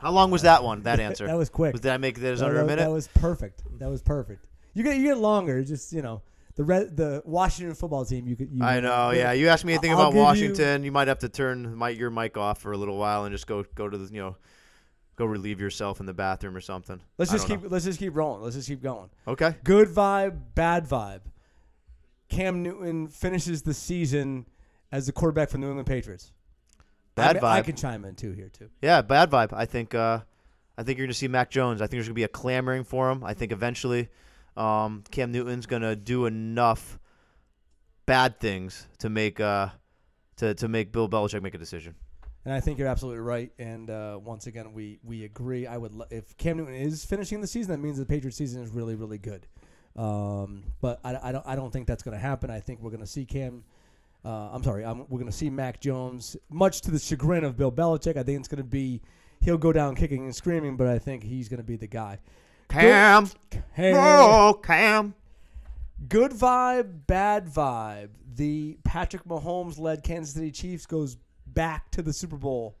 How 0.00 0.10
long 0.10 0.30
was 0.30 0.42
that 0.42 0.62
one? 0.64 0.82
That 0.82 0.98
answer. 1.08 1.26
That 1.26 1.36
was 1.38 1.48
quick. 1.48 1.74
Did 1.74 1.86
I 1.86 1.96
make 1.96 2.18
this 2.18 2.40
That- 2.40 2.46
under 2.46 2.58
a 2.58 2.60
that- 2.62 2.66
minute? 2.66 2.82
That 2.82 2.90
was 2.90 3.08
perfect. 3.08 3.62
That 3.78 3.88
was 3.88 4.02
perfect. 4.02 4.44
You 4.74 4.82
get 4.82 4.96
you 4.96 5.04
get 5.04 5.18
longer. 5.18 5.62
Just 5.62 5.92
you 5.92 6.02
know 6.02 6.22
the 6.54 6.64
red, 6.64 6.96
the 6.96 7.22
Washington 7.24 7.74
football 7.74 8.04
team. 8.04 8.26
You 8.26 8.36
could. 8.36 8.50
You, 8.52 8.64
I 8.64 8.80
know. 8.80 9.10
Yeah, 9.10 9.32
you 9.32 9.48
asked 9.48 9.64
me 9.64 9.72
anything 9.72 9.92
I'll 9.92 10.00
about 10.00 10.10
give 10.10 10.16
you- 10.16 10.22
Washington, 10.22 10.84
you, 10.84 10.92
might 10.92 11.08
have 11.08 11.20
to 11.20 11.28
turn 11.28 11.74
my, 11.74 11.90
your 11.90 12.10
mic 12.10 12.36
off 12.36 12.60
for 12.60 12.72
a 12.72 12.76
little 12.76 12.98
while 12.98 13.24
and 13.24 13.32
just 13.32 13.46
go 13.46 13.64
go 13.74 13.88
to 13.88 13.98
the 13.98 14.12
you 14.12 14.20
know 14.20 14.36
go 15.16 15.24
relieve 15.24 15.60
yourself 15.60 16.00
in 16.00 16.06
the 16.06 16.14
bathroom 16.14 16.56
or 16.56 16.60
something. 16.60 17.00
Let's 17.18 17.30
just 17.30 17.46
keep. 17.46 17.60
Let's 17.70 17.84
just 17.84 17.98
keep 17.98 18.14
rolling. 18.16 18.42
Let's 18.42 18.56
just 18.56 18.68
keep 18.68 18.82
going. 18.82 19.10
Okay. 19.26 19.54
Good 19.64 19.88
vibe, 19.88 20.38
bad 20.54 20.86
vibe. 20.86 21.20
Cam 22.28 22.62
Newton 22.62 23.08
finishes 23.08 23.62
the 23.62 23.74
season 23.74 24.46
as 24.90 25.06
the 25.06 25.12
quarterback 25.12 25.50
for 25.50 25.58
the 25.58 25.60
New 25.60 25.68
England 25.68 25.86
Patriots. 25.86 26.32
Bad 27.14 27.36
I, 27.36 27.40
vibe. 27.40 27.44
I 27.44 27.62
can 27.62 27.76
chime 27.76 28.04
in 28.04 28.14
too 28.14 28.32
here 28.32 28.48
too. 28.48 28.70
Yeah, 28.80 29.02
bad 29.02 29.30
vibe. 29.30 29.52
I 29.52 29.66
think 29.66 29.94
uh, 29.94 30.20
I 30.78 30.82
think 30.82 30.98
you're 30.98 31.06
gonna 31.06 31.14
see 31.14 31.28
Mac 31.28 31.50
Jones. 31.50 31.82
I 31.82 31.84
think 31.84 31.92
there's 31.92 32.08
gonna 32.08 32.14
be 32.14 32.24
a 32.24 32.28
clamoring 32.28 32.84
for 32.84 33.10
him. 33.10 33.22
I 33.22 33.34
think 33.34 33.52
eventually 33.52 34.08
um, 34.56 35.04
Cam 35.10 35.32
Newton's 35.32 35.66
gonna 35.66 35.96
do 35.96 36.26
enough 36.26 36.98
bad 38.06 38.40
things 38.40 38.86
to 38.98 39.08
make 39.08 39.40
uh, 39.40 39.68
to 40.36 40.54
to 40.54 40.68
make 40.68 40.92
Bill 40.92 41.08
Belichick 41.08 41.42
make 41.42 41.54
a 41.54 41.58
decision. 41.58 41.94
And 42.44 42.52
I 42.52 42.60
think 42.60 42.78
you're 42.78 42.88
absolutely 42.88 43.20
right. 43.20 43.52
And 43.58 43.88
uh, 43.88 44.18
once 44.22 44.46
again, 44.46 44.72
we 44.72 44.98
we 45.04 45.24
agree. 45.24 45.66
I 45.66 45.76
would 45.76 45.92
lo- 45.92 46.06
if 46.10 46.36
Cam 46.36 46.56
Newton 46.56 46.74
is 46.74 47.04
finishing 47.04 47.40
the 47.40 47.46
season, 47.46 47.70
that 47.72 47.78
means 47.78 47.98
the 47.98 48.06
Patriots 48.06 48.36
season 48.36 48.62
is 48.62 48.70
really 48.70 48.94
really 48.94 49.18
good. 49.18 49.46
Um, 49.94 50.64
but 50.80 51.00
I, 51.04 51.18
I 51.22 51.32
don't 51.32 51.46
I 51.46 51.54
don't 51.54 51.72
think 51.72 51.86
that's 51.86 52.02
going 52.02 52.16
to 52.16 52.20
happen. 52.20 52.50
I 52.50 52.60
think 52.60 52.80
we're 52.80 52.90
going 52.90 53.00
to 53.00 53.06
see 53.06 53.24
Cam. 53.24 53.64
Uh, 54.24 54.50
I'm 54.52 54.62
sorry. 54.62 54.84
I'm, 54.84 55.00
we're 55.08 55.18
going 55.18 55.26
to 55.26 55.36
see 55.36 55.50
Mac 55.50 55.80
Jones, 55.80 56.36
much 56.48 56.80
to 56.82 56.92
the 56.92 56.98
chagrin 56.98 57.42
of 57.44 57.56
Bill 57.56 57.72
Belichick. 57.72 58.16
I 58.16 58.22
think 58.22 58.38
it's 58.38 58.48
going 58.48 58.62
to 58.62 58.68
be 58.68 59.02
he'll 59.40 59.58
go 59.58 59.72
down 59.72 59.94
kicking 59.94 60.24
and 60.24 60.34
screaming, 60.34 60.76
but 60.76 60.86
I 60.86 60.98
think 60.98 61.22
he's 61.24 61.48
going 61.48 61.58
to 61.58 61.66
be 61.66 61.76
the 61.76 61.88
guy. 61.88 62.18
Cam, 62.72 63.28
Hey, 63.72 63.92
oh 63.94 64.58
Cam. 64.62 65.14
good 66.08 66.32
vibe, 66.32 67.06
bad 67.06 67.46
vibe. 67.46 68.08
The 68.34 68.78
Patrick 68.84 69.24
Mahomes 69.24 69.78
led 69.78 70.02
Kansas 70.02 70.34
City 70.34 70.50
Chiefs 70.50 70.86
goes 70.86 71.16
back 71.46 71.90
to 71.90 72.02
the 72.02 72.12
Super 72.12 72.36
Bowl 72.36 72.76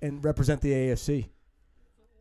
and 0.00 0.24
represent 0.24 0.60
the 0.60 0.70
AFC. 0.72 1.26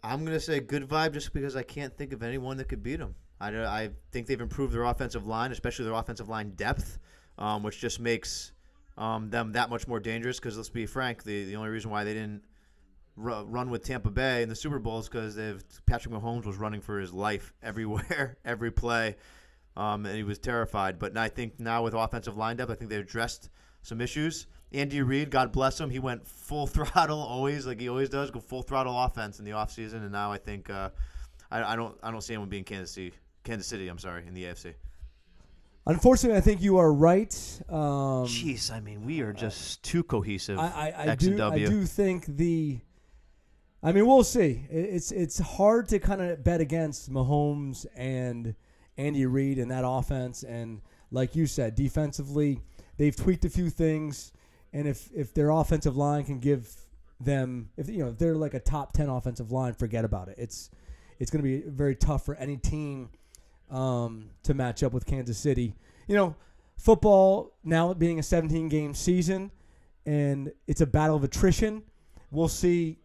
I'm 0.04 0.26
gonna 0.26 0.40
say 0.40 0.60
good 0.60 0.88
vibe 0.88 1.14
just 1.14 1.34
because 1.34 1.56
I 1.56 1.62
can't 1.64 1.96
think 1.96 2.14
of 2.14 2.24
anyone 2.24 2.58
that 2.58 2.68
could 2.68 2.82
beat 2.82 2.98
them. 2.98 3.16
I, 3.40 3.50
I 3.56 3.90
think 4.12 4.28
they've 4.28 4.42
improved 4.42 4.74
their 4.74 4.84
offensive 4.86 5.28
line, 5.28 5.52
especially 5.52 5.86
their 5.86 5.94
offensive 5.94 6.30
line 6.30 6.52
depth, 6.52 6.98
um, 7.38 7.64
which 7.64 7.80
just 7.80 8.00
makes 8.00 8.54
um, 8.98 9.30
them 9.30 9.52
that 9.54 9.70
much 9.70 9.88
more 9.88 10.00
dangerous. 10.00 10.40
Because 10.40 10.58
let's 10.58 10.70
be 10.70 10.86
frank, 10.86 11.24
the 11.24 11.46
the 11.46 11.56
only 11.56 11.70
reason 11.70 11.92
why 11.92 12.04
they 12.04 12.14
didn't 12.14 12.42
ru- 12.42 12.42
run 13.20 13.70
with 13.70 13.84
Tampa 13.84 14.10
Bay 14.10 14.42
in 14.44 14.50
the 14.50 14.56
Super 14.56 14.80
Bowls 14.80 15.10
because 15.10 15.36
they've 15.36 15.64
Patrick 15.86 16.14
Mahomes 16.14 16.46
was 16.46 16.58
running 16.58 16.82
for 16.82 17.00
his 17.00 17.14
life 17.14 17.54
everywhere, 17.64 18.38
every 18.46 18.72
play, 18.72 19.16
um, 19.76 20.06
and 20.06 20.16
he 20.16 20.24
was 20.24 20.40
terrified. 20.40 21.00
But 21.00 21.18
I 21.18 21.28
think 21.30 21.60
now 21.60 21.84
with 21.84 21.94
offensive 21.94 22.38
line 22.38 22.58
depth, 22.58 22.72
I 22.72 22.76
think 22.76 22.90
they've 22.90 23.00
addressed 23.02 23.50
some 23.82 24.02
issues. 24.02 24.48
Andy 24.72 25.02
Reid, 25.02 25.32
God 25.32 25.52
bless 25.52 25.80
him, 25.80 25.90
he 25.90 26.00
went 26.00 26.28
full 26.28 26.68
throttle 26.76 27.20
always, 27.20 27.66
like 27.66 27.80
he 27.80 27.90
always 27.90 28.10
does, 28.10 28.32
go 28.32 28.40
full 28.40 28.62
throttle 28.62 28.98
offense 28.98 29.40
in 29.40 29.46
the 29.46 29.52
offseason. 29.52 29.96
and 29.96 30.12
now 30.12 30.32
I 30.32 30.38
think 30.38 30.70
uh, 30.70 30.90
I, 31.52 31.74
I 31.74 31.76
don't 31.76 31.98
I 32.04 32.12
don't 32.12 32.22
see 32.22 32.34
anyone 32.34 32.50
being 32.50 32.64
Kansas 32.64 32.92
City, 32.92 33.14
Kansas 33.44 33.68
City. 33.68 33.88
I'm 33.88 33.98
sorry, 34.00 34.26
in 34.28 34.34
the 34.34 34.44
AFC. 34.44 34.76
Unfortunately, 35.88 36.38
I 36.38 36.42
think 36.42 36.62
you 36.62 36.78
are 36.78 36.94
right. 36.94 37.34
Um, 37.68 38.28
Jeez, 38.28 38.72
I 38.72 38.80
mean 38.80 39.06
we 39.06 39.22
are 39.22 39.34
just 39.34 39.82
too 39.82 40.04
cohesive. 40.04 40.60
I, 40.60 40.68
I, 40.68 40.94
I 41.06 41.06
X 41.08 41.24
and 41.26 41.38
do. 41.38 41.44
I 41.44 41.50
W. 41.50 41.68
do 41.68 41.86
think 41.86 42.26
the. 42.26 42.80
I 43.82 43.92
mean, 43.92 44.06
we'll 44.06 44.24
see. 44.24 44.66
It's 44.70 45.12
it's 45.12 45.40
hard 45.40 45.88
to 45.90 46.00
kind 46.00 46.22
of 46.22 46.44
bet 46.44 46.60
against 46.60 47.12
Mahomes 47.12 47.86
and 47.96 48.56
Andy 48.98 49.26
Reid 49.26 49.58
and 49.58 49.72
that 49.72 49.84
offense. 49.86 50.44
And 50.44 50.82
like 51.12 51.36
you 51.36 51.48
said, 51.48 51.76
defensively, 51.76 52.62
they've 52.98 53.16
tweaked 53.16 53.46
a 53.46 53.50
few 53.50 53.70
things. 53.70 54.34
And 54.74 54.88
if 54.88 55.10
if 55.16 55.34
their 55.34 55.50
offensive 55.50 55.96
line 55.96 56.26
can 56.26 56.40
give 56.40 56.70
them, 57.22 57.70
if 57.78 57.90
you 57.90 58.00
know, 58.00 58.10
if 58.10 58.18
they're 58.18 58.36
like 58.36 58.54
a 58.54 58.60
top 58.60 58.92
ten 58.92 59.08
offensive 59.08 59.52
line, 59.52 59.74
forget 59.74 60.04
about 60.04 60.28
it. 60.28 60.36
It's 60.38 60.70
it's 61.20 61.32
going 61.32 61.44
to 61.44 61.50
be 61.50 61.70
very 61.70 61.96
tough 61.96 62.26
for 62.26 62.36
any 62.36 62.58
team 62.58 63.10
um, 63.72 64.30
to 64.44 64.54
match 64.54 64.84
up 64.84 64.92
with 64.92 65.06
Kansas 65.06 65.38
City. 65.38 65.74
You 66.08 66.16
know, 66.16 66.36
football 66.78 67.54
now 67.64 67.94
being 67.94 68.20
a 68.20 68.24
17 68.24 68.70
game 68.70 68.94
season 68.94 69.52
and 70.06 70.52
it's 70.66 70.82
a 70.82 70.88
battle 70.88 71.16
of 71.16 71.24
attrition. 71.24 71.84
We'll 72.32 72.48
see 72.48 72.98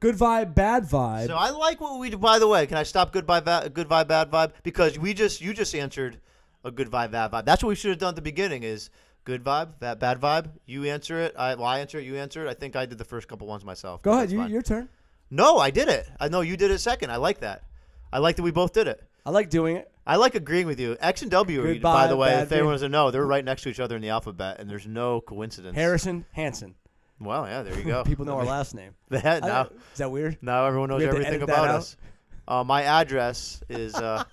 good 0.00 0.16
vibe, 0.16 0.54
bad 0.54 0.84
vibe. 0.84 1.26
So 1.26 1.36
I 1.36 1.50
like 1.50 1.80
what 1.80 1.98
we. 1.98 2.14
By 2.14 2.38
the 2.38 2.48
way, 2.48 2.66
can 2.66 2.76
I 2.76 2.82
stop 2.82 3.12
good 3.12 3.26
vibe, 3.26 3.44
ba- 3.44 3.70
good 3.72 3.88
vibe, 3.88 4.08
bad 4.08 4.30
vibe? 4.30 4.52
Because 4.62 4.98
we 4.98 5.14
just 5.14 5.40
you 5.40 5.52
just 5.54 5.74
answered 5.74 6.20
a 6.64 6.70
good 6.70 6.90
vibe, 6.90 7.10
bad 7.10 7.30
vibe. 7.30 7.44
That's 7.44 7.62
what 7.62 7.68
we 7.68 7.74
should 7.74 7.90
have 7.90 7.98
done 7.98 8.10
at 8.10 8.16
the 8.16 8.22
beginning. 8.22 8.62
Is 8.62 8.90
good 9.24 9.44
vibe, 9.44 9.78
bad, 9.78 9.98
bad 9.98 10.20
vibe. 10.20 10.50
You 10.66 10.84
answer 10.84 11.20
it. 11.20 11.34
I, 11.38 11.54
well, 11.54 11.66
I 11.66 11.80
answer 11.80 11.98
it. 11.98 12.04
You 12.04 12.16
answer 12.16 12.46
it. 12.46 12.50
I 12.50 12.54
think 12.54 12.76
I 12.76 12.86
did 12.86 12.98
the 12.98 13.04
first 13.04 13.28
couple 13.28 13.46
ones 13.46 13.64
myself. 13.64 14.02
Go 14.02 14.12
ahead, 14.12 14.30
you, 14.30 14.38
fine. 14.38 14.50
your 14.50 14.62
turn. 14.62 14.88
No, 15.30 15.58
I 15.58 15.70
did 15.70 15.88
it. 15.88 16.08
I 16.18 16.28
know 16.28 16.40
you 16.40 16.56
did 16.56 16.70
it 16.70 16.78
second. 16.78 17.10
I 17.10 17.16
like 17.16 17.40
that. 17.40 17.64
I 18.12 18.18
like 18.18 18.36
that 18.36 18.42
we 18.42 18.50
both 18.50 18.72
did 18.72 18.88
it. 18.88 19.02
I 19.26 19.30
like 19.30 19.50
doing 19.50 19.76
it. 19.76 19.92
I 20.06 20.16
like 20.16 20.34
agreeing 20.34 20.66
with 20.66 20.80
you. 20.80 20.96
X 21.00 21.20
and 21.20 21.30
W, 21.30 21.60
Good 21.60 21.82
by 21.82 22.06
the 22.06 22.16
way, 22.16 22.32
if 22.40 22.50
anyone 22.50 22.72
doesn't 22.72 22.90
know, 22.90 23.10
they're 23.10 23.26
right 23.26 23.44
next 23.44 23.62
to 23.64 23.68
each 23.68 23.78
other 23.78 23.94
in 23.94 24.00
the 24.00 24.08
alphabet, 24.08 24.58
and 24.58 24.70
there's 24.70 24.86
no 24.86 25.20
coincidence. 25.20 25.76
Harrison 25.76 26.24
Hanson. 26.32 26.76
Well, 27.20 27.46
yeah, 27.46 27.62
there 27.62 27.76
you 27.78 27.84
go. 27.84 28.04
People 28.06 28.24
know 28.24 28.36
our 28.38 28.44
last 28.56 28.74
name. 28.74 28.92
that 29.10 29.44
I- 29.44 29.46
now. 29.46 29.62
is 29.92 29.98
that 29.98 30.10
weird? 30.10 30.38
Now 30.42 30.66
everyone 30.66 30.88
knows 30.90 30.98
we 30.98 31.04
have 31.04 31.14
to 31.14 31.20
everything 31.20 31.34
edit 31.42 31.46
that 31.48 31.54
about 31.54 31.68
out? 31.68 31.74
us. 31.76 31.96
Uh, 32.46 32.64
my 32.64 32.82
address 32.82 33.62
is 33.68 33.94
uh, 33.94 34.24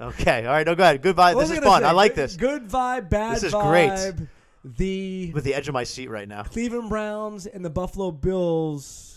okay. 0.00 0.44
All 0.46 0.52
right, 0.52 0.66
no, 0.66 0.74
go 0.74 0.84
ahead. 0.84 1.02
Goodbye. 1.02 1.34
What 1.34 1.40
this 1.40 1.50
was 1.50 1.58
is 1.58 1.62
I 1.62 1.64
gonna 1.66 1.72
fun. 1.74 1.82
say? 1.82 1.88
I 1.88 1.92
like 1.92 2.14
Good- 2.14 2.22
this. 2.24 2.36
Good 2.36 2.68
vibe, 2.68 3.08
bad 3.10 3.30
vibe. 3.30 3.34
This 3.34 3.42
is 3.44 3.52
great. 3.52 3.90
vibe. 3.90 4.28
The 4.64 5.30
With 5.32 5.44
the 5.44 5.54
edge 5.54 5.68
of 5.68 5.74
my 5.74 5.84
seat 5.84 6.10
right 6.10 6.28
now. 6.28 6.42
Cleveland 6.42 6.88
Browns 6.88 7.46
and 7.46 7.64
the 7.64 7.70
Buffalo 7.70 8.10
Bills 8.10 9.12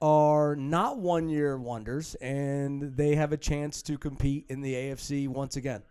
are 0.00 0.56
not 0.56 0.98
one 0.98 1.28
year 1.28 1.56
wonders, 1.58 2.14
and 2.16 2.96
they 2.96 3.14
have 3.14 3.32
a 3.32 3.36
chance 3.36 3.82
to 3.82 3.96
compete 3.98 4.46
in 4.48 4.60
the 4.60 4.74
AFC 4.74 5.28
once 5.28 5.56
again. 5.56 5.82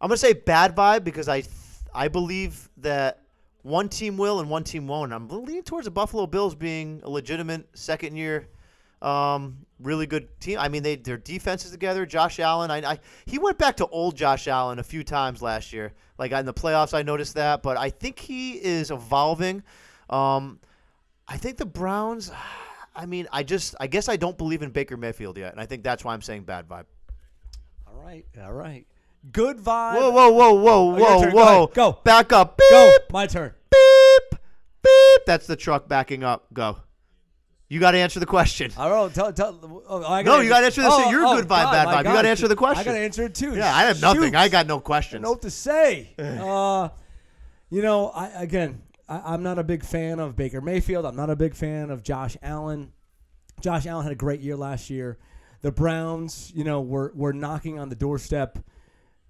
I'm 0.00 0.08
gonna 0.08 0.16
say 0.16 0.32
bad 0.32 0.74
vibe 0.76 1.04
because 1.04 1.28
I 1.28 1.40
th- 1.42 1.52
I 1.94 2.08
believe 2.08 2.68
that 2.78 3.22
one 3.62 3.88
team 3.88 4.16
will 4.16 4.40
and 4.40 4.48
one 4.48 4.64
team 4.64 4.86
won't. 4.86 5.12
I'm 5.12 5.28
leaning 5.28 5.62
towards 5.62 5.84
the 5.84 5.90
Buffalo 5.90 6.26
Bills 6.26 6.54
being 6.54 7.00
a 7.04 7.10
legitimate 7.10 7.68
second 7.74 8.16
year, 8.16 8.48
um, 9.02 9.58
really 9.78 10.06
good 10.06 10.28
team. 10.40 10.58
I 10.58 10.68
mean, 10.68 10.82
they 10.82 10.96
their 10.96 11.16
defense 11.16 11.64
is 11.64 11.70
together. 11.70 12.06
Josh 12.06 12.38
Allen, 12.40 12.70
I, 12.70 12.92
I 12.92 12.98
he 13.26 13.38
went 13.38 13.58
back 13.58 13.76
to 13.78 13.86
old 13.86 14.16
Josh 14.16 14.48
Allen 14.48 14.78
a 14.78 14.82
few 14.82 15.04
times 15.04 15.42
last 15.42 15.72
year. 15.72 15.92
Like 16.18 16.32
in 16.32 16.46
the 16.46 16.54
playoffs, 16.54 16.94
I 16.94 17.02
noticed 17.02 17.34
that, 17.34 17.62
but 17.62 17.76
I 17.76 17.90
think 17.90 18.18
he 18.18 18.52
is 18.52 18.90
evolving. 18.90 19.62
Um, 20.08 20.60
I 21.26 21.36
think 21.36 21.56
the 21.56 21.66
Browns. 21.66 22.30
I 22.94 23.06
mean, 23.06 23.28
I 23.32 23.42
just 23.42 23.74
I 23.80 23.86
guess 23.86 24.08
I 24.08 24.16
don't 24.16 24.36
believe 24.36 24.62
in 24.62 24.70
Baker 24.70 24.96
Mayfield 24.96 25.38
yet, 25.38 25.52
and 25.52 25.60
I 25.60 25.66
think 25.66 25.82
that's 25.82 26.04
why 26.04 26.12
I'm 26.12 26.22
saying 26.22 26.42
bad 26.42 26.68
vibe. 26.68 26.86
All 27.86 27.94
right, 27.94 28.26
all 28.42 28.52
right. 28.52 28.86
Good 29.32 29.58
vibe. 29.58 29.96
Whoa, 29.96 30.10
whoa, 30.10 30.30
whoa, 30.30 30.52
whoa, 30.54 30.72
Oh, 30.72 30.86
whoa, 30.94 31.22
turn. 31.22 31.30
Go 31.32 31.36
whoa! 31.36 31.62
ahead. 31.64 31.74
Go. 31.74 31.98
Back 32.04 32.32
up. 32.32 32.56
Beep, 32.56 32.70
Go. 32.70 32.92
My 33.10 33.26
turn. 33.26 33.52
beep, 33.70 34.40
beep. 34.82 35.20
That's 35.26 35.46
the 35.46 35.56
truck 35.56 35.88
backing 35.88 36.24
up. 36.24 36.46
Go. 36.52 36.78
You 37.68 37.78
got 37.78 37.92
to 37.92 37.98
answer 37.98 38.18
the 38.18 38.26
question. 38.26 38.72
I 38.76 38.88
don't 38.88 38.96
know. 38.96 39.08
Tell, 39.10 39.32
tell, 39.32 39.84
oh, 39.88 40.04
I 40.04 40.22
No, 40.22 40.40
you 40.40 40.48
gotta 40.48 40.66
answer 40.66 40.82
this. 40.82 41.10
You're 41.10 41.22
good 41.22 41.44
vibe, 41.44 41.48
God, 41.64 41.72
bad 41.72 41.86
vibe. 41.88 41.98
You 41.98 42.14
gotta 42.16 42.28
answer 42.28 42.48
the 42.48 42.56
question. 42.56 42.80
I 42.80 42.84
got 42.84 42.92
to 42.92 42.98
answer 42.98 43.22
it 43.26 43.34
too. 43.34 43.54
Yeah, 43.54 43.72
I 43.72 43.82
have 43.84 44.00
nothing. 44.00 44.22
Shoot. 44.22 44.34
I 44.34 44.48
got 44.48 44.66
no 44.66 44.80
questions. 44.80 45.22
know 45.22 45.30
what 45.32 45.42
to 45.42 45.50
say. 45.50 46.12
uh, 46.18 46.88
you 47.68 47.82
know, 47.82 48.08
I 48.08 48.26
again, 48.42 48.82
I, 49.08 49.34
I'm 49.34 49.44
not 49.44 49.60
a 49.60 49.62
big 49.62 49.84
fan 49.84 50.18
of 50.18 50.34
Baker 50.34 50.60
Mayfield. 50.60 51.06
I'm 51.06 51.14
not 51.14 51.30
a 51.30 51.36
big 51.36 51.54
fan 51.54 51.90
of 51.90 52.02
Josh 52.02 52.36
Allen. 52.42 52.92
Josh 53.60 53.86
Allen 53.86 54.02
had 54.02 54.12
a 54.12 54.16
great 54.16 54.40
year 54.40 54.56
last 54.56 54.90
year. 54.90 55.18
The 55.60 55.70
Browns, 55.70 56.50
you 56.56 56.64
know, 56.64 56.80
were 56.80 57.12
were 57.14 57.32
knocking 57.32 57.78
on 57.78 57.88
the 57.88 57.94
doorstep. 57.94 58.58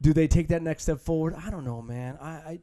Do 0.02 0.12
they 0.12 0.26
take 0.26 0.48
that 0.48 0.62
next 0.62 0.84
step 0.84 1.00
forward? 1.00 1.34
I 1.34 1.50
don't 1.50 1.64
know, 1.64 1.82
man. 1.82 2.18
I 2.20 2.30
I, 2.30 2.60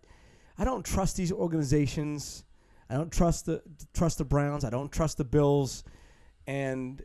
I 0.58 0.64
don't 0.66 0.86
trust 0.86 1.18
these 1.18 1.32
organizations. 1.32 2.44
I 2.90 2.96
don't 2.96 3.12
trust 3.12 3.46
the 3.46 3.62
trust 3.94 4.18
the 4.18 4.26
Browns. 4.26 4.64
I 4.64 4.70
don't 4.70 4.92
trust 4.92 5.18
the 5.18 5.26
Bills, 5.26 5.84
and 6.48 7.04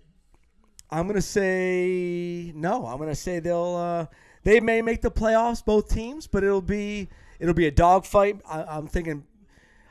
I'm 0.90 1.06
gonna 1.06 1.20
say 1.20 2.52
no. 2.54 2.86
I'm 2.86 2.98
gonna 2.98 3.14
say 3.14 3.40
they'll 3.40 3.76
uh, 3.76 4.06
they 4.44 4.60
may 4.60 4.82
make 4.82 5.02
the 5.02 5.10
playoffs, 5.10 5.64
both 5.64 5.88
teams, 5.88 6.26
but 6.26 6.44
it'll 6.44 6.62
be 6.62 7.08
it'll 7.38 7.54
be 7.54 7.66
a 7.66 7.70
dogfight. 7.70 8.40
I'm 8.48 8.86
thinking, 8.86 9.24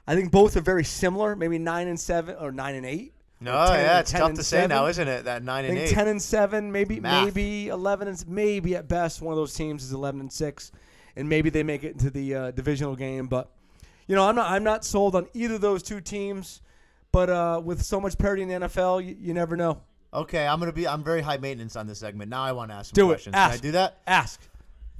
I 0.07 0.15
think 0.15 0.31
both 0.31 0.55
are 0.55 0.61
very 0.61 0.83
similar. 0.83 1.35
Maybe 1.35 1.57
nine 1.57 1.87
and 1.87 1.99
seven 1.99 2.35
or 2.39 2.51
nine 2.51 2.75
and 2.75 2.85
eight. 2.85 3.13
No, 3.41 3.59
Or 3.63 3.67
10 3.67 3.75
yeah, 3.79 3.99
it's 3.99 4.11
tough 4.11 4.33
to 4.35 4.43
say 4.43 4.67
now, 4.67 4.85
isn't 4.85 5.07
it? 5.07 5.25
That 5.25 5.43
nine 5.43 5.65
and 5.65 5.77
eight. 5.77 5.89
ten 5.89 6.07
and 6.07 6.21
seven, 6.21 6.71
maybe 6.71 6.99
Math. 6.99 7.25
maybe 7.25 7.69
eleven 7.69 8.07
and 8.07 8.27
maybe 8.27 8.75
at 8.75 8.87
best 8.87 9.21
one 9.21 9.33
of 9.33 9.37
those 9.37 9.53
teams 9.55 9.83
is 9.83 9.93
eleven 9.93 10.19
and 10.21 10.31
six, 10.31 10.71
and 11.15 11.27
maybe 11.27 11.49
they 11.49 11.63
make 11.63 11.83
it 11.83 11.93
into 11.93 12.11
the 12.11 12.35
uh, 12.35 12.51
divisional 12.51 12.95
game. 12.95 13.25
But 13.25 13.49
you 14.07 14.15
know, 14.15 14.27
I'm 14.29 14.35
not 14.35 14.51
I'm 14.51 14.63
not 14.63 14.85
sold 14.85 15.15
on 15.15 15.27
either 15.33 15.55
of 15.55 15.61
those 15.61 15.81
two 15.81 15.99
teams. 16.01 16.61
But 17.11 17.29
uh, 17.29 17.61
with 17.61 17.81
so 17.83 17.99
much 17.99 18.17
parity 18.17 18.41
in 18.43 18.47
the 18.47 18.53
NFL, 18.67 19.05
you, 19.05 19.17
you 19.19 19.33
never 19.33 19.57
know. 19.57 19.81
Okay, 20.13 20.47
I'm 20.47 20.59
gonna 20.59 20.71
be. 20.71 20.87
I'm 20.87 21.03
very 21.03 21.21
high 21.21 21.37
maintenance 21.37 21.75
on 21.75 21.87
this 21.87 21.99
segment. 21.99 22.29
Now 22.29 22.43
I 22.43 22.51
want 22.53 22.69
to 22.71 22.75
ask 22.75 22.89
some 22.89 22.93
Do 22.95 23.09
it. 23.11 23.15
questions. 23.15 23.33
Can 23.33 23.51
I 23.51 23.57
do 23.57 23.71
that? 23.71 23.97
Ask. 24.07 24.39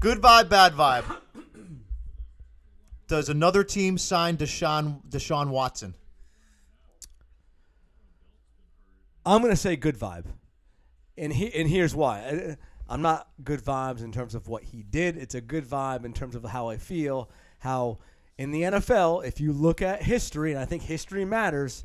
Good 0.02 0.20
vibe, 0.20 0.50
bad 0.50 0.74
vibe. 0.74 1.06
Does 3.08 3.30
another 3.30 3.64
team 3.64 3.98
sign 3.98 4.36
Deshaun 4.38 5.02
Deshaun 5.10 5.50
Watson? 5.50 5.94
I'm 9.26 9.42
gonna 9.42 9.56
say 9.56 9.76
good 9.76 9.98
vibe, 9.98 10.26
and 11.18 11.34
he 11.34 11.54
and 11.54 11.70
here's 11.70 11.96
why. 11.96 12.58
I'm 12.90 13.02
not 13.02 13.30
good 13.44 13.64
vibes 13.64 14.04
in 14.04 14.12
terms 14.12 14.36
of 14.36 14.48
what 14.48 14.64
he 14.64 14.84
did. 14.84 15.16
It's 15.16 15.36
a 15.36 15.42
good 15.42 15.66
vibe 15.66 16.04
in 16.04 16.14
terms 16.14 16.36
of 16.36 16.44
how 16.44 16.68
I 16.68 16.78
feel. 16.78 17.30
How 17.60 18.00
in 18.38 18.52
the 18.52 18.64
NFL, 18.64 19.26
if 19.26 19.40
you 19.40 19.54
look 19.54 19.82
at 19.82 20.04
history, 20.04 20.52
and 20.52 20.60
I 20.60 20.66
think 20.66 20.84
history 20.84 21.24
matters, 21.24 21.84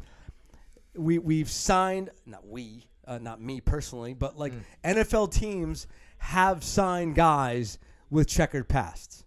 we 0.95 1.19
we've 1.19 1.51
signed 1.51 2.11
not 2.25 2.47
we, 2.47 2.89
uh, 3.07 3.19
not 3.19 3.41
me 3.41 3.61
personally, 3.61 4.15
but 4.15 4.39
like 4.39 4.53
NFL 4.85 5.33
teams 5.33 5.87
have 6.19 6.65
signed 6.65 7.15
guys 7.15 7.79
with 8.11 8.27
checkered 8.27 8.69
pasts 8.69 9.27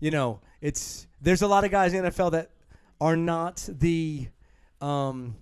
you 0.00 0.10
know, 0.10 0.40
it's 0.60 1.06
there's 1.20 1.42
a 1.42 1.48
lot 1.48 1.64
of 1.64 1.70
guys 1.70 1.92
in 1.92 2.04
the 2.04 2.10
NFL 2.10 2.32
that 2.32 2.50
are 3.00 3.16
not 3.16 3.68
the, 3.68 4.28
um, 4.80 5.36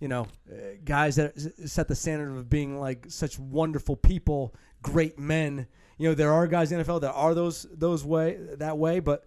you 0.00 0.08
know, 0.08 0.26
uh, 0.50 0.54
guys 0.84 1.16
that 1.16 1.38
set 1.66 1.88
the 1.88 1.94
standard 1.94 2.36
of 2.36 2.48
being 2.48 2.78
like 2.78 3.06
such 3.08 3.38
wonderful 3.38 3.96
people, 3.96 4.54
great 4.82 5.18
men. 5.18 5.66
You 5.98 6.08
know, 6.08 6.14
there 6.14 6.32
are 6.32 6.46
guys 6.46 6.70
in 6.70 6.78
the 6.78 6.84
NFL 6.84 7.00
that 7.00 7.12
are 7.12 7.34
those 7.34 7.66
those 7.72 8.04
way 8.04 8.38
that 8.58 8.78
way, 8.78 9.00
but 9.00 9.24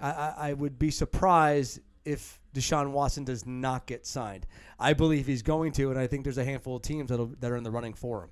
I, 0.00 0.34
I, 0.36 0.52
would 0.54 0.78
be 0.78 0.90
surprised 0.90 1.80
if 2.04 2.40
Deshaun 2.54 2.90
Watson 2.90 3.24
does 3.24 3.46
not 3.46 3.86
get 3.86 4.06
signed. 4.06 4.46
I 4.78 4.94
believe 4.94 5.26
he's 5.26 5.42
going 5.42 5.72
to, 5.72 5.90
and 5.90 5.98
I 5.98 6.06
think 6.06 6.24
there's 6.24 6.38
a 6.38 6.44
handful 6.44 6.76
of 6.76 6.82
teams 6.82 7.10
that 7.10 7.40
that 7.40 7.50
are 7.50 7.56
in 7.56 7.62
the 7.64 7.70
running 7.70 7.94
for 7.94 8.24
him. 8.24 8.30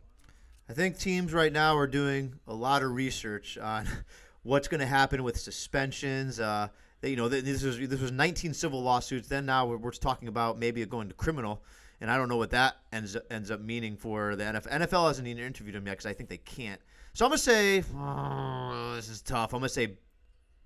I 0.68 0.72
think 0.74 0.98
teams 0.98 1.32
right 1.32 1.52
now 1.52 1.76
are 1.76 1.86
doing 1.86 2.34
a 2.46 2.54
lot 2.54 2.82
of 2.82 2.92
research 2.92 3.58
on 3.58 3.86
what's 4.42 4.68
going 4.68 4.80
to 4.80 4.86
happen 4.86 5.22
with 5.22 5.38
suspensions. 5.38 6.40
Uh, 6.40 6.68
they- 7.00 7.10
you 7.10 7.16
know, 7.16 7.28
this 7.28 7.62
was 7.62 7.78
this 7.78 8.00
was 8.00 8.12
19 8.12 8.54
civil 8.54 8.82
lawsuits. 8.82 9.28
Then 9.28 9.44
now 9.44 9.66
we're, 9.66 9.76
we're 9.76 9.90
talking 9.90 10.28
about 10.28 10.58
maybe 10.58 10.84
going 10.86 11.08
to 11.08 11.14
criminal, 11.14 11.62
and 12.02 12.10
I 12.10 12.16
don't 12.16 12.28
know 12.28 12.36
what 12.36 12.50
that 12.50 12.76
ends 12.92 13.16
ends 13.30 13.50
up 13.50 13.60
meaning 13.60 13.96
for 13.96 14.36
the 14.36 14.44
NFL. 14.44 14.70
NFL 14.70 15.06
hasn't 15.06 15.28
even 15.28 15.42
interviewed 15.42 15.76
him 15.76 15.86
yet 15.86 15.92
because 15.92 16.06
I 16.06 16.12
think 16.12 16.28
they 16.28 16.36
can't. 16.36 16.80
So 17.14 17.24
I'm 17.24 17.30
gonna 17.30 17.38
say 17.38 17.84
oh, 17.96 18.92
this 18.96 19.08
is 19.08 19.22
tough. 19.22 19.54
I'm 19.54 19.60
gonna 19.60 19.68
say 19.68 19.96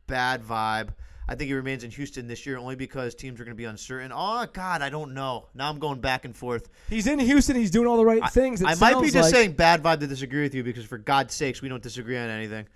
bad 0.07 0.43
vibe. 0.43 0.89
I 1.29 1.35
think 1.35 1.49
he 1.49 1.55
remains 1.55 1.85
in 1.85 1.91
Houston 1.91 2.27
this 2.27 2.47
year 2.47 2.57
only 2.57 2.77
because 2.77 3.15
teams 3.15 3.41
are 3.41 3.45
going 3.45 3.57
to 3.57 3.59
be 3.59 3.65
uncertain. 3.65 4.13
Oh 4.15 4.47
God, 4.53 4.81
I 4.81 4.91
don't 4.91 5.13
know. 5.13 5.49
Now 5.55 5.69
I'm 5.69 5.81
going 5.81 6.01
back 6.01 6.25
and 6.25 6.37
forth. 6.37 6.69
He's 6.89 7.09
in 7.09 7.19
Houston. 7.19 7.57
He's 7.57 7.73
doing 7.73 7.89
all 7.89 7.97
the 7.97 8.05
right 8.05 8.25
things. 8.31 8.61
It 8.61 8.69
I 8.69 8.77
might 8.77 9.01
be 9.03 9.11
just 9.11 9.33
like. 9.33 9.35
saying 9.35 9.53
bad 9.55 9.83
vibe 9.83 9.99
to 10.01 10.07
disagree 10.07 10.43
with 10.43 10.55
you 10.55 10.63
because 10.63 10.85
for 10.85 10.99
God's 10.99 11.35
sakes, 11.35 11.61
we 11.61 11.69
don't 11.69 11.83
disagree 11.83 12.17
on 12.17 12.29
anything. 12.29 12.67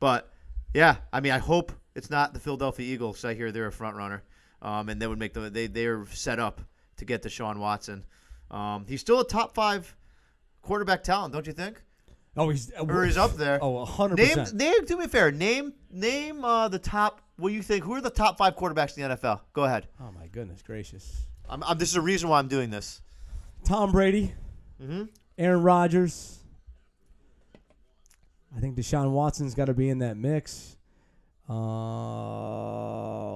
But 0.00 0.32
yeah, 0.72 0.96
I 1.12 1.20
mean, 1.20 1.32
I 1.32 1.38
hope 1.38 1.70
it's 1.94 2.08
not 2.08 2.32
the 2.32 2.40
Philadelphia 2.40 2.86
Eagles. 2.86 3.26
I 3.26 3.34
hear 3.34 3.52
they're 3.52 3.66
a 3.66 3.72
front 3.72 3.96
runner, 3.96 4.22
um, 4.62 4.88
and 4.88 5.02
they 5.02 5.06
would 5.06 5.18
make 5.18 5.34
the 5.34 5.50
they 5.50 5.66
they're 5.66 6.06
set 6.06 6.38
up 6.38 6.62
to 6.98 7.04
get 7.04 7.22
to 7.22 7.28
Deshaun 7.28 7.58
Watson. 7.58 8.04
Um, 8.50 8.86
he's 8.88 9.00
still 9.00 9.20
a 9.20 9.26
top 9.26 9.54
five 9.54 9.94
quarterback 10.62 11.02
talent, 11.02 11.32
don't 11.34 11.46
you 11.46 11.52
think? 11.52 11.82
Oh, 12.36 12.50
he's 12.50 12.70
Or 12.72 13.04
he's 13.04 13.16
up 13.16 13.34
there. 13.34 13.58
Oh, 13.60 13.84
hundred 13.84 14.18
Name 14.18 14.28
percent. 14.38 14.54
name 14.56 14.84
do 14.84 14.96
me 14.96 15.04
a 15.06 15.08
favor. 15.08 15.32
Name 15.32 15.72
name 15.90 16.44
uh, 16.44 16.68
the 16.68 16.78
top. 16.78 17.20
What 17.36 17.48
do 17.48 17.54
you 17.54 17.62
think? 17.62 17.84
Who 17.84 17.94
are 17.94 18.00
the 18.00 18.10
top 18.10 18.38
five 18.38 18.54
quarterbacks 18.56 18.96
in 18.96 19.08
the 19.08 19.16
NFL? 19.16 19.40
Go 19.52 19.64
ahead. 19.64 19.88
Oh 20.00 20.12
my 20.12 20.26
goodness 20.28 20.62
gracious! 20.62 21.26
I'm, 21.48 21.62
I'm, 21.64 21.78
this 21.78 21.88
is 21.90 21.96
a 21.96 22.00
reason 22.00 22.28
why 22.28 22.38
I'm 22.38 22.48
doing 22.48 22.70
this. 22.70 23.00
Tom 23.64 23.90
Brady, 23.92 24.34
Mm-hmm. 24.80 25.04
Aaron 25.36 25.62
Rodgers. 25.62 26.38
I 28.56 28.60
think 28.60 28.76
Deshaun 28.76 29.10
Watson's 29.10 29.54
got 29.54 29.64
to 29.66 29.74
be 29.74 29.88
in 29.90 29.98
that 29.98 30.16
mix. 30.16 30.76
Uh, 31.48 31.54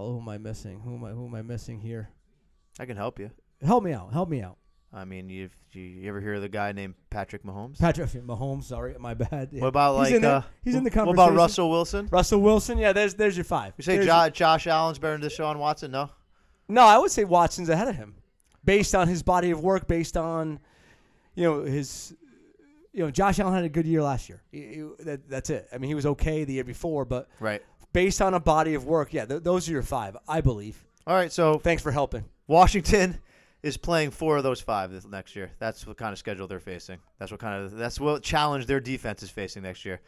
who 0.06 0.18
am 0.20 0.28
I 0.28 0.38
missing? 0.38 0.80
Who 0.80 0.94
am 0.96 1.04
I? 1.04 1.10
Who 1.10 1.26
am 1.26 1.34
I 1.34 1.42
missing 1.42 1.80
here? 1.80 2.08
I 2.78 2.86
can 2.86 2.96
help 2.96 3.18
you. 3.18 3.30
Help 3.64 3.84
me 3.84 3.92
out. 3.92 4.12
Help 4.12 4.28
me 4.28 4.42
out. 4.42 4.56
I 4.94 5.04
mean, 5.06 5.30
you've, 5.30 5.56
you 5.72 6.06
ever 6.08 6.20
hear 6.20 6.34
of 6.34 6.42
the 6.42 6.48
guy 6.50 6.72
named 6.72 6.94
Patrick 7.08 7.44
Mahomes? 7.44 7.78
Patrick 7.78 8.10
Mahomes. 8.10 8.64
Sorry, 8.64 8.94
my 8.98 9.14
bad. 9.30 9.48
Yeah. 9.50 9.62
What 9.62 9.68
about 9.68 9.92
He's 9.94 10.04
like 10.06 10.14
in 10.16 10.22
there. 10.22 10.34
uh, 10.36 10.42
He's 10.62 10.74
in 10.74 10.84
the 10.84 10.90
conversation. 10.90 11.16
What 11.16 11.28
about 11.28 11.36
Russell 11.36 11.70
Wilson? 11.70 12.08
Russell 12.10 12.40
Wilson. 12.42 12.76
Yeah, 12.78 12.92
there's 12.92 13.14
there's 13.14 13.36
your 13.36 13.44
five. 13.44 13.72
You 13.78 13.84
say 13.84 13.96
There's- 13.98 14.06
jo- 14.06 14.30
Josh 14.30 14.66
Allen's 14.66 14.98
better 14.98 15.16
than 15.16 15.28
Deshaun 15.28 15.56
Watson? 15.58 15.90
No. 15.92 16.10
No, 16.68 16.82
I 16.82 16.98
would 16.98 17.10
say 17.10 17.24
Watson's 17.24 17.68
ahead 17.70 17.88
of 17.88 17.96
him, 17.96 18.14
based 18.64 18.94
on 18.94 19.08
his 19.08 19.22
body 19.22 19.50
of 19.50 19.60
work, 19.62 19.86
based 19.88 20.16
on, 20.16 20.60
you 21.34 21.44
know, 21.44 21.62
his, 21.62 22.14
you 22.92 23.02
know, 23.04 23.10
Josh 23.10 23.38
Allen 23.40 23.54
had 23.54 23.64
a 23.64 23.68
good 23.70 23.86
year 23.86 24.02
last 24.02 24.28
year. 24.28 24.42
He- 24.52 24.60
he- 24.74 25.04
that, 25.04 25.28
that's 25.28 25.48
it. 25.50 25.68
I 25.72 25.78
mean, 25.78 25.88
he 25.88 25.94
was 25.94 26.06
okay 26.06 26.44
the 26.44 26.52
year 26.54 26.64
before, 26.64 27.04
but 27.06 27.28
Right. 27.40 27.62
based 27.94 28.20
on 28.20 28.34
a 28.34 28.40
body 28.40 28.74
of 28.74 28.84
work, 28.84 29.12
yeah, 29.14 29.24
th- 29.24 29.42
those 29.42 29.68
are 29.68 29.72
your 29.72 29.82
five, 29.82 30.16
I 30.28 30.40
believe. 30.42 30.84
All 31.06 31.14
right. 31.16 31.32
So 31.32 31.58
Thanks 31.58 31.82
for 31.82 31.90
helping. 31.92 32.24
Washington 32.46 33.18
is 33.62 33.76
playing 33.76 34.10
four 34.10 34.36
of 34.36 34.42
those 34.42 34.60
five 34.60 34.90
this 34.90 35.06
next 35.06 35.36
year. 35.36 35.50
That's 35.58 35.86
what 35.86 35.96
kind 35.96 36.12
of 36.12 36.18
schedule 36.18 36.46
they're 36.46 36.60
facing. 36.60 36.98
That's 37.18 37.30
what 37.30 37.40
kind 37.40 37.64
of 37.64 37.72
that's 37.76 38.00
what 38.00 38.22
challenge 38.22 38.66
their 38.66 38.80
defense 38.80 39.22
is 39.22 39.30
facing 39.30 39.62
next 39.62 39.84
year. 39.84 40.00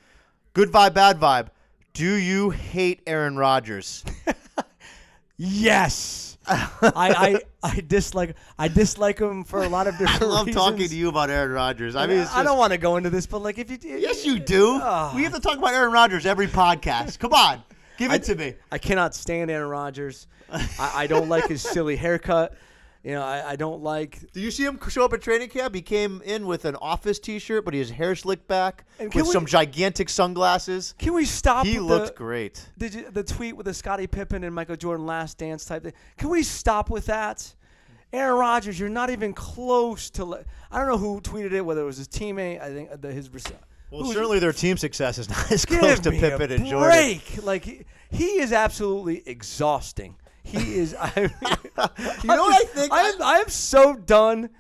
Good 0.53 0.71
vibe, 0.71 0.95
bad 0.95 1.21
vibe. 1.21 1.49
Do 1.93 2.15
you 2.15 2.51
hate 2.51 3.01
Aaron 3.07 3.37
Rodgers? 3.37 4.05
Yes, 5.37 6.39
I, 6.47 6.69
I 6.83 7.41
I 7.69 7.81
dislike 7.81 8.37
I 8.57 8.69
dislike 8.69 9.19
him 9.19 9.43
for 9.43 9.65
a 9.65 9.69
lot 9.69 9.89
of 9.89 9.95
different. 9.99 10.21
Reasons. 10.21 10.33
I 10.33 10.37
love 10.37 10.51
talking 10.53 10.89
to 10.89 10.95
you 10.95 11.09
about 11.09 11.29
Aaron 11.29 11.51
Rodgers. 11.51 11.97
I 11.97 12.07
mean, 12.07 12.19
it's 12.21 12.33
I 12.33 12.45
don't 12.45 12.57
want 12.57 12.73
to 12.73 12.79
go 12.79 12.97
into 12.97 13.11
this, 13.11 13.27
but 13.27 13.41
like 13.41 13.59
if 13.59 13.69
you 13.69 13.77
do, 13.77 13.89
Yes, 13.89 14.25
you 14.25 14.39
do. 14.39 14.79
Ah. 14.81 15.13
we 15.15 15.25
have 15.25 15.35
to 15.35 15.41
talk 15.41 15.59
about 15.59 15.75
Aaron 15.75 15.93
Rodgers 15.93 16.25
every 16.25 16.47
podcast. 16.47 17.19
Come 17.19 17.33
on, 17.33 17.63
give 17.99 18.13
it 18.13 18.23
to 18.25 18.37
me. 18.37 18.55
I 18.71 18.79
cannot 18.79 19.13
stand 19.15 19.51
Aaron 19.51 19.69
Rodgers. 19.71 20.29
I, 20.53 20.93
I 20.95 21.07
don't 21.09 21.29
like 21.29 21.49
his 21.49 21.63
silly 21.75 21.97
haircut. 21.97 22.55
You 23.05 23.13
know, 23.13 23.23
I, 23.23 23.51
I 23.51 23.57
don't 23.57 23.83
like 23.83 24.33
Did 24.33 24.43
you 24.43 24.51
see 24.51 24.65
him 24.65 24.81
show 24.89 25.05
up 25.05 25.13
at 25.13 25.21
training 25.21 25.51
camp? 25.51 25.75
He 25.75 25.83
came 25.83 26.23
in 26.25 26.47
with 26.47 26.65
an 26.65 26.75
office 26.77 27.19
T-shirt, 27.19 27.63
but 27.63 27.75
he 27.75 27.81
has 27.81 27.91
hair 27.91 28.15
slicked 28.15 28.49
back 28.49 28.85
with 28.99 29.15
we- 29.15 29.25
some 29.25 29.45
gigantic 29.45 30.09
sunglasses. 30.09 30.95
Can 30.99 31.13
we 31.13 31.27
stop? 31.27 31.67
He 31.67 31.79
looked 31.79 32.09
the, 32.09 32.13
great. 32.15 32.67
Did 32.79 32.95
you, 32.95 33.11
the 33.11 33.23
tweet 33.23 33.59
with 33.59 33.67
the 33.67 33.75
Scottie 33.75 34.07
Pippen 34.07 34.43
and 34.43 34.55
Michael 34.55 34.77
Jordan 34.77 35.05
last 35.05 35.37
dance 35.37 35.67
type 35.67 35.83
thing? 35.83 35.93
Can 36.17 36.31
we 36.31 36.43
stop 36.43 36.89
with 36.89 37.05
that? 37.07 37.55
Aaron 38.15 38.39
Rodgers, 38.39 38.81
you're 38.81 38.89
not 38.89 39.11
even 39.11 39.35
close 39.35 40.09
to. 40.11 40.25
Le- 40.25 40.45
I 40.71 40.79
don't 40.79 40.89
know 40.89 40.97
who 40.97 41.21
tweeted 41.21 41.53
it, 41.53 41.61
whether 41.61 41.83
it 41.83 41.87
was 41.87 41.99
his 41.99 42.09
teammate. 42.09 42.63
I 42.63 42.73
think 42.73 42.91
uh, 42.91 42.97
the, 42.97 43.13
his. 43.13 43.29
Well, 43.91 44.11
certainly 44.13 44.39
their 44.39 44.53
team 44.53 44.79
success 44.79 45.19
is 45.19 45.29
not 45.29 45.53
as 45.53 45.67
close 45.67 46.01
to 46.01 46.11
Pippen 46.11 46.53
and 46.53 46.65
Jordan. 46.65 46.89
break. 46.89 47.45
Like 47.45 47.65
he, 47.65 47.85
he 48.11 48.41
is 48.41 48.53
absolutely 48.53 49.23
exhausting. 49.27 50.17
He 50.45 50.77
is. 50.77 50.95
I, 50.99 51.11
You 52.23 52.29
know 52.29 52.45
what 52.45 52.63
I 52.63 52.65
think? 52.67 52.93
I'm, 52.93 53.21
I'm 53.21 53.49
so 53.49 53.95
done 53.97 54.51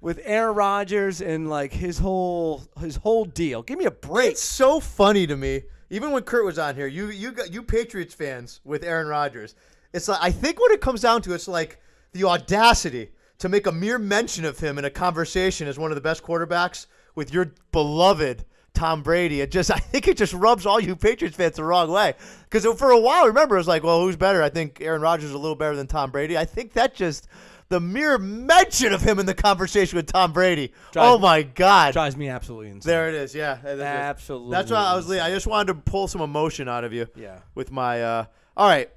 with 0.00 0.20
Aaron 0.24 0.54
Rodgers 0.54 1.20
and 1.20 1.48
like 1.48 1.72
his 1.72 1.98
whole 1.98 2.62
his 2.80 2.96
whole 2.96 3.24
deal. 3.24 3.62
Give 3.62 3.78
me 3.78 3.86
a 3.86 3.90
break. 3.90 4.32
It's 4.32 4.42
so 4.42 4.80
funny 4.80 5.26
to 5.26 5.36
me. 5.36 5.62
Even 5.90 6.10
when 6.10 6.22
Kurt 6.22 6.44
was 6.44 6.58
on 6.58 6.74
here, 6.74 6.86
you 6.86 7.08
you 7.08 7.32
got 7.32 7.52
you 7.52 7.62
Patriots 7.62 8.14
fans 8.14 8.60
with 8.64 8.84
Aaron 8.84 9.06
Rodgers. 9.06 9.54
It's 9.94 10.08
like 10.08 10.18
I 10.20 10.30
think 10.30 10.60
what 10.60 10.72
it 10.72 10.80
comes 10.80 11.00
down 11.00 11.22
to, 11.22 11.32
it's 11.32 11.48
like 11.48 11.80
the 12.12 12.24
audacity 12.24 13.10
to 13.38 13.48
make 13.48 13.66
a 13.66 13.72
mere 13.72 13.98
mention 13.98 14.44
of 14.44 14.58
him 14.58 14.78
in 14.78 14.84
a 14.84 14.90
conversation 14.90 15.68
as 15.68 15.78
one 15.78 15.90
of 15.90 15.94
the 15.94 16.00
best 16.00 16.22
quarterbacks 16.22 16.86
with 17.14 17.32
your 17.32 17.52
beloved 17.72 18.44
Tom 18.74 19.02
Brady. 19.02 19.40
It 19.40 19.50
just 19.50 19.70
I 19.74 19.78
think 19.78 20.08
it 20.08 20.16
just 20.16 20.32
rubs 20.34 20.66
all 20.66 20.80
you 20.80 20.96
Patriots 20.96 21.36
fans 21.36 21.56
the 21.56 21.64
wrong 21.64 21.90
way. 21.90 22.14
Because 22.48 22.64
for 22.78 22.90
a 22.90 23.00
while, 23.00 23.26
remember, 23.26 23.56
it 23.56 23.60
was 23.60 23.68
like, 23.68 23.82
well, 23.82 24.00
who's 24.00 24.16
better? 24.16 24.42
I 24.42 24.48
think 24.48 24.80
Aaron 24.80 25.02
Rodgers 25.02 25.26
is 25.30 25.34
a 25.34 25.38
little 25.38 25.56
better 25.56 25.76
than 25.76 25.86
Tom 25.86 26.10
Brady. 26.10 26.38
I 26.38 26.44
think 26.44 26.72
that 26.74 26.94
just 26.94 27.28
the 27.68 27.80
mere 27.80 28.16
mention 28.18 28.92
of 28.92 29.02
him 29.02 29.18
in 29.18 29.26
the 29.26 29.34
conversation 29.34 29.96
with 29.96 30.06
Tom 30.06 30.32
Brady. 30.32 30.72
Drives- 30.92 31.14
oh 31.14 31.18
my 31.18 31.42
God. 31.42 31.92
Drives 31.92 32.16
me 32.16 32.28
absolutely 32.28 32.68
insane. 32.68 32.90
There 32.90 33.08
it 33.08 33.14
is. 33.14 33.34
Yeah. 33.34 33.58
Absolutely. 33.64 34.50
That's 34.52 34.70
why 34.70 34.84
I 34.84 34.96
was. 34.96 35.10
I 35.10 35.30
just 35.30 35.46
wanted 35.46 35.74
to 35.74 35.74
pull 35.74 36.08
some 36.08 36.20
emotion 36.20 36.68
out 36.68 36.84
of 36.84 36.92
you. 36.92 37.06
Yeah. 37.14 37.40
With 37.54 37.70
my. 37.70 38.02
Uh, 38.02 38.24
all 38.56 38.68
right. 38.68 38.90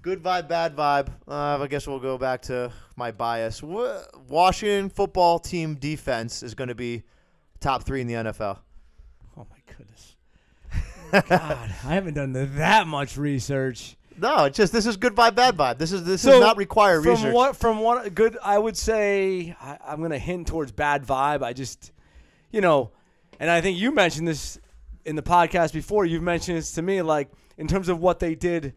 Good 0.00 0.20
vibe, 0.20 0.48
bad 0.48 0.74
vibe. 0.74 1.10
Uh, 1.28 1.62
I 1.62 1.66
guess 1.68 1.86
we'll 1.86 2.00
go 2.00 2.18
back 2.18 2.42
to 2.42 2.72
my 2.96 3.12
bias. 3.12 3.62
Washington 3.62 4.88
football 4.88 5.38
team 5.38 5.76
defense 5.76 6.42
is 6.42 6.54
going 6.54 6.68
to 6.68 6.74
be 6.74 7.04
top 7.60 7.84
three 7.84 8.00
in 8.00 8.08
the 8.08 8.14
NFL. 8.14 8.58
Goodness. 9.82 11.28
God, 11.28 11.74
I 11.84 11.94
haven't 11.94 12.14
done 12.14 12.32
that 12.56 12.86
much 12.86 13.16
research. 13.16 13.96
No, 14.18 14.44
it's 14.44 14.56
just 14.56 14.72
this 14.72 14.86
is 14.86 14.96
good 14.96 15.14
vibe, 15.14 15.34
bad 15.34 15.56
vibe. 15.56 15.78
This 15.78 15.92
is 15.92 16.04
this 16.04 16.22
So 16.22 16.32
does 16.32 16.40
not 16.40 16.56
require 16.56 17.00
from 17.00 17.10
research. 17.12 17.34
what 17.34 17.56
from 17.56 17.80
what 17.80 18.14
good 18.14 18.36
I 18.42 18.58
would 18.58 18.76
say 18.76 19.56
I, 19.60 19.78
I'm 19.86 20.00
gonna 20.02 20.18
hint 20.18 20.46
towards 20.46 20.72
bad 20.72 21.04
vibe. 21.04 21.42
I 21.42 21.52
just 21.52 21.92
you 22.50 22.60
know, 22.60 22.90
and 23.40 23.50
I 23.50 23.60
think 23.60 23.78
you 23.78 23.92
mentioned 23.92 24.28
this 24.28 24.58
in 25.04 25.16
the 25.16 25.22
podcast 25.22 25.72
before. 25.72 26.04
You've 26.04 26.22
mentioned 26.22 26.58
this 26.58 26.72
to 26.72 26.82
me, 26.82 27.02
like 27.02 27.30
in 27.58 27.66
terms 27.68 27.88
of 27.88 28.00
what 28.00 28.20
they 28.20 28.34
did 28.34 28.74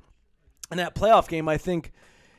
in 0.72 0.78
that 0.78 0.96
playoff 0.96 1.28
game. 1.28 1.48
I 1.50 1.58
think 1.58 1.92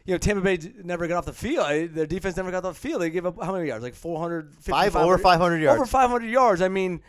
you 0.05 0.15
know 0.15 0.19
Tampa 0.19 0.43
Bay 0.43 0.59
never 0.83 1.07
got 1.07 1.19
off 1.19 1.27
the 1.27 1.33
field. 1.33 1.95
Their 1.95 2.07
defense 2.07 2.37
never 2.37 2.51
got 2.51 2.65
off 2.65 2.75
the 2.75 2.89
field. 2.89 3.03
They 3.03 3.11
gave 3.11 3.27
up 3.27 3.43
how 3.43 3.53
many 3.53 3.69
yards? 3.69 3.85
Like 3.85 3.95
400, 3.95 4.55
Five 4.55 4.97
over 4.97 5.19
500 5.19 5.59
yards. 5.59 5.79
Over 5.81 5.87
500 5.87 6.27
yards. 6.27 6.63
I 6.63 6.69
mean, 6.69 7.03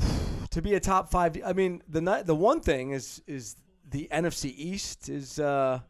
to 0.50 0.62
be 0.62 0.74
a 0.74 0.80
top 0.80 1.10
five. 1.10 1.36
I 1.44 1.52
mean, 1.52 1.82
the 1.88 2.22
the 2.24 2.34
one 2.34 2.60
thing 2.60 2.90
is 2.90 3.22
is 3.26 3.56
the 3.88 4.08
NFC 4.12 4.52
East 4.56 5.08
is. 5.08 5.38
uh 5.38 5.80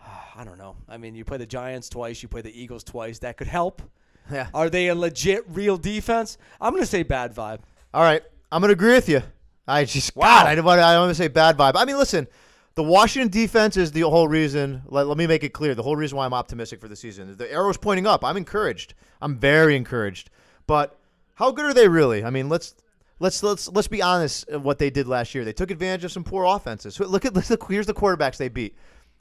I 0.36 0.44
don't 0.44 0.58
know. 0.58 0.76
I 0.88 0.96
mean, 0.98 1.14
you 1.14 1.24
play 1.24 1.38
the 1.38 1.46
Giants 1.46 1.88
twice, 1.88 2.22
you 2.22 2.28
play 2.28 2.42
the 2.42 2.60
Eagles 2.60 2.84
twice. 2.84 3.18
That 3.20 3.36
could 3.36 3.46
help. 3.46 3.82
Yeah. 4.30 4.48
Are 4.52 4.68
they 4.68 4.88
a 4.88 4.94
legit, 4.94 5.44
real 5.48 5.76
defense? 5.76 6.36
I'm 6.60 6.72
going 6.72 6.82
to 6.82 6.86
say 6.88 7.04
bad 7.04 7.34
vibe. 7.34 7.60
All 7.94 8.02
right, 8.02 8.22
I'm 8.52 8.60
gonna 8.60 8.74
agree 8.74 8.92
with 8.92 9.08
you. 9.08 9.22
I 9.66 9.84
just 9.84 10.14
Wow. 10.14 10.26
God, 10.26 10.46
I 10.46 10.54
don't 10.54 10.64
want 10.64 10.78
to, 10.78 10.82
I 10.82 10.98
want 10.98 11.10
to 11.10 11.14
say 11.14 11.28
bad 11.28 11.56
vibe. 11.56 11.72
I 11.76 11.84
mean, 11.84 11.96
listen, 11.96 12.26
the 12.74 12.82
Washington 12.82 13.30
defense 13.30 13.76
is 13.78 13.92
the 13.92 14.02
whole 14.02 14.28
reason. 14.28 14.82
Let, 14.86 15.06
let 15.06 15.16
me 15.16 15.26
make 15.26 15.42
it 15.44 15.50
clear: 15.54 15.74
the 15.74 15.82
whole 15.82 15.96
reason 15.96 16.18
why 16.18 16.26
I'm 16.26 16.34
optimistic 16.34 16.78
for 16.80 16.88
the 16.88 16.96
season. 16.96 17.34
The 17.36 17.50
arrow's 17.50 17.78
pointing 17.78 18.06
up. 18.06 18.22
I'm 18.22 18.36
encouraged. 18.36 18.94
I'm 19.22 19.38
very 19.38 19.76
encouraged. 19.76 20.28
But 20.66 20.98
how 21.34 21.52
good 21.52 21.64
are 21.64 21.74
they 21.74 21.88
really? 21.88 22.22
I 22.22 22.30
mean, 22.30 22.48
let's 22.50 22.74
let's 23.18 23.42
let's 23.42 23.68
let's 23.68 23.88
be 23.88 24.02
honest. 24.02 24.50
What 24.50 24.78
they 24.78 24.90
did 24.90 25.06
last 25.06 25.34
year, 25.34 25.44
they 25.44 25.52
took 25.52 25.70
advantage 25.70 26.04
of 26.04 26.12
some 26.12 26.24
poor 26.24 26.44
offenses. 26.44 26.98
Look 27.00 27.24
at 27.24 27.34
look, 27.50 27.70
here's 27.70 27.86
the 27.86 27.94
quarterbacks 27.94 28.36
they 28.36 28.48
beat: 28.48 28.76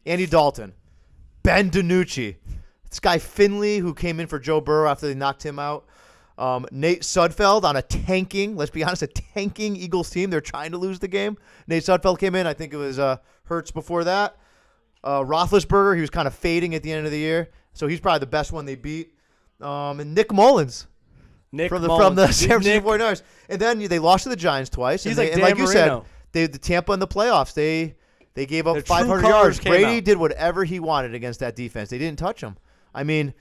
Andy 0.05 0.25
Dalton, 0.25 0.73
Ben 1.43 1.69
DiNucci, 1.69 2.35
this 2.89 2.99
guy 2.99 3.17
Finley 3.17 3.79
who 3.79 3.93
came 3.93 4.19
in 4.19 4.27
for 4.27 4.39
Joe 4.39 4.61
Burrow 4.61 4.89
after 4.89 5.07
they 5.07 5.15
knocked 5.15 5.43
him 5.43 5.59
out. 5.59 5.85
Um, 6.37 6.65
Nate 6.69 7.01
Sudfeld 7.01 7.63
on 7.63 7.77
a 7.77 7.81
tanking, 7.81 8.57
let's 8.57 8.71
be 8.71 8.83
honest, 8.83 9.03
a 9.03 9.07
tanking 9.07 9.77
Eagles 9.77 10.09
team. 10.09 10.29
They're 10.29 10.41
trying 10.41 10.71
to 10.71 10.77
lose 10.77 10.99
the 10.99 11.07
game. 11.07 11.37
Nate 11.67 11.83
Sudfeld 11.83 12.19
came 12.19 12.35
in. 12.35 12.45
I 12.45 12.53
think 12.53 12.73
it 12.73 12.77
was 12.77 12.99
uh, 12.99 13.17
Hurts 13.43 13.71
before 13.71 14.03
that. 14.03 14.35
Uh, 15.01 15.21
Roethlisberger, 15.21 15.95
he 15.95 16.01
was 16.01 16.09
kind 16.09 16.27
of 16.27 16.33
fading 16.33 16.75
at 16.75 16.83
the 16.83 16.91
end 16.91 17.05
of 17.05 17.11
the 17.11 17.19
year, 17.19 17.51
so 17.73 17.87
he's 17.87 17.99
probably 17.99 18.19
the 18.19 18.25
best 18.25 18.51
one 18.51 18.65
they 18.65 18.75
beat. 18.75 19.13
Um, 19.61 19.99
and 20.01 20.13
Nick 20.13 20.29
Mullens 20.29 20.87
Nick 21.51 21.69
from 21.69 21.81
the 21.81 21.87
Mullens. 21.87 22.07
from 22.07 22.15
the 22.15 22.27
San 22.31 22.49
Francisco 22.49 22.97
Nick, 22.97 23.01
49ers. 23.01 23.21
And 23.49 23.61
then 23.61 23.79
they 23.79 23.99
lost 23.99 24.23
to 24.23 24.29
the 24.29 24.35
Giants 24.35 24.69
twice. 24.69 25.03
He's 25.03 25.17
and, 25.17 25.19
they, 25.19 25.23
like 25.23 25.33
and 25.33 25.41
Dan 25.41 25.49
like 25.49 25.59
you 25.59 25.67
said, 25.67 26.01
they 26.31 26.47
the 26.47 26.57
Tampa 26.57 26.93
in 26.93 26.99
the 26.99 27.07
playoffs. 27.07 27.53
They 27.53 27.95
they 28.33 28.45
gave 28.45 28.67
up 28.67 28.73
Their 28.73 28.83
500 28.83 29.27
yards. 29.27 29.59
Brady 29.59 29.97
out. 29.97 30.03
did 30.03 30.17
whatever 30.17 30.63
he 30.63 30.79
wanted 30.79 31.15
against 31.15 31.39
that 31.39 31.55
defense. 31.55 31.89
They 31.89 31.97
didn't 31.97 32.19
touch 32.19 32.41
him. 32.41 32.57
I 32.93 33.03
mean, 33.03 33.33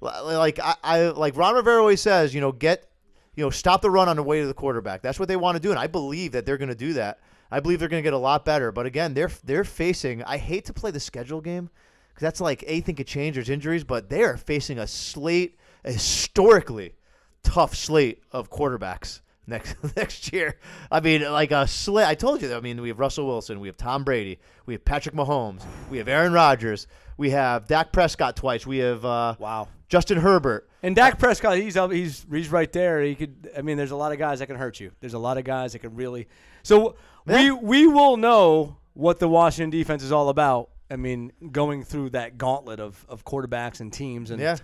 like 0.00 0.58
I, 0.58 0.74
I 0.82 1.00
like 1.08 1.36
Ron 1.36 1.54
Rivera 1.54 1.80
always 1.80 2.00
says, 2.00 2.34
you 2.34 2.40
know, 2.40 2.52
get 2.52 2.90
you 3.36 3.44
know, 3.44 3.50
stop 3.50 3.80
the 3.80 3.90
run 3.90 4.08
on 4.08 4.16
the 4.16 4.22
way 4.22 4.40
to 4.40 4.46
the 4.46 4.54
quarterback. 4.54 5.02
That's 5.02 5.18
what 5.18 5.28
they 5.28 5.36
want 5.36 5.56
to 5.56 5.62
do, 5.62 5.70
and 5.70 5.78
I 5.78 5.86
believe 5.86 6.32
that 6.32 6.44
they're 6.44 6.58
going 6.58 6.68
to 6.68 6.74
do 6.74 6.92
that. 6.94 7.20
I 7.52 7.60
believe 7.60 7.78
they're 7.78 7.88
going 7.88 8.02
to 8.02 8.06
get 8.06 8.12
a 8.12 8.18
lot 8.18 8.44
better. 8.44 8.72
But 8.72 8.86
again, 8.86 9.14
they're 9.14 9.30
they're 9.44 9.64
facing. 9.64 10.22
I 10.24 10.36
hate 10.36 10.64
to 10.66 10.72
play 10.72 10.90
the 10.90 11.00
schedule 11.00 11.40
game 11.40 11.70
because 12.08 12.22
that's 12.22 12.40
like 12.40 12.64
anything 12.66 12.96
could 12.96 13.06
change. 13.06 13.36
There's 13.36 13.50
injuries, 13.50 13.84
but 13.84 14.10
they 14.10 14.22
are 14.24 14.36
facing 14.36 14.78
a 14.78 14.86
slate, 14.86 15.58
historically 15.84 16.94
tough 17.42 17.74
slate 17.74 18.22
of 18.32 18.50
quarterbacks 18.50 19.20
next 19.46 19.76
next 19.96 20.32
year. 20.32 20.56
I 20.90 21.00
mean, 21.00 21.22
like 21.30 21.50
a 21.50 21.66
slate. 21.66 22.06
I 22.06 22.14
told 22.14 22.42
you. 22.42 22.48
that. 22.48 22.56
I 22.56 22.60
mean, 22.60 22.80
we 22.80 22.88
have 22.88 22.98
Russell 22.98 23.26
Wilson, 23.26 23.60
we 23.60 23.68
have 23.68 23.76
Tom 23.76 24.04
Brady, 24.04 24.38
we 24.66 24.74
have 24.74 24.84
Patrick 24.84 25.14
Mahomes, 25.14 25.62
we 25.90 25.98
have 25.98 26.08
Aaron 26.08 26.32
Rodgers, 26.32 26.86
we 27.16 27.30
have 27.30 27.66
Dak 27.66 27.92
Prescott 27.92 28.36
twice, 28.36 28.66
we 28.66 28.78
have 28.78 29.04
uh, 29.04 29.34
Wow. 29.38 29.68
Justin 29.88 30.18
Herbert. 30.18 30.68
And 30.82 30.94
Dak 30.96 31.18
Prescott, 31.18 31.56
he's 31.58 31.74
he's 31.74 32.24
he's 32.30 32.48
right 32.50 32.72
there. 32.72 33.02
He 33.02 33.14
could. 33.14 33.50
I 33.58 33.60
mean, 33.62 33.76
there's 33.76 33.90
a 33.90 33.96
lot 33.96 34.12
of 34.12 34.18
guys 34.18 34.38
that 34.38 34.46
can 34.46 34.56
hurt 34.56 34.80
you. 34.80 34.92
There's 35.00 35.14
a 35.14 35.18
lot 35.18 35.36
of 35.36 35.44
guys 35.44 35.72
that 35.72 35.80
can 35.80 35.94
really. 35.96 36.28
So 36.62 36.94
we 37.26 37.50
we 37.50 37.86
will 37.86 38.16
know 38.16 38.76
what 38.94 39.18
the 39.18 39.28
Washington 39.28 39.70
defense 39.70 40.02
is 40.02 40.10
all 40.12 40.28
about. 40.30 40.70
I 40.90 40.96
mean, 40.96 41.32
going 41.52 41.84
through 41.84 42.10
that 42.10 42.38
gauntlet 42.38 42.80
of, 42.80 43.04
of 43.08 43.24
quarterbacks 43.24 43.80
and 43.80 43.92
teams 43.92 44.30
and 44.30 44.40
Yeah. 44.40 44.56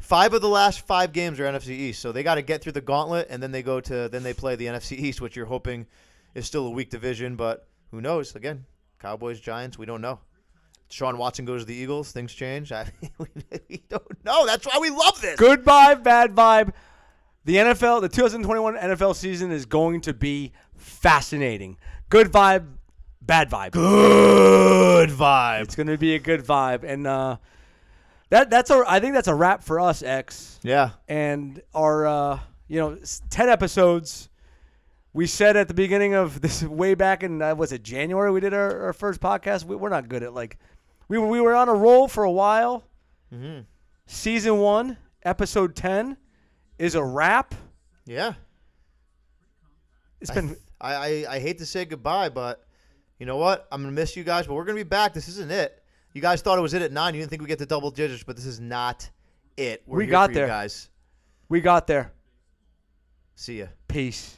Five 0.00 0.34
of 0.34 0.40
the 0.40 0.48
last 0.48 0.86
five 0.86 1.12
games 1.12 1.38
are 1.38 1.44
NFC 1.44 1.68
East, 1.68 2.00
so 2.00 2.10
they 2.10 2.22
got 2.22 2.34
to 2.34 2.42
get 2.42 2.62
through 2.62 2.72
the 2.72 2.80
gauntlet, 2.80 3.28
and 3.30 3.42
then 3.42 3.52
they 3.52 3.62
go 3.62 3.80
to 3.80 4.08
then 4.08 4.22
they 4.22 4.34
play 4.34 4.56
the 4.56 4.66
NFC 4.66 4.98
East, 4.98 5.20
which 5.20 5.36
you're 5.36 5.46
hoping 5.46 5.86
is 6.34 6.46
still 6.46 6.66
a 6.66 6.70
weak 6.70 6.90
division, 6.90 7.36
but 7.36 7.68
who 7.90 8.00
knows? 8.00 8.34
Again, 8.34 8.64
Cowboys, 8.98 9.40
Giants, 9.40 9.78
we 9.78 9.86
don't 9.86 10.00
know. 10.00 10.18
Sean 10.88 11.18
Watson 11.18 11.44
goes 11.44 11.62
to 11.62 11.66
the 11.66 11.74
Eagles, 11.74 12.12
things 12.12 12.32
change. 12.32 12.72
I, 12.72 12.86
we 13.68 13.82
don't 13.88 14.24
know. 14.24 14.46
That's 14.46 14.66
why 14.66 14.78
we 14.80 14.90
love 14.90 15.20
this. 15.20 15.38
good 15.38 15.64
vibe, 15.64 16.02
bad 16.02 16.34
vibe. 16.34 16.72
The 17.44 17.56
NFL, 17.56 18.00
the 18.02 18.08
2021 18.08 18.76
NFL 18.76 19.16
season 19.16 19.50
is 19.50 19.64
going 19.66 20.02
to 20.02 20.12
be 20.12 20.52
fascinating. 20.76 21.78
Good 22.08 22.30
vibe, 22.30 22.66
bad 23.22 23.50
vibe. 23.50 23.72
Good 23.72 25.10
vibe. 25.10 25.62
It's 25.62 25.76
going 25.76 25.86
to 25.86 25.96
be 25.96 26.14
a 26.14 26.18
good 26.18 26.44
vibe, 26.44 26.84
and 26.84 27.06
uh, 27.06 27.36
that 28.30 28.50
that's 28.50 28.70
a. 28.70 28.82
I 28.86 28.98
think 29.00 29.14
that's 29.14 29.28
a 29.28 29.34
wrap 29.34 29.62
for 29.62 29.78
us, 29.80 30.02
X. 30.02 30.58
Yeah. 30.62 30.90
and 31.08 31.60
our 31.74 32.06
uh, 32.06 32.38
you 32.68 32.80
know 32.80 32.98
10 33.30 33.48
episodes 33.48 34.28
we 35.12 35.26
said 35.26 35.56
at 35.56 35.66
the 35.68 35.74
beginning 35.74 36.14
of 36.14 36.40
this 36.40 36.62
way 36.62 36.94
back 36.94 37.22
in 37.24 37.42
uh, 37.42 37.52
was 37.54 37.72
it 37.72 37.82
january 37.82 38.30
we 38.30 38.38
did 38.40 38.54
our, 38.54 38.86
our 38.86 38.92
first 38.92 39.20
podcast 39.20 39.64
we, 39.64 39.74
we're 39.74 39.88
not 39.88 40.08
good 40.08 40.22
at 40.22 40.32
like 40.32 40.56
we 41.08 41.18
were, 41.18 41.26
we 41.26 41.40
were 41.40 41.54
on 41.54 41.68
a 41.68 41.74
roll 41.74 42.06
for 42.06 42.22
a 42.24 42.30
while 42.30 42.84
Mhm. 43.34 43.64
season 44.06 44.58
one 44.58 44.96
episode 45.24 45.74
10 45.74 46.16
is 46.78 46.94
a 46.94 47.02
wrap 47.02 47.54
Yeah. 48.06 48.34
it's 50.20 50.30
been 50.30 50.56
I, 50.80 50.94
I, 50.94 51.24
I 51.36 51.38
hate 51.40 51.58
to 51.58 51.66
say 51.66 51.84
goodbye, 51.84 52.28
but 52.30 52.64
you 53.18 53.26
know 53.26 53.36
what? 53.36 53.66
I'm 53.70 53.82
gonna 53.82 53.92
miss 53.92 54.16
you 54.16 54.24
guys, 54.24 54.46
but 54.46 54.54
we're 54.54 54.64
gonna 54.64 54.76
be 54.76 54.82
back. 54.82 55.12
This 55.12 55.28
isn't 55.28 55.50
it. 55.50 55.79
You 56.12 56.20
guys 56.20 56.42
thought 56.42 56.58
it 56.58 56.62
was 56.62 56.74
it 56.74 56.82
at 56.82 56.92
nine. 56.92 57.14
You 57.14 57.20
didn't 57.20 57.30
think 57.30 57.42
we 57.42 57.48
get 57.48 57.58
to 57.60 57.66
double 57.66 57.90
digits, 57.90 58.22
but 58.24 58.36
this 58.36 58.46
is 58.46 58.58
not 58.60 59.08
it. 59.56 59.82
We're 59.86 59.98
We 59.98 60.06
got 60.06 60.32
there. 60.32 60.46
you 60.46 60.50
guys. 60.50 60.90
we 61.48 61.60
got 61.60 61.86
there 61.86 62.12
See 63.36 63.60
ya. 63.60 63.66
peace 63.88 64.36